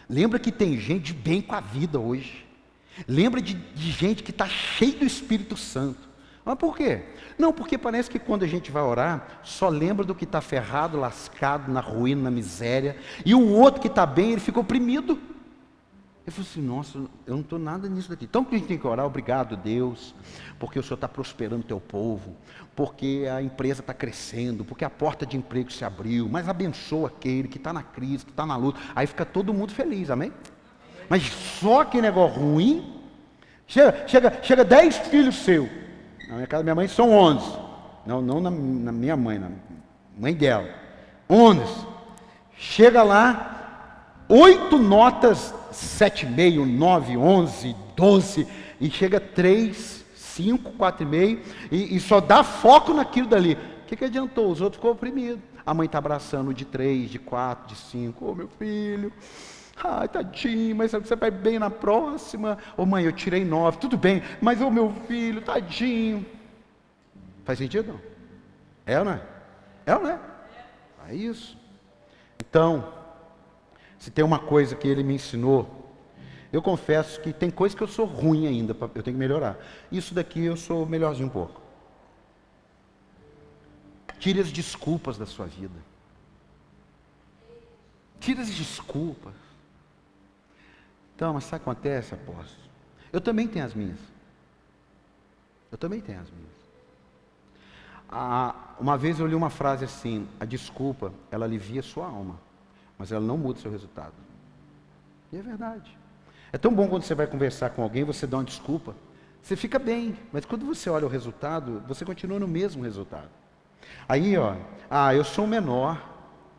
Lembra 0.09 0.39
que 0.39 0.51
tem 0.51 0.79
gente 0.79 1.13
bem 1.13 1.41
com 1.41 1.55
a 1.55 1.61
vida 1.61 1.99
hoje. 1.99 2.47
Lembra 3.07 3.41
de, 3.41 3.55
de 3.55 3.91
gente 3.91 4.23
que 4.23 4.31
está 4.31 4.49
cheio 4.49 4.99
do 4.99 5.05
Espírito 5.05 5.57
Santo. 5.57 6.09
Mas 6.45 6.57
por 6.57 6.77
quê? 6.77 7.03
Não, 7.39 7.53
porque 7.53 7.79
parece 7.79 8.11
que 8.11 8.19
quando 8.19 8.43
a 8.43 8.47
gente 8.47 8.71
vai 8.71 8.83
orar, 8.83 9.41
só 9.43 9.69
lembra 9.69 10.05
do 10.05 10.15
que 10.15 10.25
está 10.25 10.41
ferrado, 10.41 10.99
lascado, 10.99 11.71
na 11.71 11.81
ruína, 11.81 12.23
na 12.23 12.31
miséria, 12.31 12.97
e 13.25 13.35
o 13.35 13.49
outro 13.51 13.81
que 13.81 13.89
está 13.89 14.05
bem, 14.07 14.33
ele 14.33 14.41
fica 14.41 14.59
oprimido. 14.59 15.19
Eu 16.27 16.33
falei 16.33 16.49
assim, 16.51 16.63
nossa, 16.63 16.99
eu 17.27 17.35
não 17.35 17.41
estou 17.41 17.59
nada 17.59 17.89
nisso 17.89 18.11
daqui. 18.11 18.25
Então 18.25 18.45
que 18.45 18.55
a 18.55 18.59
gente 18.59 18.69
tem 18.69 18.79
que 18.79 18.87
orar, 18.87 19.07
obrigado 19.07 19.57
Deus, 19.57 20.15
porque 20.59 20.79
o 20.79 20.83
Senhor 20.83 20.95
está 20.95 21.09
prosperando 21.09 21.63
o 21.63 21.67
teu 21.67 21.81
povo, 21.81 22.37
porque 22.77 23.27
a 23.33 23.43
empresa 23.43 23.81
está 23.81 23.95
crescendo, 23.95 24.65
porque 24.65 24.85
a 24.85 24.91
porta 24.91 25.25
de 25.25 25.37
emprego 25.37 25.73
se 25.73 25.85
abriu, 25.85 26.29
mas 26.29 26.49
abençoa 26.49 27.09
aquele 27.09 27.49
que 27.49 27.57
está 27.57 27.73
na 27.73 27.83
crise, 27.83 28.25
que 28.25 28.31
está 28.31 28.45
na 28.45 28.57
luta. 28.57 28.79
Aí 28.95 29.07
fica 29.07 29.25
todo 29.25 29.53
mundo 29.53 29.73
feliz, 29.73 30.11
amém? 30.11 30.33
Mas 31.09 31.25
só 31.25 31.85
que 31.85 32.01
negócio 32.01 32.41
ruim, 32.41 33.03
chega, 33.67 34.07
chega, 34.07 34.39
chega 34.43 34.65
dez 34.65 34.99
filhos 34.99 35.37
seus. 35.37 35.69
Na 36.29 36.37
minha 36.37 36.47
casa, 36.47 36.63
minha 36.63 36.75
mãe 36.75 36.87
são 36.87 37.11
onze. 37.11 37.51
Não, 38.07 38.23
não 38.23 38.41
na, 38.41 38.51
na 38.51 38.93
minha 38.93 39.17
mãe, 39.17 39.39
na 39.39 39.51
mãe 40.17 40.35
dela. 40.35 40.69
Onze. 41.29 41.87
Chega 42.57 43.03
lá, 43.03 44.15
oito 44.29 44.79
notas 44.79 45.53
sete 45.73 46.27
meio, 46.27 46.65
nove, 46.67 47.17
onze, 47.17 47.75
doze, 47.97 48.47
e 48.81 48.91
chega 48.91 49.21
três, 49.21 50.05
cinco, 50.15 50.73
quatro 50.73 51.05
e 51.05 51.07
meio, 51.07 51.43
e, 51.71 51.97
e 51.97 52.01
só 52.01 52.21
dá 52.21 52.43
foco 52.43 52.95
naquilo 52.95 53.29
dali. 53.29 53.55
O 53.83 53.87
que, 53.87 53.97
que 53.97 54.05
adiantou? 54.05 54.51
Os 54.51 54.61
outros 54.61 54.77
ficou 54.77 54.93
oprimidos. 54.93 55.41
A 55.67 55.75
mãe 55.75 55.87
está 55.87 55.99
abraçando 55.99 56.55
de 56.55 56.65
três, 56.65 57.11
de 57.11 57.19
quatro, 57.19 57.75
de 57.75 57.81
cinco. 57.81 58.25
Ô 58.25 58.31
oh, 58.31 58.35
meu 58.35 58.49
filho, 58.49 59.13
ai 59.83 60.09
tadinho, 60.09 60.75
mas 60.77 60.93
você 60.93 61.15
vai 61.15 61.31
bem 61.31 61.59
na 61.59 61.71
próxima. 61.71 62.59
Ô 62.77 62.83
oh, 62.83 62.87
mãe, 62.87 63.05
eu 63.05 63.13
tirei 63.13 63.45
nove, 63.45 63.79
tudo 63.79 63.97
bem, 63.97 64.23
mas 64.41 64.61
ô 64.61 64.67
oh, 64.67 64.71
meu 64.71 64.93
filho, 65.07 65.43
tadinho. 65.43 66.25
Faz 67.45 67.59
sentido 67.59 67.93
não? 67.93 68.01
É 68.87 68.99
ou 68.99 69.05
não 69.05 69.13
é? 69.13 69.23
É 69.87 69.95
ou 69.95 70.03
não 70.03 70.11
é? 70.11 70.19
É 71.09 71.15
isso. 71.15 71.59
Então, 72.49 72.93
se 74.01 74.11
tem 74.11 74.25
uma 74.25 74.39
coisa 74.39 74.75
que 74.75 74.89
ele 74.89 75.03
me 75.03 75.15
ensinou, 75.15 75.69
eu 76.51 76.63
confesso 76.63 77.21
que 77.21 77.35
tem 77.35 77.51
coisa 77.51 77.77
que 77.77 77.83
eu 77.83 77.87
sou 77.87 78.07
ruim 78.07 78.47
ainda, 78.47 78.73
eu 78.95 79.03
tenho 79.03 79.15
que 79.15 79.21
melhorar. 79.21 79.59
Isso 79.93 80.15
daqui 80.15 80.43
eu 80.43 80.57
sou 80.57 80.87
melhorzinho 80.87 81.29
um 81.29 81.31
pouco. 81.31 81.61
Tire 84.19 84.41
as 84.41 84.51
desculpas 84.51 85.19
da 85.19 85.27
sua 85.27 85.45
vida. 85.45 85.75
Tire 88.19 88.41
as 88.41 88.51
desculpas. 88.51 89.35
Então, 91.15 91.35
mas 91.35 91.45
sabe 91.45 91.61
o 91.61 91.65
que 91.65 91.71
acontece, 91.71 92.15
apóstolo? 92.15 92.71
Eu 93.13 93.21
também 93.21 93.47
tenho 93.47 93.67
as 93.67 93.75
minhas. 93.75 93.99
Eu 95.71 95.77
também 95.77 96.01
tenho 96.01 96.21
as 96.21 96.31
minhas. 96.31 96.51
Ah, 98.09 98.75
uma 98.81 98.97
vez 98.97 99.21
eu 99.21 99.27
li 99.27 99.35
uma 99.35 99.51
frase 99.51 99.85
assim: 99.85 100.27
a 100.41 100.47
desculpa, 100.47 101.13
ela 101.31 101.45
alivia 101.45 101.83
sua 101.83 102.07
alma 102.07 102.50
mas 103.01 103.11
ela 103.11 103.25
não 103.25 103.39
muda 103.39 103.59
o 103.59 103.63
seu 103.63 103.71
resultado. 103.71 104.13
E 105.33 105.39
é 105.39 105.43
verdade. 105.43 105.97
É 106.53 106.59
tão 106.59 106.71
bom 106.71 106.87
quando 106.87 107.03
você 107.03 107.15
vai 107.15 107.27
conversar 107.27 107.71
com 107.71 107.83
alguém, 107.83 108.05
você 108.05 108.27
dá 108.27 108.37
uma 108.37 108.45
desculpa. 108.45 108.95
Você 109.43 109.57
fica 109.57 109.79
bem, 109.79 110.19
mas 110.31 110.45
quando 110.45 110.67
você 110.67 110.91
olha 110.91 111.07
o 111.07 111.09
resultado, 111.09 111.83
você 111.89 112.05
continua 112.05 112.39
no 112.39 112.47
mesmo 112.47 112.83
resultado. 112.83 113.31
Aí, 114.07 114.37
ó, 114.37 114.55
ah, 114.91 115.15
eu 115.15 115.25
sou 115.25 115.47
menor, 115.47 115.99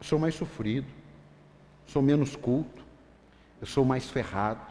sou 0.02 0.18
mais 0.18 0.34
sofrido, 0.34 0.88
sou 1.86 2.02
menos 2.02 2.36
culto, 2.36 2.84
eu 3.62 3.68
sou 3.68 3.86
mais 3.86 4.10
ferrado. 4.10 4.66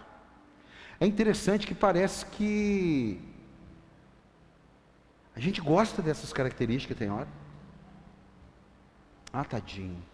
É 0.99 1.07
interessante 1.07 1.69
que 1.69 1.75
parece 1.75 2.27
que 2.27 3.21
a 5.37 5.39
gente 5.39 5.61
gosta 5.61 6.03
dessas 6.03 6.33
características, 6.33 6.99
tem 6.99 7.11
hora. 7.11 7.29
Ah, 9.33 9.45
tadinho. 9.45 10.10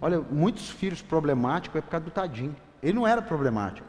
Olha, 0.00 0.20
muitos 0.20 0.70
filhos 0.70 1.02
problemáticos 1.02 1.76
é 1.76 1.80
por 1.80 1.90
causa 1.90 2.04
do 2.04 2.10
tadinho. 2.10 2.56
Ele 2.82 2.94
não 2.94 3.06
era 3.06 3.20
problemático. 3.20 3.86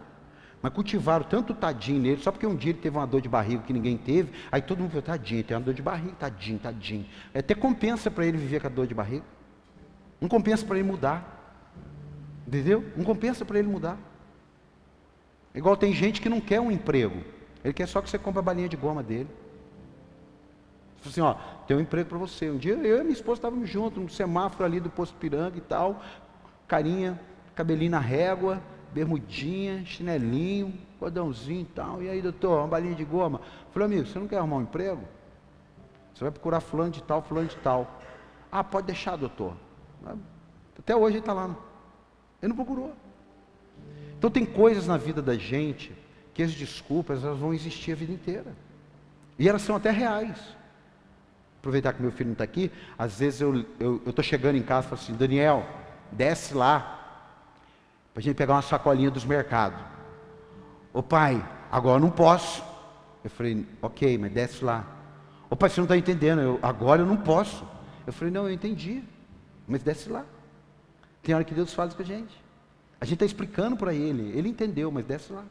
Mas 0.61 0.73
cultivaram 0.73 1.25
tanto 1.25 1.55
tadinho 1.55 1.99
nele, 1.99 2.21
só 2.21 2.31
porque 2.31 2.45
um 2.45 2.55
dia 2.55 2.71
ele 2.71 2.79
teve 2.79 2.95
uma 2.95 3.07
dor 3.07 3.21
de 3.21 3.29
barriga 3.29 3.63
que 3.63 3.73
ninguém 3.73 3.97
teve, 3.97 4.31
aí 4.51 4.61
todo 4.61 4.79
mundo 4.79 4.89
falou, 4.89 5.01
tadinho, 5.01 5.43
tem 5.43 5.57
uma 5.57 5.63
dor 5.63 5.73
de 5.73 5.81
barriga, 5.81 6.13
tadinho, 6.19 6.59
tadinho. 6.59 7.05
É 7.33 7.39
até 7.39 7.55
compensa 7.55 8.11
para 8.11 8.25
ele 8.25 8.37
viver 8.37 8.61
com 8.61 8.67
a 8.67 8.69
dor 8.69 8.85
de 8.85 8.93
barriga. 8.93 9.23
Não 10.19 10.29
compensa 10.29 10.63
para 10.65 10.77
ele 10.77 10.87
mudar. 10.87 11.39
Entendeu? 12.45 12.85
Não 12.95 13.03
compensa 13.03 13.43
para 13.43 13.57
ele 13.57 13.67
mudar. 13.67 13.97
Igual 15.55 15.75
tem 15.75 15.93
gente 15.93 16.21
que 16.21 16.29
não 16.29 16.39
quer 16.39 16.59
um 16.59 16.71
emprego. 16.71 17.23
Ele 17.63 17.73
quer 17.73 17.87
só 17.87 18.01
que 18.01 18.09
você 18.09 18.19
compre 18.19 18.39
a 18.39 18.43
balinha 18.43 18.69
de 18.69 18.77
goma 18.77 19.01
dele. 19.01 19.29
Assim, 21.05 21.21
ó, 21.21 21.33
tem 21.65 21.75
um 21.75 21.79
emprego 21.79 22.09
para 22.09 22.17
você. 22.17 22.49
Um 22.49 22.57
dia 22.57 22.73
eu 22.73 22.99
e 22.99 23.01
minha 23.01 23.13
esposa 23.13 23.39
estávamos 23.39 23.69
juntos, 23.69 24.01
no 24.01 24.09
semáforo 24.09 24.65
ali 24.65 24.79
do 24.79 24.89
posto 24.89 25.15
Piranga 25.15 25.57
e 25.57 25.61
tal, 25.61 26.01
carinha, 26.67 27.19
cabelinho 27.55 27.91
na 27.91 27.99
régua, 27.99 28.61
bermudinha, 28.93 29.83
chinelinho, 29.85 30.73
cordãozinho 30.99 31.61
e 31.61 31.65
tal. 31.65 32.03
E 32.03 32.09
aí, 32.09 32.21
doutor, 32.21 32.59
uma 32.59 32.67
balinha 32.67 32.95
de 32.95 33.03
goma. 33.03 33.41
Falei, 33.71 33.87
amigo, 33.87 34.07
você 34.07 34.19
não 34.19 34.27
quer 34.27 34.37
arrumar 34.37 34.57
um 34.57 34.61
emprego? 34.61 35.01
Você 36.13 36.23
vai 36.23 36.31
procurar 36.31 36.59
fulano 36.59 36.91
de 36.91 37.01
tal, 37.01 37.21
fulano 37.21 37.47
de 37.47 37.55
tal. 37.57 37.99
Ah, 38.51 38.63
pode 38.63 38.87
deixar, 38.87 39.15
doutor. 39.15 39.55
Até 40.77 40.95
hoje 40.95 41.15
ele 41.17 41.19
está 41.19 41.33
lá. 41.33 41.55
Ele 42.41 42.49
não 42.49 42.55
procurou. 42.55 42.93
Então 44.17 44.29
tem 44.29 44.45
coisas 44.45 44.85
na 44.85 44.97
vida 44.97 45.21
da 45.21 45.35
gente 45.35 45.95
que 46.33 46.43
as 46.43 46.53
desculpas 46.53 47.23
elas 47.23 47.39
vão 47.39 47.53
existir 47.53 47.93
a 47.93 47.95
vida 47.95 48.11
inteira. 48.11 48.55
E 49.39 49.49
elas 49.49 49.63
são 49.63 49.75
até 49.75 49.89
reais 49.89 50.37
aproveitar 51.61 51.93
que 51.93 52.01
meu 52.01 52.11
filho 52.11 52.29
não 52.29 52.33
está 52.33 52.43
aqui, 52.43 52.71
às 52.97 53.19
vezes 53.19 53.39
eu 53.39 54.01
estou 54.07 54.23
chegando 54.23 54.57
em 54.57 54.63
casa 54.63 54.87
e 54.87 54.89
falo 54.89 55.01
assim, 55.01 55.13
Daniel, 55.13 55.63
desce 56.11 56.55
lá, 56.55 56.97
para 58.11 58.19
a 58.19 58.23
gente 58.23 58.35
pegar 58.35 58.55
uma 58.55 58.63
sacolinha 58.63 59.11
dos 59.11 59.23
mercados. 59.23 59.79
Ô 60.91 61.03
pai, 61.03 61.47
agora 61.71 61.99
não 61.99 62.09
posso. 62.09 62.63
Eu 63.23 63.29
falei, 63.29 63.65
ok, 63.79 64.17
mas 64.17 64.31
desce 64.31 64.65
lá. 64.65 64.85
Ô 65.51 65.55
pai, 65.55 65.69
você 65.69 65.79
não 65.79 65.85
está 65.85 65.95
entendendo, 65.95 66.41
eu, 66.41 66.59
agora 66.63 67.03
eu 67.03 67.05
não 67.05 67.15
posso. 67.17 67.63
Eu 68.07 68.11
falei, 68.11 68.33
não, 68.33 68.47
eu 68.47 68.53
entendi, 68.53 69.03
mas 69.67 69.83
desce 69.83 70.09
lá. 70.09 70.25
Tem 71.21 71.35
hora 71.35 71.43
que 71.43 71.53
Deus 71.53 71.71
fala 71.71 71.91
com 71.91 72.01
a 72.01 72.05
gente. 72.05 72.35
A 72.99 73.05
gente 73.05 73.13
está 73.13 73.25
explicando 73.25 73.77
para 73.77 73.93
ele, 73.93 74.35
ele 74.35 74.49
entendeu, 74.49 74.91
mas 74.91 75.05
desce 75.05 75.31
lá. 75.31 75.43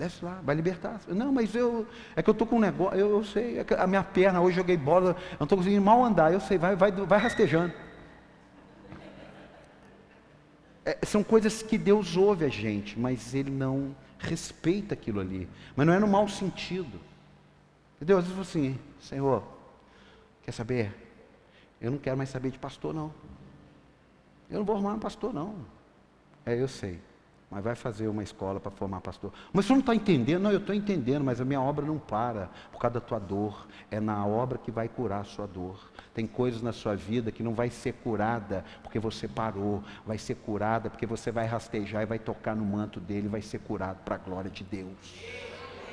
Desce 0.00 0.24
lá, 0.24 0.40
vai 0.42 0.56
libertar. 0.56 0.98
Não, 1.08 1.30
mas 1.30 1.54
eu. 1.54 1.86
É 2.16 2.22
que 2.22 2.30
eu 2.30 2.32
estou 2.32 2.46
com 2.46 2.56
um 2.56 2.60
negócio. 2.60 2.98
Eu, 2.98 3.10
eu 3.10 3.22
sei. 3.22 3.58
É 3.58 3.66
a 3.78 3.86
minha 3.86 4.02
perna, 4.02 4.40
hoje 4.40 4.56
joguei 4.56 4.74
bola, 4.74 5.10
eu 5.10 5.36
não 5.38 5.44
estou 5.44 5.58
conseguindo 5.58 5.82
mal 5.82 6.02
andar. 6.02 6.32
Eu 6.32 6.40
sei, 6.40 6.56
vai, 6.56 6.74
vai, 6.74 6.90
vai 6.90 7.18
rastejando. 7.18 7.74
É, 10.86 10.96
são 11.04 11.22
coisas 11.22 11.60
que 11.60 11.76
Deus 11.76 12.16
ouve 12.16 12.46
a 12.46 12.48
gente, 12.48 12.98
mas 12.98 13.34
Ele 13.34 13.50
não 13.50 13.94
respeita 14.18 14.94
aquilo 14.94 15.20
ali, 15.20 15.46
mas 15.76 15.86
não 15.86 15.92
é 15.92 15.98
no 15.98 16.08
mau 16.08 16.26
sentido. 16.26 16.98
Entendeu? 17.96 18.16
Às 18.16 18.24
vezes 18.24 18.40
assim, 18.40 18.78
Senhor, 19.00 19.44
quer 20.42 20.52
saber? 20.52 20.94
Eu 21.78 21.90
não 21.90 21.98
quero 21.98 22.16
mais 22.16 22.30
saber 22.30 22.50
de 22.50 22.58
pastor, 22.58 22.94
não. 22.94 23.12
Eu 24.48 24.60
não 24.60 24.64
vou 24.64 24.76
arrumar 24.76 24.94
um 24.94 24.98
pastor, 24.98 25.34
não. 25.34 25.56
É, 26.46 26.58
eu 26.58 26.68
sei. 26.68 26.98
Mas 27.50 27.64
vai 27.64 27.74
fazer 27.74 28.06
uma 28.06 28.22
escola 28.22 28.60
para 28.60 28.70
formar 28.70 29.00
pastor. 29.00 29.32
Mas 29.52 29.66
você 29.66 29.72
não 29.72 29.80
está 29.80 29.92
entendendo? 29.92 30.42
Não, 30.42 30.52
eu 30.52 30.58
estou 30.58 30.72
entendendo, 30.72 31.24
mas 31.24 31.40
a 31.40 31.44
minha 31.44 31.60
obra 31.60 31.84
não 31.84 31.98
para 31.98 32.48
por 32.70 32.78
causa 32.78 32.94
da 32.94 33.00
tua 33.00 33.18
dor. 33.18 33.66
É 33.90 33.98
na 33.98 34.24
obra 34.24 34.56
que 34.56 34.70
vai 34.70 34.88
curar 34.88 35.22
a 35.22 35.24
sua 35.24 35.48
dor. 35.48 35.76
Tem 36.14 36.28
coisas 36.28 36.62
na 36.62 36.72
sua 36.72 36.94
vida 36.94 37.32
que 37.32 37.42
não 37.42 37.52
vai 37.52 37.68
ser 37.68 37.94
curada 37.94 38.64
porque 38.84 39.00
você 39.00 39.26
parou. 39.26 39.82
Vai 40.06 40.16
ser 40.16 40.36
curada 40.36 40.88
porque 40.88 41.06
você 41.06 41.32
vai 41.32 41.44
rastejar 41.44 42.02
e 42.02 42.06
vai 42.06 42.20
tocar 42.20 42.54
no 42.54 42.64
manto 42.64 43.00
dele, 43.00 43.26
vai 43.26 43.42
ser 43.42 43.58
curado 43.58 43.98
para 44.04 44.14
a 44.14 44.18
glória 44.18 44.50
de 44.50 44.62
Deus. 44.62 44.94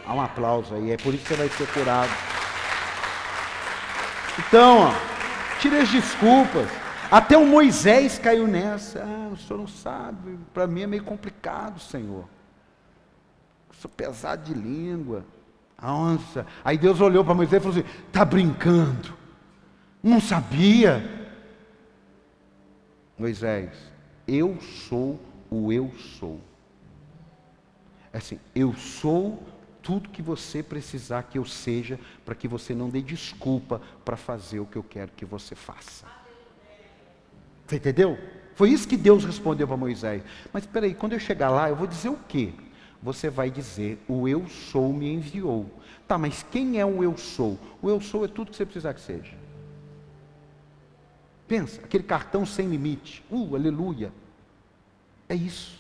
Há 0.06 0.14
um 0.14 0.22
aplauso 0.22 0.76
aí, 0.76 0.92
é 0.92 0.98
por 0.98 1.12
isso 1.12 1.24
que 1.24 1.30
você 1.30 1.36
vai 1.36 1.50
ser 1.50 1.68
curado. 1.74 2.12
Então, 4.38 4.82
ó, 4.82 4.92
tire 5.60 5.78
as 5.78 5.90
desculpas. 5.90 6.87
Até 7.10 7.38
o 7.38 7.46
Moisés 7.46 8.20
caiu 8.20 8.48
nessa. 8.48 9.04
Ah, 9.04 9.30
o 9.34 9.38
senhor 9.38 9.60
não 9.60 9.68
sabe, 9.68 10.38
para 10.54 10.68
mim 10.68 10.82
é 10.82 10.88
meio 10.88 11.04
complicado, 11.04 11.80
Senhor. 11.80 12.28
Eu 13.70 13.76
sou 13.76 13.90
pesado 13.90 14.44
de 14.44 14.54
língua. 14.54 15.26
Nossa. 15.82 16.46
Aí 16.66 16.78
Deus 16.78 17.00
olhou 17.00 17.24
para 17.24 17.34
Moisés 17.34 17.62
e 17.62 17.64
falou 17.64 17.80
assim: 17.80 17.90
está 18.08 18.26
brincando? 18.26 19.16
Não 20.04 20.20
sabia? 20.20 21.32
Moisés, 23.18 23.72
eu 24.28 24.60
sou 24.62 25.20
o 25.50 25.72
eu 25.72 25.92
sou. 26.20 26.40
É 28.12 28.18
assim, 28.18 28.40
eu 28.54 28.74
sou 28.74 29.42
tudo 29.82 30.10
que 30.10 30.22
você 30.22 30.62
precisar 30.62 31.24
que 31.24 31.38
eu 31.38 31.46
seja, 31.46 32.00
para 32.26 32.36
que 32.36 32.48
você 32.48 32.76
não 32.76 32.90
dê 32.90 33.02
desculpa 33.02 33.82
para 34.04 34.18
fazer 34.18 34.60
o 34.60 34.66
que 34.66 34.76
eu 34.76 34.84
quero 34.84 35.12
que 35.16 35.26
você 35.26 35.56
faça. 35.56 36.17
Você 37.68 37.76
entendeu? 37.76 38.18
Foi 38.56 38.72
isso 38.72 38.88
que 38.88 38.98
Deus 38.98 39.26
respondeu 39.26 39.68
para 39.68 39.78
Moisés. 39.78 40.24
Mas 40.54 40.64
espera 40.64 40.86
aí, 40.86 40.96
quando 40.96 41.14
eu 41.14 41.20
chegar 41.20 41.50
lá, 41.50 41.70
eu 41.70 41.76
vou 41.76 41.86
dizer 41.86 42.10
o 42.10 42.18
quê? 42.28 42.54
Você 43.04 43.30
vai 43.30 43.52
dizer, 43.52 44.04
o 44.08 44.28
eu 44.28 44.48
sou 44.48 44.92
me 44.92 45.14
enviou. 45.14 45.70
Tá, 46.08 46.18
mas 46.18 46.44
quem 46.50 46.80
é 46.80 46.86
o 46.86 47.04
eu 47.04 47.16
sou? 47.18 47.60
O 47.82 47.90
eu 47.90 48.02
sou 48.02 48.26
é 48.26 48.28
tudo 48.28 48.52
que 48.52 48.58
você 48.58 48.66
precisar 48.66 48.94
que 48.94 49.02
seja. 49.02 49.36
Pensa, 51.48 51.82
aquele 51.82 52.04
cartão 52.04 52.46
sem 52.46 52.68
limite. 52.68 53.24
Uh, 53.30 53.56
aleluia. 53.56 54.12
É 55.30 55.36
isso. 55.36 55.78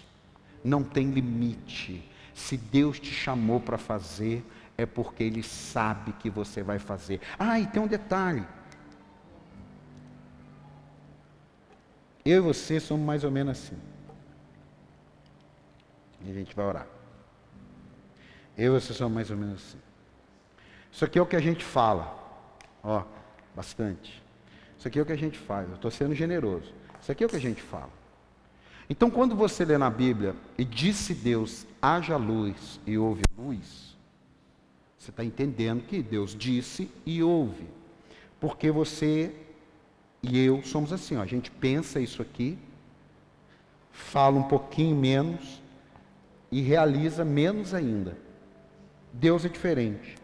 Não 0.63 0.83
tem 0.83 1.09
limite. 1.09 2.07
Se 2.33 2.57
Deus 2.57 2.99
te 2.99 3.11
chamou 3.11 3.59
para 3.59 3.77
fazer, 3.77 4.45
é 4.77 4.85
porque 4.85 5.23
Ele 5.23 5.41
sabe 5.41 6.13
que 6.13 6.29
você 6.29 6.61
vai 6.61 6.79
fazer. 6.79 7.21
Ah, 7.39 7.59
e 7.59 7.65
tem 7.65 7.81
um 7.81 7.87
detalhe. 7.87 8.45
Eu 12.27 12.39
e 12.39 12.39
você 12.41 12.77
somos 12.77 13.05
mais 13.05 13.23
ou 13.23 13.31
menos 13.31 13.57
assim. 13.57 13.77
E 16.25 16.29
a 16.29 16.33
gente 16.33 16.53
vai 16.53 16.65
orar. 16.65 16.87
Eu 18.57 18.75
e 18.75 18.81
você 18.81 18.93
somos 18.93 19.13
mais 19.13 19.31
ou 19.31 19.37
menos 19.37 19.55
assim. 19.55 19.77
Isso 20.91 21.05
aqui 21.05 21.17
é 21.17 21.21
o 21.21 21.25
que 21.25 21.37
a 21.37 21.39
gente 21.39 21.63
fala. 21.63 22.17
Ó, 22.83 23.05
bastante. 23.55 24.21
Isso 24.77 24.85
aqui 24.89 24.99
é 24.99 25.01
o 25.01 25.05
que 25.05 25.13
a 25.13 25.17
gente 25.17 25.37
faz. 25.37 25.69
Eu 25.69 25.75
estou 25.75 25.89
sendo 25.89 26.13
generoso. 26.13 26.73
Isso 27.01 27.09
aqui 27.09 27.23
é 27.23 27.27
o 27.27 27.29
que 27.29 27.37
a 27.37 27.39
gente 27.39 27.61
fala. 27.61 27.91
Então, 28.89 29.09
quando 29.09 29.33
você 29.33 29.63
lê 29.63 29.77
na 29.77 29.89
Bíblia 29.89 30.35
e 30.57 30.65
disse 30.65 31.13
Deus, 31.13 31.65
haja 31.81 32.17
luz 32.17 32.77
e 32.85 32.97
houve 32.97 33.23
luz, 33.37 33.97
você 34.97 35.11
está 35.11 35.23
entendendo 35.23 35.81
que 35.81 36.01
Deus 36.01 36.35
disse 36.35 36.91
e 37.05 37.23
houve. 37.23 37.67
Porque 38.37 38.69
você 38.69 39.33
e 40.21 40.39
eu 40.39 40.63
somos 40.63 40.91
assim, 40.91 41.15
ó, 41.15 41.21
a 41.21 41.25
gente 41.25 41.51
pensa 41.51 41.99
isso 41.99 42.21
aqui, 42.21 42.57
fala 43.91 44.37
um 44.37 44.43
pouquinho 44.43 44.95
menos 44.95 45.61
e 46.51 46.61
realiza 46.61 47.23
menos 47.23 47.73
ainda. 47.73 48.17
Deus 49.13 49.45
é 49.45 49.49
diferente. 49.49 50.15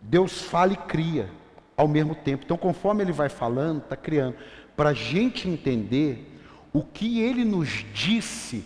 Deus 0.00 0.42
fala 0.42 0.72
e 0.72 0.76
cria 0.76 1.30
ao 1.76 1.86
mesmo 1.88 2.14
tempo. 2.14 2.44
Então, 2.44 2.56
conforme 2.56 3.02
ele 3.02 3.12
vai 3.12 3.28
falando, 3.28 3.82
está 3.82 3.96
criando. 3.96 4.36
Para 4.76 4.90
a 4.90 4.94
gente 4.94 5.48
entender 5.48 6.28
o 6.72 6.82
que 6.82 7.20
ele 7.20 7.44
nos 7.44 7.84
disse 7.92 8.64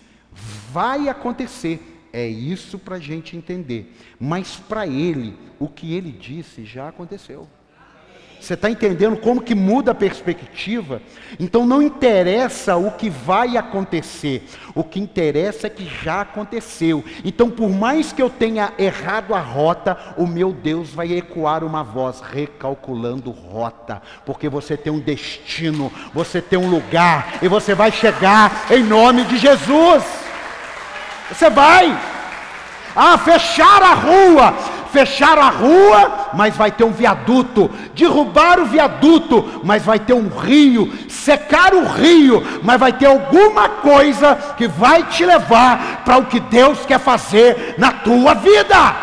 vai 0.70 1.08
acontecer. 1.08 2.08
É 2.12 2.26
isso 2.26 2.78
para 2.78 2.96
a 2.96 3.00
gente 3.00 3.36
entender. 3.36 3.94
Mas 4.18 4.56
para 4.56 4.86
ele, 4.86 5.36
o 5.58 5.68
que 5.68 5.94
ele 5.94 6.10
disse 6.10 6.64
já 6.64 6.88
aconteceu. 6.88 7.46
Você 8.40 8.54
está 8.54 8.70
entendendo 8.70 9.16
como 9.16 9.40
que 9.40 9.54
muda 9.54 9.90
a 9.90 9.94
perspectiva? 9.94 11.02
Então 11.38 11.66
não 11.66 11.82
interessa 11.82 12.76
o 12.76 12.92
que 12.92 13.10
vai 13.10 13.56
acontecer, 13.56 14.48
o 14.74 14.84
que 14.84 15.00
interessa 15.00 15.66
é 15.66 15.70
que 15.70 15.84
já 15.84 16.20
aconteceu. 16.20 17.04
Então, 17.24 17.50
por 17.50 17.68
mais 17.68 18.12
que 18.12 18.22
eu 18.22 18.30
tenha 18.30 18.72
errado 18.78 19.34
a 19.34 19.40
rota, 19.40 19.96
o 20.16 20.26
meu 20.26 20.52
Deus 20.52 20.90
vai 20.90 21.12
ecoar 21.12 21.64
uma 21.64 21.82
voz 21.82 22.20
recalculando 22.20 23.30
rota, 23.30 24.00
porque 24.24 24.48
você 24.48 24.76
tem 24.76 24.92
um 24.92 25.00
destino, 25.00 25.92
você 26.14 26.40
tem 26.40 26.58
um 26.58 26.70
lugar 26.70 27.38
e 27.42 27.48
você 27.48 27.74
vai 27.74 27.90
chegar 27.90 28.66
em 28.70 28.82
nome 28.82 29.24
de 29.24 29.38
Jesus. 29.38 30.04
Você 31.30 31.50
vai. 31.50 32.15
Ah, 32.96 33.18
fechar 33.18 33.82
a 33.82 33.92
rua, 33.92 34.54
fecharam 34.90 35.42
a 35.42 35.50
rua, 35.50 36.30
mas 36.32 36.56
vai 36.56 36.72
ter 36.72 36.82
um 36.82 36.92
viaduto, 36.92 37.70
derrubar 37.94 38.58
o 38.58 38.64
viaduto, 38.64 39.60
mas 39.62 39.84
vai 39.84 39.98
ter 39.98 40.14
um 40.14 40.28
rio, 40.28 40.90
secar 41.10 41.74
o 41.74 41.86
rio, 41.86 42.42
mas 42.62 42.80
vai 42.80 42.94
ter 42.94 43.04
alguma 43.04 43.68
coisa 43.68 44.34
que 44.56 44.66
vai 44.66 45.02
te 45.02 45.26
levar 45.26 46.02
para 46.06 46.16
o 46.16 46.24
que 46.24 46.40
Deus 46.40 46.86
quer 46.86 46.98
fazer 46.98 47.74
na 47.76 47.92
tua 47.92 48.32
vida. 48.32 48.96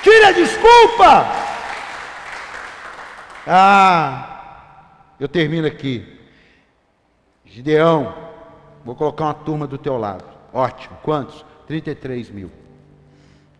Tira 0.00 0.28
a 0.28 0.32
desculpa. 0.32 1.26
Ah, 3.44 4.26
eu 5.18 5.26
termino 5.26 5.66
aqui. 5.66 6.06
Gideão, 7.44 8.14
vou 8.84 8.94
colocar 8.94 9.24
uma 9.24 9.34
turma 9.34 9.66
do 9.66 9.76
teu 9.76 9.98
lado. 9.98 10.35
Ótimo. 10.56 10.96
Quantos? 11.02 11.44
33 11.66 12.30
mil. 12.30 12.50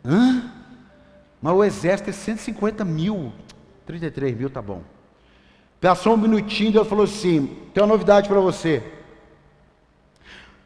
Hã? 0.02 0.50
Mas 1.42 1.54
o 1.54 1.62
exército 1.62 2.08
é 2.08 2.12
150 2.14 2.86
mil. 2.86 3.34
33 3.84 4.34
mil 4.34 4.48
tá 4.48 4.62
bom. 4.62 4.82
Passou 5.78 6.14
um 6.14 6.16
minutinho, 6.16 6.72
Deus 6.72 6.88
falou 6.88 7.04
assim: 7.04 7.48
tem 7.74 7.82
uma 7.82 7.92
novidade 7.92 8.28
para 8.28 8.40
você. 8.40 8.82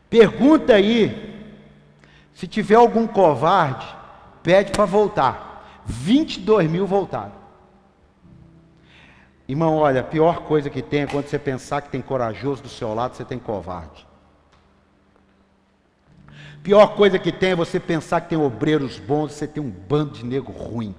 Pergunta 0.08 0.74
aí, 0.74 1.50
se 2.32 2.46
tiver 2.46 2.76
algum 2.76 3.08
covarde, 3.08 3.86
pede 4.40 4.70
para 4.70 4.84
voltar. 4.84 5.82
22 5.84 6.70
mil 6.70 6.86
voltaram. 6.86 7.40
Irmão, 9.48 9.78
olha, 9.78 10.02
a 10.02 10.04
pior 10.04 10.42
coisa 10.42 10.70
que 10.70 10.80
tem 10.80 11.02
é 11.02 11.06
quando 11.08 11.26
você 11.26 11.40
pensar 11.40 11.80
que 11.82 11.90
tem 11.90 12.00
corajoso 12.00 12.62
do 12.62 12.68
seu 12.68 12.94
lado, 12.94 13.16
você 13.16 13.24
tem 13.24 13.38
covarde. 13.38 14.06
Pior 16.62 16.94
coisa 16.94 17.18
que 17.18 17.32
tem 17.32 17.50
é 17.50 17.56
você 17.56 17.80
pensar 17.80 18.20
que 18.20 18.28
tem 18.28 18.38
obreiros 18.38 18.98
bons, 18.98 19.32
você 19.32 19.46
tem 19.46 19.62
um 19.62 19.70
bando 19.70 20.12
de 20.12 20.24
nego 20.24 20.52
ruim. 20.52 20.94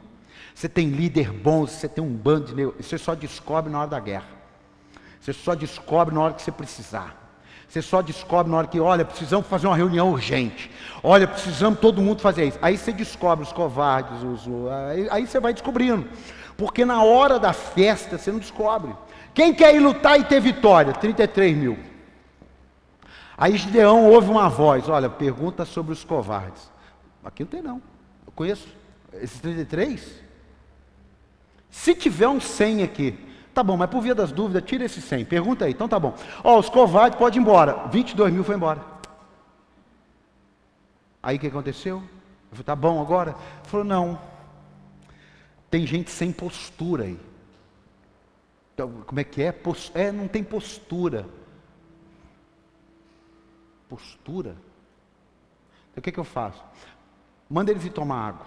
Você 0.55 0.67
tem 0.67 0.89
líder 0.89 1.31
bom, 1.31 1.67
você 1.67 1.87
tem 1.87 2.03
um 2.03 2.09
bando 2.13 2.47
de 2.47 2.55
nego. 2.55 2.75
Você 2.79 2.97
só 2.97 3.13
descobre 3.13 3.71
na 3.71 3.79
hora 3.79 3.89
da 3.89 3.99
guerra. 3.99 4.25
Você 5.19 5.33
só 5.33 5.53
descobre 5.53 6.15
na 6.15 6.21
hora 6.21 6.33
que 6.33 6.41
você 6.41 6.51
precisar. 6.51 7.15
Você 7.67 7.81
só 7.81 8.01
descobre 8.01 8.51
na 8.51 8.57
hora 8.57 8.67
que, 8.67 8.79
olha, 8.79 9.05
precisamos 9.05 9.47
fazer 9.47 9.67
uma 9.67 9.77
reunião 9.77 10.11
urgente. 10.11 10.69
Olha, 11.03 11.27
precisamos 11.27 11.79
todo 11.79 12.01
mundo 12.01 12.21
fazer 12.21 12.45
isso. 12.45 12.59
Aí 12.61 12.75
você 12.77 12.91
descobre 12.91 13.45
os 13.45 13.53
covardes, 13.53 14.23
os, 14.23 14.47
aí, 14.89 15.07
aí 15.09 15.27
você 15.27 15.39
vai 15.39 15.53
descobrindo. 15.53 16.07
Porque 16.57 16.83
na 16.83 17.03
hora 17.03 17.39
da 17.39 17.53
festa 17.53 18.17
você 18.17 18.31
não 18.31 18.39
descobre. 18.39 18.93
Quem 19.33 19.53
quer 19.53 19.75
ir 19.75 19.79
lutar 19.79 20.19
e 20.19 20.23
ter 20.23 20.41
vitória? 20.41 20.91
33 20.91 21.55
mil. 21.55 21.90
Aí 23.37 23.57
Gideão 23.57 24.09
ouve 24.09 24.29
uma 24.29 24.49
voz: 24.49 24.87
Olha, 24.89 25.09
pergunta 25.09 25.65
sobre 25.65 25.93
os 25.93 26.03
covardes. 26.03 26.71
Aqui 27.23 27.43
não 27.43 27.49
tem, 27.49 27.61
não. 27.61 27.81
Eu 28.25 28.31
conheço. 28.33 28.67
Esses 29.13 29.39
33? 29.39 30.21
Se 31.69 31.95
tiver 31.95 32.27
um 32.27 32.39
100 32.39 32.83
aqui, 32.83 33.17
tá 33.53 33.63
bom, 33.63 33.77
mas 33.77 33.89
por 33.89 34.01
via 34.01 34.13
das 34.13 34.31
dúvidas, 34.31 34.63
tira 34.63 34.85
esse 34.85 35.01
100. 35.01 35.25
Pergunta 35.25 35.65
aí, 35.65 35.71
então 35.71 35.87
tá 35.87 35.99
bom. 35.99 36.15
Ó, 36.43 36.59
os 36.59 36.69
covardes 36.69 37.17
podem 37.17 37.39
ir 37.39 37.41
embora. 37.41 37.87
22 37.87 38.33
mil 38.33 38.43
foi 38.43 38.55
embora. 38.55 38.81
Aí 41.23 41.37
o 41.37 41.39
que 41.39 41.47
aconteceu? 41.47 41.97
Eu 41.97 42.03
falei, 42.51 42.63
tá 42.63 42.75
bom 42.75 43.01
agora? 43.01 43.31
Ele 43.31 43.69
falou, 43.69 43.85
não. 43.85 44.19
Tem 45.69 45.87
gente 45.87 46.11
sem 46.11 46.31
postura 46.31 47.05
aí. 47.05 47.17
Então, 48.73 49.03
como 49.05 49.19
é 49.19 49.23
que 49.23 49.41
é? 49.41 49.51
Post... 49.51 49.91
É, 49.93 50.11
não 50.11 50.27
tem 50.27 50.43
postura. 50.43 51.25
Postura. 53.91 54.55
Então 55.91 55.99
o 55.99 56.01
que, 56.01 56.13
que 56.13 56.19
eu 56.19 56.23
faço? 56.23 56.63
Manda 57.49 57.71
eles 57.71 57.83
ir 57.83 57.89
tomar 57.89 58.29
água. 58.29 58.45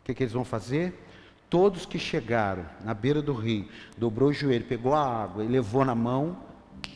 O 0.00 0.04
que, 0.04 0.12
que 0.12 0.24
eles 0.24 0.32
vão 0.32 0.44
fazer? 0.44 1.06
Todos 1.48 1.86
que 1.86 2.00
chegaram 2.00 2.66
na 2.84 2.92
beira 2.92 3.22
do 3.22 3.32
rio, 3.32 3.68
dobrou 3.96 4.30
o 4.30 4.32
joelho, 4.32 4.64
pegou 4.64 4.92
a 4.92 5.22
água 5.22 5.44
e 5.44 5.46
levou 5.46 5.84
na 5.84 5.94
mão, 5.94 6.36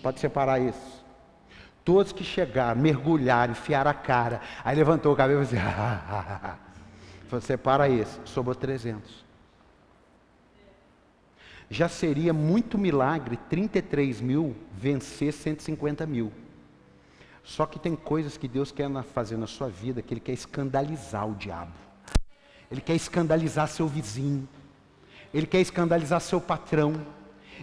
pode 0.02 0.18
separar 0.18 0.60
isso. 0.60 1.04
Todos 1.84 2.12
que 2.12 2.24
chegaram, 2.24 2.80
mergulharam, 2.80 3.52
enfiaram 3.52 3.90
a 3.90 3.94
cara, 3.94 4.40
aí 4.64 4.76
levantou 4.76 5.12
o 5.12 5.16
cabelo 5.16 5.42
e 5.42 5.44
disse, 5.44 5.56
ah, 5.58 6.58
Falou, 7.28 7.40
separa 7.40 7.88
esse, 7.88 8.18
sobrou 8.24 8.54
300. 8.54 9.21
Já 11.72 11.88
seria 11.88 12.34
muito 12.34 12.76
milagre 12.76 13.38
33 13.48 14.20
mil 14.20 14.54
vencer 14.76 15.32
150 15.32 16.04
mil. 16.04 16.30
Só 17.42 17.64
que 17.64 17.78
tem 17.78 17.96
coisas 17.96 18.36
que 18.36 18.46
Deus 18.46 18.70
quer 18.70 18.90
fazer 19.04 19.38
na 19.38 19.46
sua 19.46 19.70
vida 19.70 20.02
que 20.02 20.12
Ele 20.12 20.20
quer 20.20 20.34
escandalizar 20.34 21.26
o 21.26 21.34
diabo. 21.34 21.72
Ele 22.70 22.82
quer 22.82 22.94
escandalizar 22.94 23.68
seu 23.68 23.88
vizinho. 23.88 24.46
Ele 25.32 25.46
quer 25.46 25.62
escandalizar 25.62 26.20
seu 26.20 26.42
patrão. 26.42 27.06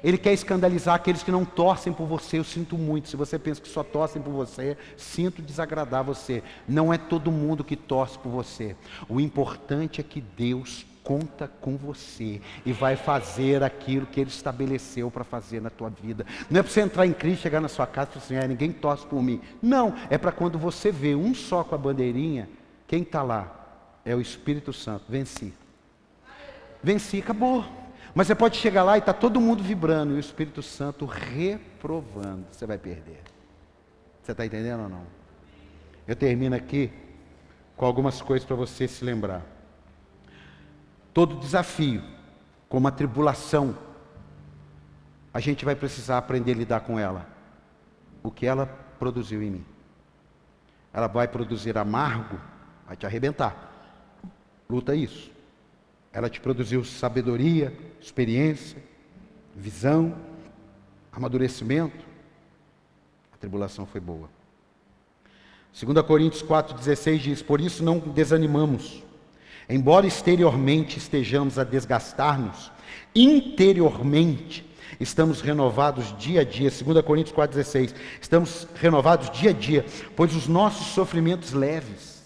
Ele 0.03 0.17
quer 0.17 0.33
escandalizar 0.33 0.95
aqueles 0.95 1.21
que 1.21 1.29
não 1.29 1.45
torcem 1.45 1.93
por 1.93 2.07
você. 2.07 2.39
Eu 2.39 2.43
sinto 2.43 2.79
muito. 2.79 3.09
Se 3.09 3.15
você 3.15 3.37
pensa 3.37 3.61
que 3.61 3.69
só 3.69 3.83
torcem 3.83 4.19
por 4.19 4.31
você, 4.31 4.75
sinto 4.97 5.39
desagradar 5.39 6.03
você. 6.03 6.41
Não 6.67 6.91
é 6.91 6.97
todo 6.97 7.31
mundo 7.31 7.63
que 7.63 7.75
torce 7.75 8.17
por 8.17 8.31
você. 8.31 8.75
O 9.07 9.19
importante 9.19 10.01
é 10.01 10.03
que 10.03 10.19
Deus 10.19 10.83
conta 11.09 11.47
com 11.47 11.75
você 11.75 12.39
e 12.63 12.71
vai 12.71 12.95
fazer 12.95 13.63
aquilo 13.63 14.05
que 14.05 14.21
Ele 14.21 14.29
estabeleceu 14.29 15.09
para 15.09 15.23
fazer 15.23 15.59
na 15.59 15.71
tua 15.71 15.89
vida. 15.89 16.23
Não 16.51 16.59
é 16.59 16.61
para 16.61 16.71
você 16.71 16.81
entrar 16.81 17.07
em 17.07 17.13
Cristo, 17.13 17.41
chegar 17.41 17.59
na 17.59 17.67
sua 17.67 17.87
casa 17.87 18.11
e 18.11 18.13
falar 18.13 18.25
assim, 18.25 18.37
ah, 18.37 18.47
ninguém 18.47 18.71
torce 18.71 19.07
por 19.07 19.19
mim. 19.19 19.41
Não, 19.59 19.95
é 20.07 20.19
para 20.19 20.31
quando 20.31 20.59
você 20.59 20.91
vê 20.91 21.15
um 21.15 21.33
só 21.33 21.63
com 21.63 21.73
a 21.73 21.79
bandeirinha, 21.79 22.47
quem 22.85 23.01
está 23.01 23.23
lá? 23.23 23.99
É 24.05 24.13
o 24.13 24.21
Espírito 24.21 24.71
Santo. 24.71 25.05
Venci. 25.09 25.51
Venci, 26.83 27.17
acabou. 27.17 27.65
Mas 28.13 28.27
você 28.27 28.35
pode 28.35 28.57
chegar 28.57 28.83
lá 28.83 28.95
e 28.95 28.99
está 28.99 29.11
todo 29.11 29.41
mundo 29.41 29.63
vibrando 29.63 30.13
e 30.13 30.17
o 30.17 30.19
Espírito 30.19 30.61
Santo 30.61 31.05
reprovando. 31.07 32.45
Você 32.51 32.67
vai 32.67 32.77
perder. 32.77 33.23
Você 34.21 34.31
está 34.31 34.45
entendendo 34.45 34.83
ou 34.83 34.89
não? 34.89 35.01
Eu 36.07 36.15
termino 36.15 36.55
aqui 36.55 36.91
com 37.75 37.87
algumas 37.87 38.21
coisas 38.21 38.45
para 38.45 38.55
você 38.55 38.87
se 38.87 39.03
lembrar. 39.03 39.58
Todo 41.13 41.39
desafio, 41.39 42.03
como 42.67 42.87
a 42.87 42.91
tribulação, 42.91 43.75
a 45.33 45.39
gente 45.39 45.65
vai 45.65 45.75
precisar 45.75 46.17
aprender 46.17 46.53
a 46.53 46.55
lidar 46.55 46.79
com 46.81 46.99
ela. 46.99 47.27
O 48.23 48.31
que 48.31 48.45
ela 48.45 48.65
produziu 48.99 49.41
em 49.41 49.51
mim. 49.51 49.65
Ela 50.93 51.07
vai 51.07 51.27
produzir 51.27 51.77
amargo, 51.77 52.39
vai 52.85 52.95
te 52.95 53.05
arrebentar. 53.05 53.69
Luta 54.69 54.95
isso. 54.95 55.31
Ela 56.11 56.29
te 56.29 56.39
produziu 56.39 56.83
sabedoria, 56.83 57.75
experiência, 58.01 58.83
visão, 59.55 60.15
amadurecimento. 61.11 62.05
A 63.31 63.37
tribulação 63.37 63.85
foi 63.85 64.01
boa. 64.01 64.29
2 65.79 66.05
Coríntios 66.05 66.43
4,16 66.43 67.17
diz: 67.17 67.41
Por 67.41 67.61
isso 67.61 67.83
não 67.83 67.99
desanimamos, 67.99 69.03
embora 69.69 70.07
exteriormente 70.07 70.97
estejamos 70.97 71.59
a 71.59 71.63
desgastar-nos, 71.63 72.71
interiormente 73.13 74.65
estamos 74.99 75.41
renovados 75.41 76.17
dia 76.17 76.41
a 76.41 76.43
dia. 76.43 76.69
2 76.69 77.05
Coríntios 77.05 77.35
4,16: 77.35 77.93
Estamos 78.21 78.67
renovados 78.75 79.29
dia 79.29 79.51
a 79.51 79.53
dia, 79.53 79.85
pois 80.15 80.35
os 80.35 80.47
nossos 80.47 80.87
sofrimentos 80.87 81.53
leves. 81.53 82.23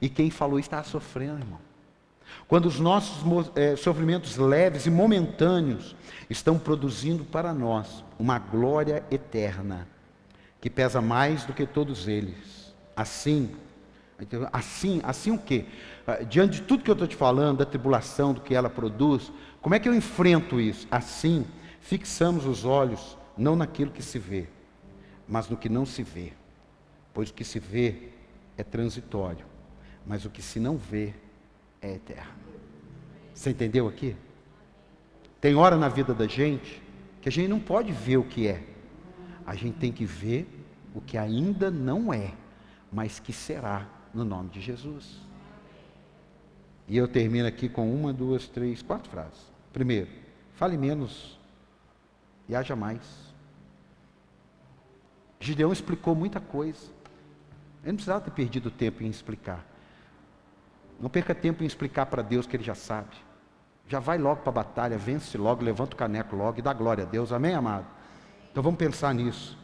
E 0.00 0.08
quem 0.08 0.30
falou 0.30 0.58
está 0.58 0.82
sofrendo, 0.82 1.40
irmão. 1.40 1.58
Quando 2.46 2.66
os 2.66 2.80
nossos 2.80 3.22
é, 3.54 3.76
sofrimentos 3.76 4.36
leves 4.36 4.86
e 4.86 4.90
momentâneos 4.90 5.94
estão 6.28 6.58
produzindo 6.58 7.24
para 7.24 7.52
nós 7.52 8.04
uma 8.18 8.38
glória 8.38 9.04
eterna, 9.10 9.86
que 10.60 10.70
pesa 10.70 11.00
mais 11.00 11.44
do 11.44 11.52
que 11.52 11.66
todos 11.66 12.08
eles. 12.08 12.74
Assim, 12.96 13.50
assim, 14.52 15.00
assim 15.02 15.30
o 15.30 15.38
quê? 15.38 15.64
Ah, 16.10 16.24
diante 16.24 16.60
de 16.60 16.62
tudo 16.62 16.82
que 16.82 16.90
eu 16.90 16.94
estou 16.94 17.06
te 17.06 17.14
falando, 17.14 17.58
da 17.58 17.64
tribulação, 17.64 18.34
do 18.34 18.40
que 18.40 18.52
ela 18.52 18.68
produz, 18.68 19.32
como 19.60 19.76
é 19.76 19.78
que 19.78 19.88
eu 19.88 19.94
enfrento 19.94 20.60
isso? 20.60 20.88
Assim, 20.90 21.46
fixamos 21.80 22.46
os 22.46 22.64
olhos 22.64 23.16
não 23.38 23.54
naquilo 23.54 23.92
que 23.92 24.02
se 24.02 24.18
vê, 24.18 24.48
mas 25.28 25.48
no 25.48 25.56
que 25.56 25.68
não 25.68 25.86
se 25.86 26.02
vê. 26.02 26.32
Pois 27.14 27.30
o 27.30 27.34
que 27.34 27.44
se 27.44 27.60
vê 27.60 28.08
é 28.56 28.64
transitório, 28.64 29.46
mas 30.04 30.24
o 30.24 30.30
que 30.30 30.42
se 30.42 30.58
não 30.58 30.76
vê 30.76 31.14
é 31.80 31.94
eterno. 31.94 32.32
Você 33.32 33.50
entendeu 33.50 33.86
aqui? 33.86 34.16
Tem 35.40 35.54
hora 35.54 35.76
na 35.76 35.88
vida 35.88 36.12
da 36.12 36.26
gente 36.26 36.82
que 37.20 37.28
a 37.28 37.32
gente 37.32 37.46
não 37.46 37.60
pode 37.60 37.92
ver 37.92 38.16
o 38.16 38.24
que 38.24 38.48
é. 38.48 38.64
A 39.46 39.54
gente 39.54 39.78
tem 39.78 39.92
que 39.92 40.04
ver 40.04 40.48
o 40.92 41.00
que 41.00 41.16
ainda 41.16 41.70
não 41.70 42.12
é, 42.12 42.32
mas 42.90 43.20
que 43.20 43.32
será 43.32 43.86
no 44.12 44.24
nome 44.24 44.50
de 44.50 44.60
Jesus. 44.60 45.29
E 46.90 46.96
eu 46.96 47.06
termino 47.06 47.46
aqui 47.46 47.68
com 47.68 47.88
uma, 47.88 48.12
duas, 48.12 48.48
três, 48.48 48.82
quatro 48.82 49.08
frases. 49.08 49.38
Primeiro, 49.72 50.08
fale 50.56 50.76
menos 50.76 51.38
e 52.48 52.56
haja 52.56 52.74
mais. 52.74 53.00
Gideão 55.38 55.72
explicou 55.72 56.16
muita 56.16 56.40
coisa. 56.40 56.90
Ele 57.84 57.92
não 57.92 57.94
precisava 57.94 58.20
ter 58.22 58.32
perdido 58.32 58.72
tempo 58.72 59.04
em 59.04 59.06
explicar. 59.06 59.64
Não 60.98 61.08
perca 61.08 61.32
tempo 61.32 61.62
em 61.62 61.66
explicar 61.66 62.06
para 62.06 62.22
Deus 62.22 62.44
que 62.44 62.56
Ele 62.56 62.64
já 62.64 62.74
sabe. 62.74 63.16
Já 63.86 64.00
vai 64.00 64.18
logo 64.18 64.40
para 64.40 64.50
a 64.50 64.64
batalha, 64.64 64.98
vence 64.98 65.38
logo, 65.38 65.62
levanta 65.62 65.94
o 65.94 65.96
caneco 65.96 66.34
logo 66.34 66.58
e 66.58 66.62
dá 66.62 66.72
glória 66.72 67.04
a 67.04 67.06
Deus. 67.06 67.32
Amém, 67.32 67.54
amado? 67.54 67.86
Então 68.50 68.64
vamos 68.64 68.78
pensar 68.78 69.14
nisso. 69.14 69.56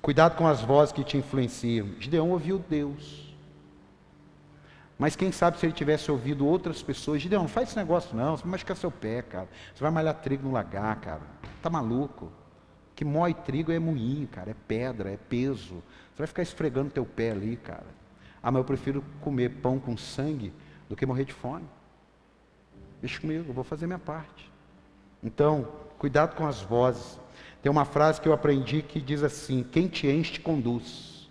Cuidado 0.00 0.34
com 0.34 0.46
as 0.46 0.62
vozes 0.62 0.92
que 0.94 1.04
te 1.04 1.18
influenciam. 1.18 1.88
Gideão 1.98 2.30
ouviu 2.30 2.58
Deus. 2.58 3.29
Mas 5.00 5.16
quem 5.16 5.32
sabe 5.32 5.58
se 5.58 5.64
ele 5.64 5.72
tivesse 5.72 6.10
ouvido 6.10 6.46
outras 6.46 6.82
pessoas, 6.82 7.22
Gideão, 7.22 7.40
não 7.40 7.48
faz 7.48 7.70
esse 7.70 7.78
negócio 7.78 8.14
não, 8.14 8.36
você 8.36 8.42
vai 8.42 8.50
machucar 8.50 8.76
seu 8.76 8.90
pé, 8.90 9.22
cara. 9.22 9.48
Você 9.74 9.82
vai 9.82 9.90
malhar 9.90 10.14
trigo 10.16 10.46
no 10.46 10.52
lagar, 10.52 10.94
cara. 11.00 11.22
Tá 11.62 11.70
maluco? 11.70 12.30
Que 12.94 13.02
mói 13.02 13.32
trigo 13.32 13.72
é 13.72 13.78
moinho, 13.78 14.28
cara, 14.28 14.50
é 14.50 14.54
pedra, 14.68 15.10
é 15.10 15.16
peso. 15.16 15.76
Você 15.76 16.18
vai 16.18 16.26
ficar 16.26 16.42
esfregando 16.42 16.90
teu 16.90 17.06
pé 17.06 17.30
ali, 17.30 17.56
cara. 17.56 17.86
Ah, 18.42 18.50
mas 18.50 18.60
eu 18.60 18.64
prefiro 18.66 19.02
comer 19.22 19.48
pão 19.62 19.78
com 19.78 19.96
sangue 19.96 20.52
do 20.86 20.94
que 20.94 21.06
morrer 21.06 21.24
de 21.24 21.32
fome. 21.32 21.64
Deixa 23.00 23.18
comigo, 23.18 23.46
eu 23.48 23.54
vou 23.54 23.64
fazer 23.64 23.86
minha 23.86 23.98
parte. 23.98 24.52
Então, 25.24 25.66
cuidado 25.98 26.36
com 26.36 26.46
as 26.46 26.60
vozes. 26.60 27.18
Tem 27.62 27.72
uma 27.72 27.86
frase 27.86 28.20
que 28.20 28.28
eu 28.28 28.34
aprendi 28.34 28.82
que 28.82 29.00
diz 29.00 29.22
assim: 29.22 29.62
quem 29.62 29.88
te 29.88 30.06
enche 30.08 30.32
te 30.32 30.40
conduz. 30.40 31.30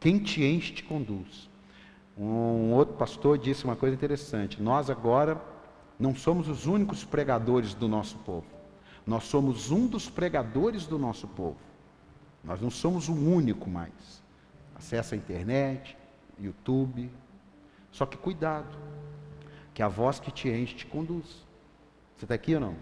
Quem 0.00 0.18
te 0.18 0.42
enche 0.42 0.72
te 0.72 0.82
conduz. 0.82 1.49
Um 2.22 2.74
outro 2.74 2.94
pastor 2.96 3.38
disse 3.38 3.64
uma 3.64 3.74
coisa 3.74 3.94
interessante: 3.94 4.62
nós 4.62 4.90
agora 4.90 5.40
não 5.98 6.14
somos 6.14 6.48
os 6.48 6.66
únicos 6.66 7.02
pregadores 7.02 7.72
do 7.72 7.88
nosso 7.88 8.18
povo. 8.18 8.46
Nós 9.06 9.24
somos 9.24 9.70
um 9.70 9.86
dos 9.86 10.10
pregadores 10.10 10.86
do 10.86 10.98
nosso 10.98 11.26
povo. 11.26 11.56
Nós 12.44 12.60
não 12.60 12.70
somos 12.70 13.08
o 13.08 13.14
único 13.14 13.70
mais. 13.70 14.22
Acesse 14.76 15.14
a 15.14 15.16
internet, 15.16 15.96
YouTube, 16.38 17.10
só 17.90 18.04
que 18.04 18.18
cuidado, 18.18 18.78
que 19.72 19.82
a 19.82 19.88
voz 19.88 20.20
que 20.20 20.30
te 20.30 20.48
enche 20.50 20.74
te 20.74 20.86
conduz. 20.86 21.46
Você 22.16 22.26
está 22.26 22.34
aqui 22.34 22.54
ou 22.54 22.60
não? 22.60 22.74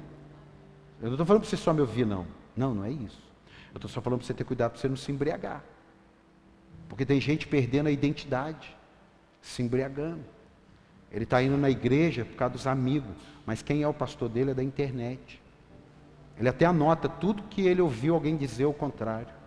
Eu 1.00 1.06
não 1.06 1.12
estou 1.12 1.24
falando 1.24 1.42
para 1.42 1.50
você 1.50 1.56
só 1.56 1.72
me 1.72 1.80
ouvir, 1.80 2.04
não. 2.04 2.26
Não, 2.56 2.74
não 2.74 2.84
é 2.84 2.90
isso. 2.90 3.22
Eu 3.72 3.76
estou 3.76 3.88
só 3.88 4.00
falando 4.00 4.18
para 4.18 4.26
você 4.26 4.34
ter 4.34 4.42
cuidado 4.42 4.72
para 4.72 4.80
você 4.80 4.88
não 4.88 4.96
se 4.96 5.12
embriagar. 5.12 5.62
Porque 6.88 7.06
tem 7.06 7.20
gente 7.20 7.46
perdendo 7.46 7.86
a 7.86 7.90
identidade, 7.90 8.76
se 9.40 9.62
embriagando. 9.62 10.24
Ele 11.10 11.24
está 11.24 11.42
indo 11.42 11.56
na 11.56 11.70
igreja 11.70 12.24
por 12.24 12.36
causa 12.36 12.52
dos 12.52 12.66
amigos, 12.66 13.16
mas 13.46 13.62
quem 13.62 13.82
é 13.82 13.88
o 13.88 13.94
pastor 13.94 14.28
dele 14.28 14.50
é 14.50 14.54
da 14.54 14.62
internet. 14.62 15.40
Ele 16.38 16.48
até 16.48 16.66
anota 16.66 17.08
tudo 17.08 17.42
que 17.44 17.66
ele 17.66 17.80
ouviu 17.80 18.14
alguém 18.14 18.36
dizer 18.36 18.66
o 18.66 18.72
contrário. 18.72 19.38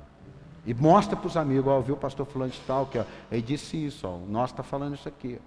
E 0.66 0.74
mostra 0.74 1.16
para 1.16 1.28
os 1.28 1.38
amigos, 1.38 1.68
ó, 1.68 1.78
ouviu 1.78 1.96
o 1.96 1.98
pastor 1.98 2.26
fulano 2.26 2.52
de 2.52 2.60
tal, 2.62 2.86
que 2.86 3.00
ó, 3.00 3.06
ele 3.32 3.42
disse 3.42 3.86
isso, 3.86 4.08
ó, 4.08 4.16
o 4.18 4.28
nosso 4.28 4.54
está 4.54 4.64
falando 4.64 4.96
isso 4.96 5.08
aqui. 5.08 5.39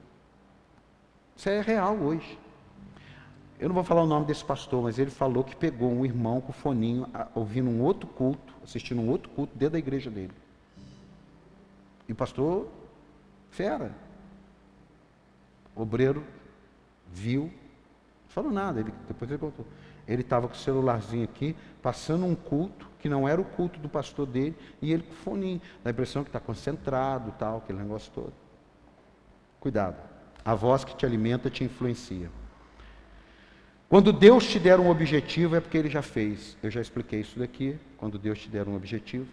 Isso 1.37 1.49
é 1.49 1.61
real 1.61 1.97
hoje. 1.97 2.39
Eu 3.59 3.69
não 3.69 3.75
vou 3.75 3.85
falar 3.85 4.03
o 4.03 4.07
nome 4.07 4.27
desse 4.27 4.45
pastor, 4.45 4.83
mas 4.83 4.99
ele 4.99 5.11
falou 5.11 5.45
que 5.45 5.55
pegou 5.55 5.91
um 5.91 6.05
irmão 6.05 6.41
com 6.41 6.53
foninho, 6.53 7.07
ouvindo 7.35 7.71
um 7.71 7.83
outro 7.83 8.09
culto, 8.09 8.55
assistindo 8.63 9.01
um 9.01 9.09
outro 9.09 9.31
culto 9.31 9.57
dentro 9.57 9.73
da 9.73 9.79
igreja 9.79 10.11
dele. 10.11 10.33
E 12.09 12.13
o 12.13 12.17
pastor, 12.17 12.69
fera. 13.51 13.93
Obreiro 15.75 16.25
viu, 17.12 17.45
não 17.45 17.51
falou 18.29 18.53
nada, 18.53 18.81
ele, 18.81 18.93
depois 19.09 19.31
ele 19.31 19.39
contou. 19.39 19.66
Ele 20.07 20.22
estava 20.22 20.47
com 20.47 20.55
o 20.55 20.57
celularzinho 20.57 21.25
aqui, 21.25 21.57
passando 21.83 22.27
um 22.27 22.35
culto, 22.35 22.89
que 22.99 23.09
não 23.09 23.27
era 23.27 23.41
o 23.41 23.45
culto 23.45 23.79
do 23.81 23.89
pastor 23.89 24.27
dele, 24.27 24.55
e 24.81 24.93
ele 24.93 25.03
com 25.03 25.12
o 25.12 25.16
foninho. 25.16 25.61
Dá 25.83 25.91
a 25.91 25.93
impressão 25.93 26.22
que 26.22 26.29
está 26.29 26.41
concentrado, 26.41 27.33
tal, 27.39 27.59
aquele 27.59 27.79
negócio 27.79 28.12
todo. 28.12 28.33
Cuidado. 29.61 29.97
A 30.45 30.55
voz 30.55 30.85
que 30.85 30.95
te 30.95 31.07
alimenta 31.07 31.49
te 31.49 31.64
influencia. 31.64 32.31
Quando 33.89 34.12
Deus 34.12 34.47
te 34.47 34.59
der 34.59 34.79
um 34.79 34.91
objetivo, 34.91 35.57
é 35.57 35.61
porque 35.61 35.79
Ele 35.79 35.89
já 35.89 36.03
fez. 36.03 36.57
Eu 36.62 36.70
já 36.70 36.81
expliquei 36.81 37.20
isso 37.20 37.39
daqui. 37.39 37.79
Quando 37.97 38.18
Deus 38.18 38.41
te 38.41 38.49
der 38.49 38.68
um 38.68 38.77
objetivo, 38.77 39.27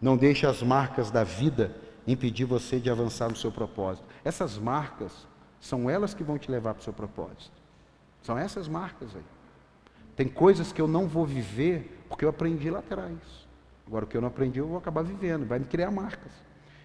não 0.00 0.16
deixe 0.16 0.46
as 0.46 0.62
marcas 0.62 1.10
da 1.10 1.22
vida 1.22 1.74
impedir 2.06 2.44
você 2.44 2.80
de 2.80 2.90
avançar 2.90 3.28
no 3.28 3.36
seu 3.36 3.52
propósito. 3.52 4.06
Essas 4.24 4.58
marcas 4.58 5.26
são 5.60 5.88
elas 5.88 6.14
que 6.14 6.22
vão 6.22 6.38
te 6.38 6.50
levar 6.50 6.74
para 6.74 6.80
o 6.80 6.84
seu 6.84 6.92
propósito. 6.92 7.52
São 8.22 8.36
essas 8.36 8.68
marcas 8.68 9.14
aí. 9.14 9.24
Tem 10.14 10.28
coisas 10.28 10.72
que 10.72 10.80
eu 10.80 10.88
não 10.88 11.06
vou 11.06 11.26
viver 11.26 12.04
porque 12.08 12.24
eu 12.24 12.28
aprendi 12.28 12.70
lá 12.70 12.78
atrás. 12.78 13.18
Agora, 13.86 14.04
o 14.04 14.08
que 14.08 14.16
eu 14.16 14.20
não 14.20 14.28
aprendi, 14.28 14.58
eu 14.58 14.66
vou 14.66 14.78
acabar 14.78 15.02
vivendo. 15.02 15.46
Vai 15.46 15.58
me 15.58 15.64
criar 15.66 15.90
marcas. 15.90 16.32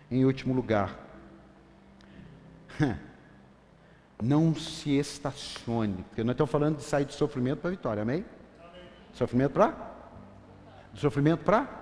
Em 0.09 0.25
último 0.25 0.53
lugar, 0.53 0.99
não 4.21 4.53
se 4.53 4.97
estacione. 4.97 6.03
Porque 6.09 6.23
nós 6.23 6.33
estamos 6.33 6.51
falando 6.51 6.77
de 6.77 6.83
sair 6.83 7.05
de 7.05 7.13
sofrimento 7.13 7.59
para 7.59 7.71
vitória, 7.71 8.01
amém? 8.01 8.25
amém. 8.59 8.83
Sofrimento 9.13 9.53
para? 9.53 9.91
Sofrimento 10.93 11.43
para? 11.43 11.81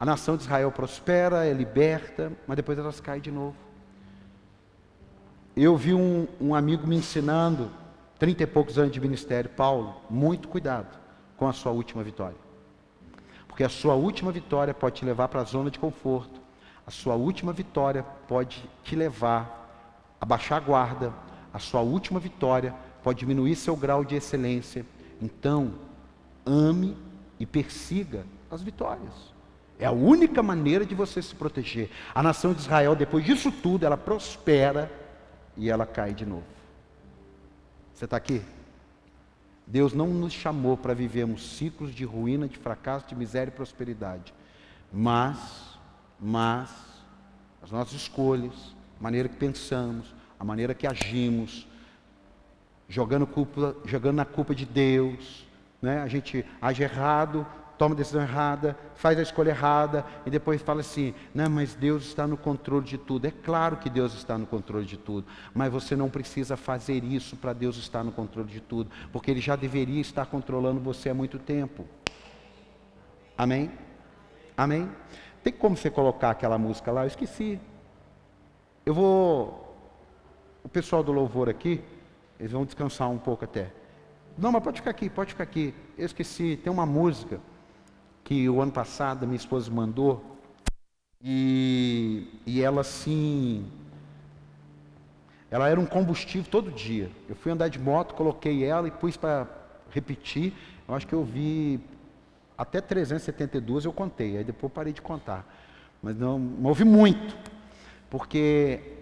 A 0.00 0.04
nação 0.04 0.36
de 0.36 0.42
Israel 0.42 0.70
prospera, 0.70 1.46
é 1.46 1.52
liberta, 1.52 2.32
mas 2.46 2.56
depois 2.56 2.78
elas 2.78 3.00
caem 3.00 3.20
de 3.20 3.32
novo. 3.32 3.56
Eu 5.60 5.76
vi 5.76 5.92
um, 5.92 6.28
um 6.40 6.54
amigo 6.54 6.86
me 6.86 6.94
ensinando, 6.94 7.68
trinta 8.16 8.44
e 8.44 8.46
poucos 8.46 8.78
anos 8.78 8.92
de 8.92 9.00
ministério, 9.00 9.50
Paulo, 9.50 9.96
muito 10.08 10.46
cuidado 10.46 10.96
com 11.36 11.48
a 11.48 11.52
sua 11.52 11.72
última 11.72 12.00
vitória. 12.04 12.36
Porque 13.48 13.64
a 13.64 13.68
sua 13.68 13.94
última 13.94 14.30
vitória 14.30 14.72
pode 14.72 15.00
te 15.00 15.04
levar 15.04 15.26
para 15.26 15.40
a 15.40 15.44
zona 15.44 15.68
de 15.68 15.76
conforto. 15.76 16.40
A 16.86 16.92
sua 16.92 17.16
última 17.16 17.52
vitória 17.52 18.04
pode 18.28 18.70
te 18.84 18.94
levar 18.94 20.14
a 20.20 20.24
baixar 20.24 20.58
a 20.58 20.60
guarda, 20.60 21.12
a 21.52 21.58
sua 21.58 21.80
última 21.80 22.20
vitória 22.20 22.72
pode 23.02 23.18
diminuir 23.18 23.56
seu 23.56 23.74
grau 23.74 24.04
de 24.04 24.14
excelência. 24.14 24.86
Então, 25.20 25.72
ame 26.46 26.96
e 27.40 27.44
persiga 27.44 28.24
as 28.48 28.62
vitórias. 28.62 29.34
É 29.76 29.86
a 29.86 29.92
única 29.92 30.40
maneira 30.40 30.86
de 30.86 30.94
você 30.94 31.20
se 31.20 31.34
proteger. 31.34 31.90
A 32.14 32.22
nação 32.22 32.52
de 32.52 32.60
Israel, 32.60 32.94
depois 32.94 33.24
disso 33.24 33.50
tudo, 33.50 33.84
ela 33.84 33.96
prospera 33.96 34.88
e 35.58 35.68
ela 35.68 35.84
cai 35.84 36.14
de 36.14 36.24
novo. 36.24 36.46
Você 37.92 38.04
está 38.04 38.16
aqui? 38.16 38.40
Deus 39.66 39.92
não 39.92 40.06
nos 40.06 40.32
chamou 40.32 40.76
para 40.76 40.94
vivermos 40.94 41.56
ciclos 41.56 41.94
de 41.94 42.04
ruína, 42.04 42.48
de 42.48 42.56
fracasso, 42.56 43.06
de 43.08 43.14
miséria 43.14 43.50
e 43.50 43.54
prosperidade. 43.54 44.32
Mas, 44.90 45.78
mas, 46.18 46.70
as 47.62 47.70
nossas 47.70 47.94
escolhas, 47.94 48.74
a 48.98 49.02
maneira 49.02 49.28
que 49.28 49.36
pensamos, 49.36 50.14
a 50.40 50.44
maneira 50.44 50.72
que 50.74 50.86
agimos, 50.86 51.66
jogando, 52.88 53.26
culpa, 53.26 53.76
jogando 53.84 54.16
na 54.16 54.24
culpa 54.24 54.54
de 54.54 54.64
Deus. 54.64 55.46
Né? 55.82 56.00
A 56.00 56.08
gente 56.08 56.44
age 56.62 56.82
errado, 56.82 57.46
toma 57.78 57.94
a 57.94 57.98
decisão 57.98 58.20
errada, 58.20 58.76
faz 58.96 59.18
a 59.18 59.22
escolha 59.22 59.50
errada 59.50 60.04
e 60.26 60.30
depois 60.30 60.60
fala 60.60 60.80
assim: 60.80 61.14
não, 61.32 61.48
mas 61.48 61.74
Deus 61.74 62.04
está 62.04 62.26
no 62.26 62.36
controle 62.36 62.84
de 62.84 62.98
tudo. 62.98 63.26
É 63.26 63.30
claro 63.30 63.76
que 63.76 63.88
Deus 63.88 64.12
está 64.12 64.36
no 64.36 64.46
controle 64.46 64.84
de 64.84 64.96
tudo, 64.96 65.26
mas 65.54 65.72
você 65.72 65.94
não 65.94 66.10
precisa 66.10 66.56
fazer 66.56 67.04
isso 67.04 67.36
para 67.36 67.52
Deus 67.52 67.76
estar 67.76 68.02
no 68.02 68.10
controle 68.10 68.48
de 68.48 68.60
tudo, 68.60 68.90
porque 69.12 69.30
Ele 69.30 69.40
já 69.40 69.54
deveria 69.54 70.00
estar 70.00 70.26
controlando 70.26 70.80
você 70.80 71.08
há 71.08 71.14
muito 71.14 71.38
tempo. 71.38 71.86
Amém? 73.36 73.70
Amém? 74.56 74.90
Tem 75.44 75.52
como 75.52 75.76
você 75.76 75.88
colocar 75.88 76.30
aquela 76.30 76.58
música 76.58 76.90
lá? 76.90 77.04
Eu 77.04 77.06
esqueci. 77.06 77.60
Eu 78.84 78.92
vou. 78.92 79.64
O 80.64 80.68
pessoal 80.68 81.04
do 81.04 81.12
louvor 81.12 81.48
aqui, 81.48 81.80
eles 82.40 82.50
vão 82.50 82.64
descansar 82.64 83.08
um 83.08 83.18
pouco 83.18 83.44
até. 83.44 83.70
Não, 84.36 84.50
mas 84.50 84.62
pode 84.62 84.80
ficar 84.80 84.90
aqui, 84.90 85.08
pode 85.08 85.30
ficar 85.30 85.44
aqui. 85.44 85.72
Eu 85.96 86.06
esqueci, 86.06 86.56
tem 86.56 86.72
uma 86.72 86.84
música 86.84 87.40
que 88.28 88.46
o 88.46 88.60
ano 88.60 88.70
passado 88.70 89.26
minha 89.26 89.38
esposa 89.38 89.70
mandou. 89.70 90.22
E, 91.24 92.28
e 92.44 92.60
ela 92.60 92.82
assim. 92.82 93.66
Ela 95.50 95.66
era 95.70 95.80
um 95.80 95.86
combustível 95.86 96.46
todo 96.50 96.70
dia. 96.70 97.10
Eu 97.26 97.34
fui 97.34 97.50
andar 97.50 97.68
de 97.68 97.78
moto, 97.78 98.14
coloquei 98.14 98.64
ela 98.64 98.86
e 98.86 98.90
pus 98.90 99.16
para 99.16 99.48
repetir. 99.88 100.52
Eu 100.86 100.94
acho 100.94 101.06
que 101.06 101.14
eu 101.14 101.24
vi 101.24 101.80
até 102.56 102.82
372 102.82 103.86
eu 103.86 103.94
contei, 103.94 104.36
aí 104.36 104.44
depois 104.44 104.70
parei 104.70 104.92
de 104.92 105.00
contar. 105.00 105.46
Mas 106.02 106.14
não, 106.14 106.38
não 106.38 106.68
ouvi 106.68 106.84
muito. 106.84 107.34
Porque 108.10 108.92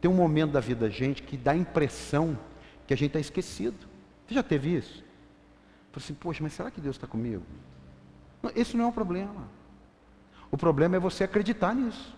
tem 0.00 0.10
um 0.10 0.14
momento 0.14 0.50
da 0.50 0.60
vida 0.60 0.88
da 0.88 0.92
gente 0.92 1.22
que 1.22 1.36
dá 1.36 1.52
a 1.52 1.56
impressão 1.56 2.36
que 2.88 2.92
a 2.92 2.96
gente 2.96 3.10
está 3.10 3.20
esquecido. 3.20 3.86
Você 4.26 4.34
já 4.34 4.42
teve 4.42 4.74
isso? 4.74 5.04
Falei 5.92 6.04
assim, 6.04 6.14
poxa, 6.14 6.42
mas 6.42 6.54
será 6.54 6.72
que 6.72 6.80
Deus 6.80 6.96
está 6.96 7.06
comigo? 7.06 7.44
Esse 8.54 8.76
não 8.76 8.86
é 8.86 8.88
o 8.88 8.92
problema. 8.92 9.48
O 10.50 10.56
problema 10.56 10.96
é 10.96 10.98
você 10.98 11.24
acreditar 11.24 11.74
nisso. 11.74 12.14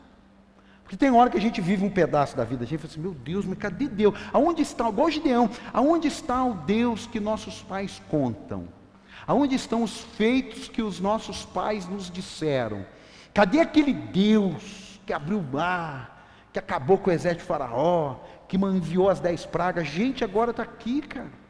Porque 0.83 0.97
tem 0.97 1.11
hora 1.11 1.29
que 1.29 1.37
a 1.37 1.41
gente 1.41 1.61
vive 1.61 1.85
um 1.85 1.91
pedaço 1.91 2.37
da 2.37 2.45
vida, 2.45 2.63
a 2.63 2.67
gente 2.67 2.79
fala 2.79 2.93
assim, 2.93 3.01
meu 3.01 3.13
Deus, 3.13 3.45
mas 3.45 3.59
cadê 3.59 3.89
Deus? 3.89 4.17
Aonde 4.33 4.63
está, 4.63 4.89
igual 4.89 5.11
Gideão, 5.11 5.51
aonde 5.73 6.07
está 6.07 6.45
o 6.45 6.55
Deus 6.55 7.09
que 7.09 7.19
nossos 7.19 7.61
pais 7.61 8.01
contam? 8.09 8.69
Aonde 9.27 9.57
estão 9.57 9.83
os 9.83 9.99
feitos 9.99 10.69
que 10.69 10.83
os 10.83 11.01
nossos 11.01 11.45
pais 11.45 11.89
nos 11.89 12.09
disseram? 12.09 12.87
Cadê 13.35 13.59
aquele 13.59 13.93
Deus 13.93 15.01
que 15.05 15.13
abriu 15.13 15.41
o 15.41 15.43
mar, 15.43 16.31
que 16.53 16.59
acabou 16.59 16.99
com 16.99 17.11
o 17.11 17.13
exército 17.13 17.43
de 17.43 17.49
Faraó, 17.49 18.17
que 18.47 18.57
enviou 18.57 19.11
as 19.11 19.19
dez 19.19 19.45
pragas. 19.45 19.89
Gente, 19.89 20.23
agora 20.23 20.53
está 20.53 20.63
aqui, 20.63 21.03
cara. 21.03 21.46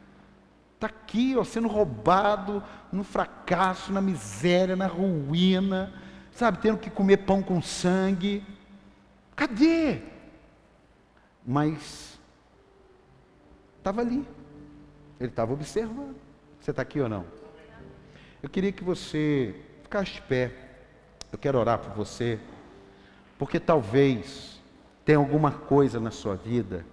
Está 0.77 0.85
aqui, 0.85 1.35
ó, 1.35 1.43
sendo 1.43 1.67
roubado 1.67 2.63
no 2.91 3.03
fracasso, 3.03 3.91
na 3.91 3.99
miséria, 3.99 4.75
na 4.75 4.85
ruína, 4.85 5.91
sabe, 6.31 6.59
tendo 6.59 6.77
que 6.77 6.91
comer 6.91 7.17
pão 7.17 7.41
com 7.41 7.59
sangue. 7.59 8.45
Cadê? 9.35 10.03
Mas 11.43 12.19
estava 13.79 14.01
ali. 14.01 14.23
Ele 15.19 15.29
estava 15.29 15.51
observando. 15.51 16.15
Você 16.61 16.69
está 16.69 16.83
aqui 16.83 17.01
ou 17.01 17.09
não? 17.09 17.25
Eu 18.43 18.47
queria 18.47 18.71
que 18.71 18.83
você 18.83 19.59
ficasse 19.81 20.13
de 20.13 20.21
pé. 20.21 20.53
Eu 21.31 21.39
quero 21.39 21.57
orar 21.57 21.79
por 21.79 21.93
você, 21.93 22.39
porque 23.39 23.59
talvez 23.59 24.61
tem 25.03 25.15
alguma 25.15 25.51
coisa 25.51 25.99
na 25.99 26.11
sua 26.11 26.35
vida 26.35 26.85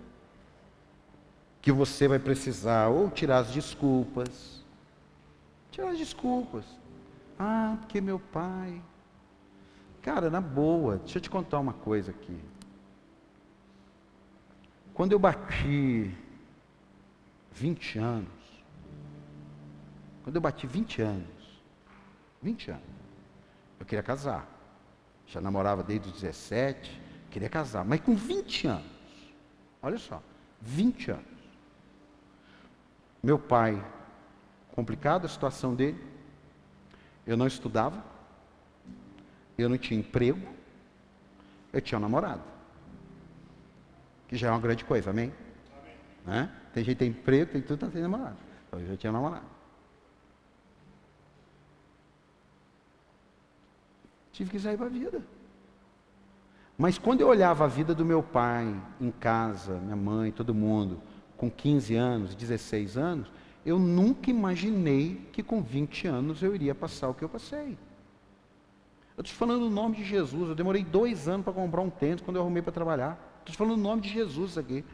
que 1.65 1.73
você 1.73 2.07
vai 2.07 2.19
precisar 2.19 2.89
ou 2.89 3.11
tirar 3.11 3.39
as 3.39 3.51
desculpas. 3.51 4.63
Tirar 5.71 5.93
as 5.93 5.99
desculpas. 5.99 6.63
Ah, 7.39 7.79
porque 7.81 8.03
meu 8.03 8.19
pai. 8.19 8.83
Cara, 10.03 10.29
na 10.29 10.43
boa, 10.43 10.99
deixa 10.99 11.17
eu 11.17 11.23
te 11.23 11.31
contar 11.31 11.59
uma 11.59 11.73
coisa 11.73 12.11
aqui. 12.11 12.39
Quando 14.93 15.13
eu 15.13 15.19
bati 15.19 16.15
20 17.53 17.99
anos, 17.99 18.29
quando 20.23 20.37
eu 20.37 20.43
bati 20.43 20.67
20 20.67 21.01
anos, 21.01 21.63
20 22.43 22.73
anos, 22.73 22.85
eu 23.81 23.87
queria 23.87 24.03
casar. 24.03 24.47
Já 25.27 25.41
namorava 25.41 25.83
desde 25.83 26.11
os 26.11 26.21
17, 26.21 27.01
queria 27.31 27.49
casar, 27.49 27.87
mas 27.87 28.01
com 28.01 28.15
20 28.15 28.67
anos. 28.67 29.33
Olha 29.81 29.97
só, 29.97 30.23
20 30.61 31.11
anos. 31.11 31.34
Meu 33.25 33.39
pai, 33.39 33.83
complicada 34.73 35.25
a 35.25 35.29
situação 35.31 35.75
dele, 35.75 35.99
eu 37.27 37.39
não 37.39 37.47
estudava, 37.47 38.05
eu 39.57 39.67
não 39.67 39.79
tinha 39.79 39.99
emprego, 39.99 40.47
eu 41.73 41.81
tinha 41.81 41.97
um 41.99 42.03
namorado. 42.03 42.43
Que 44.29 44.37
já 44.37 44.49
é 44.49 44.51
uma 44.51 44.61
grande 44.61 44.85
coisa, 44.85 45.09
amém? 45.09 45.33
amém. 45.81 45.97
Né? 46.27 46.53
Tem 46.75 46.85
gente 46.85 46.97
que 46.97 46.99
tem 46.99 47.09
emprego, 47.09 47.51
tem 47.51 47.63
tudo, 47.63 47.87
não 47.87 47.91
tem 47.91 48.03
namorado. 48.03 48.37
Então 48.69 48.79
eu 48.79 48.89
já 48.89 48.97
tinha 48.99 49.11
namorado. 49.11 49.47
Tive 54.33 54.51
que 54.51 54.61
sair 54.61 54.77
para 54.77 54.85
a 54.85 54.91
vida. 54.91 55.23
Mas 56.77 56.99
quando 56.99 57.23
eu 57.23 57.29
olhava 57.29 57.65
a 57.65 57.69
vida 57.69 57.95
do 57.95 58.05
meu 58.05 58.23
pai 58.23 58.79
em 59.01 59.11
casa, 59.11 59.79
minha 59.79 59.97
mãe, 59.97 60.31
todo 60.31 60.53
mundo, 60.53 61.01
com 61.45 61.51
15 61.51 61.95
anos, 61.95 62.35
16 62.35 62.97
anos, 62.97 63.31
eu 63.67 63.79
nunca 63.79 64.31
imaginei 64.31 65.21
que 65.33 65.43
com 65.43 65.63
20 65.63 66.07
anos 66.07 66.43
eu 66.43 66.55
iria 66.55 66.75
passar 66.75 67.09
o 67.09 67.15
que 67.15 67.23
eu 67.23 67.29
passei. 67.29 67.77
Eu 69.17 69.23
estou 69.23 69.37
falando 69.37 69.67
o 69.67 69.71
nome 69.71 69.97
de 69.97 70.05
Jesus. 70.05 70.49
Eu 70.49 70.55
demorei 70.55 70.83
dois 70.83 71.29
anos 71.29 71.45
para 71.45 71.53
comprar 71.53 71.83
um 71.83 71.91
tênis 71.91 72.21
quando 72.21 72.37
eu 72.37 72.43
arrumei 72.43 72.63
para 72.63 72.73
trabalhar. 72.73 73.41
Estou 73.41 73.55
falando 73.55 73.79
o 73.79 73.83
nome 73.83 74.01
de 74.03 74.09
Jesus 74.09 74.57
aqui. 74.57 74.85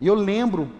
E 0.00 0.06
eu 0.06 0.14
lembro, 0.14 0.70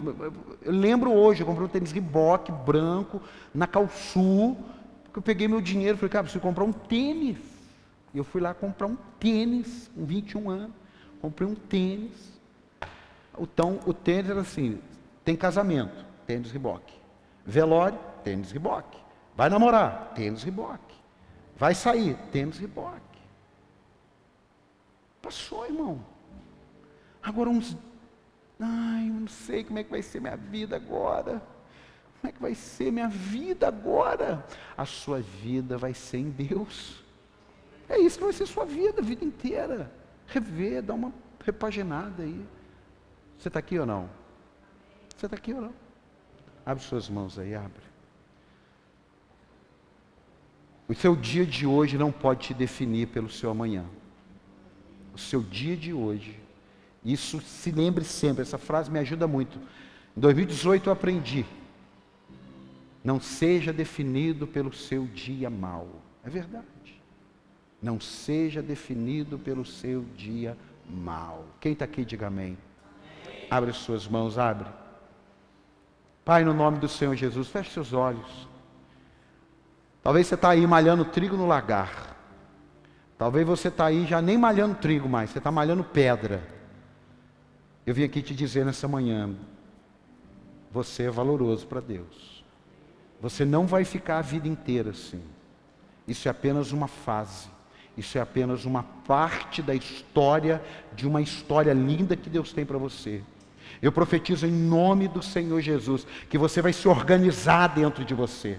eu 0.63 0.73
lembro 0.73 1.13
hoje, 1.13 1.43
eu 1.43 1.47
comprei 1.47 1.67
um 1.67 1.69
tênis 1.69 1.93
Reebok 1.93 2.51
branco 2.53 3.21
na 3.53 3.67
Calçu, 3.67 4.57
porque 5.05 5.19
eu 5.19 5.23
peguei 5.23 5.49
meu 5.49 5.61
dinheiro 5.61 5.97
e 5.97 5.99
falei, 5.99 6.11
cara, 6.11 6.25
preciso 6.25 6.43
comprar 6.43 6.65
um 6.65 6.73
tênis. 6.73 7.37
E 8.15 8.19
eu 8.19 8.25
fui 8.25 8.41
lá 8.41 8.55
comprar 8.55 8.87
um 8.87 8.97
tênis, 9.19 9.91
com 9.95 10.05
21 10.05 10.51
anos, 10.51 10.77
comprei 11.21 11.49
um 11.49 11.55
tênis. 11.55 12.38
Então, 13.41 13.81
o 13.87 13.93
tênis 13.93 14.31
era 14.31 14.41
assim, 14.41 14.81
tem 15.25 15.37
casamento, 15.37 16.05
tênis 16.27 16.51
Reebok. 16.51 16.93
Velório, 17.45 17.99
tênis 18.25 18.51
Reebok. 18.51 18.99
Vai 19.37 19.49
namorar, 19.49 20.13
tênis 20.15 20.43
Reebok. 20.43 20.81
Vai 21.57 21.75
sair, 21.75 22.17
tênis 22.33 22.59
Reebok. 22.59 23.01
Passou, 25.23 25.67
irmão. 25.67 26.05
Agora 27.23 27.51
uns 27.51 27.77
Ai, 28.61 29.09
eu 29.09 29.15
não 29.15 29.29
sei 29.29 29.63
como 29.63 29.79
é 29.79 29.85
que 29.85 29.91
vai 29.91 30.03
ser 30.03 30.21
minha 30.21 30.37
vida 30.37 30.75
agora. 30.75 31.41
Como 32.21 32.29
é 32.29 32.33
que 32.33 32.43
vai 32.43 32.55
ser 32.55 32.91
minha 32.91 33.09
vida 33.09 33.69
agora? 33.69 34.45
A 34.77 34.85
sua 34.85 35.21
vida 35.21 35.79
vai 35.79 35.95
ser 35.95 36.19
em 36.19 36.31
Deus. 36.31 37.05
É 37.89 37.99
isso 37.99 38.19
que 38.19 38.25
vai 38.25 38.33
ser 38.33 38.47
sua 38.47 38.65
vida, 38.65 39.01
a 39.01 39.05
vida 39.05 39.25
inteira. 39.25 39.93
Rever, 40.27 40.83
dar 40.83 40.95
uma 40.95 41.13
repaginada 41.45 42.25
aí. 42.25 42.45
Você 43.39 43.49
está 43.49 43.61
aqui 43.61 43.79
ou 43.79 43.87
não? 43.87 44.09
Você 45.17 45.27
está 45.27 45.37
aqui 45.37 45.55
ou 45.55 45.61
não? 45.61 45.73
Abre 46.67 46.83
suas 46.83 47.09
mãos 47.09 47.39
aí, 47.39 47.55
abre. 47.55 47.83
O 50.89 50.95
seu 50.95 51.15
dia 51.15 51.47
de 51.47 51.67
hoje 51.67 51.97
não 51.97 52.11
pode 52.11 52.49
te 52.49 52.55
definir 52.55 53.09
pelo 53.09 53.31
seu 53.31 53.51
amanhã. 53.51 53.85
O 55.15 55.19
seu 55.19 55.43
dia 55.43 55.77
de 55.77 55.93
hoje 55.93 56.49
isso 57.05 57.41
se 57.41 57.71
lembre 57.71 58.05
sempre, 58.05 58.43
essa 58.43 58.59
frase 58.59 58.91
me 58.91 58.99
ajuda 58.99 59.27
muito. 59.27 59.59
Em 60.17 60.21
2018 60.21 60.89
eu 60.89 60.93
aprendi. 60.93 61.47
Não 63.03 63.21
seja 63.21 63.73
definido 63.73 64.47
pelo 64.47 64.73
seu 64.73 65.07
dia 65.07 65.49
mal. 65.49 65.89
É 66.25 66.29
verdade. 66.29 66.67
Não 67.81 68.01
seja 68.01 68.61
definido 68.61 69.39
pelo 69.39 69.65
seu 69.65 70.05
dia 70.17 70.57
mal. 70.91 71.47
Quem 71.61 71.73
está 71.73 71.85
aqui, 71.85 72.05
diga 72.05 72.27
amém. 72.27 72.59
Abre 73.51 73.71
as 73.71 73.77
suas 73.77 74.07
mãos, 74.07 74.39
abre. 74.39 74.69
Pai, 76.25 76.45
no 76.45 76.53
nome 76.53 76.79
do 76.79 76.89
Senhor 76.89 77.15
Jesus, 77.15 77.49
feche 77.49 77.71
seus 77.71 77.93
olhos. 77.93 78.47
Talvez 80.03 80.27
você 80.27 80.35
está 80.35 80.51
aí 80.51 80.67
malhando 80.67 81.05
trigo 81.05 81.37
no 81.37 81.47
lagar. 81.47 82.17
Talvez 83.17 83.47
você 83.47 83.69
está 83.69 83.87
aí 83.87 84.07
já 84.07 84.23
nem 84.23 84.39
malhando 84.39 84.75
trigo 84.75 85.09
mais, 85.09 85.31
você 85.31 85.39
está 85.39 85.51
malhando 85.51 85.83
pedra. 85.83 86.43
Eu 87.85 87.95
vim 87.95 88.05
aqui 88.05 88.23
te 88.23 88.35
dizer 88.35 88.65
nessa 88.65 88.87
manhã: 88.87 89.35
você 90.71 91.05
é 91.05 91.11
valoroso 91.11 91.67
para 91.67 91.81
Deus. 91.81 92.45
Você 93.21 93.45
não 93.45 93.67
vai 93.67 93.85
ficar 93.85 94.19
a 94.19 94.23
vida 94.23 94.47
inteira 94.47 94.91
assim. 94.91 95.23
Isso 96.07 96.29
é 96.29 96.31
apenas 96.31 96.73
uma 96.73 96.87
fase. 96.87 97.49
Isso 97.97 98.17
é 98.17 98.21
apenas 98.21 98.65
uma 98.65 98.83
parte 98.83 99.61
da 99.61 99.75
história, 99.75 100.63
de 100.95 101.07
uma 101.07 101.21
história 101.21 101.73
linda 101.73 102.17
que 102.17 102.31
Deus 102.31 102.53
tem 102.53 102.65
para 102.65 102.79
você. 102.79 103.23
Eu 103.81 103.93
profetizo 103.93 104.47
em 104.47 104.53
nome 104.53 105.09
do 105.09 105.23
Senhor 105.23 105.61
Jesus 105.61 106.07
que 106.29 106.39
você 106.39 106.61
vai 106.61 106.73
se 106.73 106.89
organizar 106.89 107.69
dentro 107.69 108.05
de 108.05 108.15
você 108.15 108.59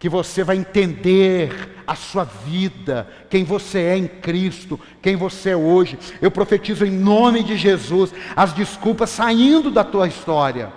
que 0.00 0.08
você 0.08 0.42
vai 0.42 0.56
entender 0.56 1.82
a 1.86 1.94
sua 1.94 2.24
vida, 2.24 3.06
quem 3.28 3.44
você 3.44 3.80
é 3.80 3.98
em 3.98 4.08
Cristo, 4.08 4.80
quem 5.02 5.14
você 5.14 5.50
é 5.50 5.56
hoje. 5.56 5.98
Eu 6.22 6.30
profetizo 6.30 6.86
em 6.86 6.90
nome 6.90 7.42
de 7.42 7.54
Jesus 7.54 8.10
as 8.34 8.54
desculpas 8.54 9.10
saindo 9.10 9.70
da 9.70 9.84
tua 9.84 10.08
história. 10.08 10.72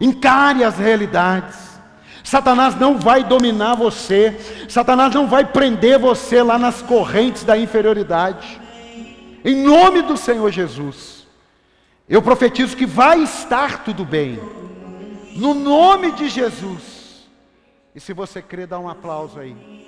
Encare 0.00 0.64
as 0.64 0.76
realidades. 0.76 1.56
Satanás 2.24 2.74
não 2.74 2.98
vai 2.98 3.22
dominar 3.22 3.76
você, 3.76 4.36
Satanás 4.68 5.14
não 5.14 5.28
vai 5.28 5.44
prender 5.44 5.96
você 5.96 6.42
lá 6.42 6.58
nas 6.58 6.82
correntes 6.82 7.44
da 7.44 7.56
inferioridade. 7.56 8.60
Em 9.44 9.54
nome 9.62 10.02
do 10.02 10.16
Senhor 10.16 10.50
Jesus, 10.50 11.13
eu 12.08 12.20
profetizo 12.20 12.76
que 12.76 12.86
vai 12.86 13.22
estar 13.22 13.84
tudo 13.84 14.04
bem. 14.04 14.38
No 15.36 15.54
nome 15.54 16.12
de 16.12 16.28
Jesus. 16.28 17.28
E 17.94 18.00
se 18.00 18.12
você 18.12 18.42
crê, 18.42 18.66
dá 18.66 18.78
um 18.78 18.88
aplauso 18.88 19.38
aí. 19.38 19.83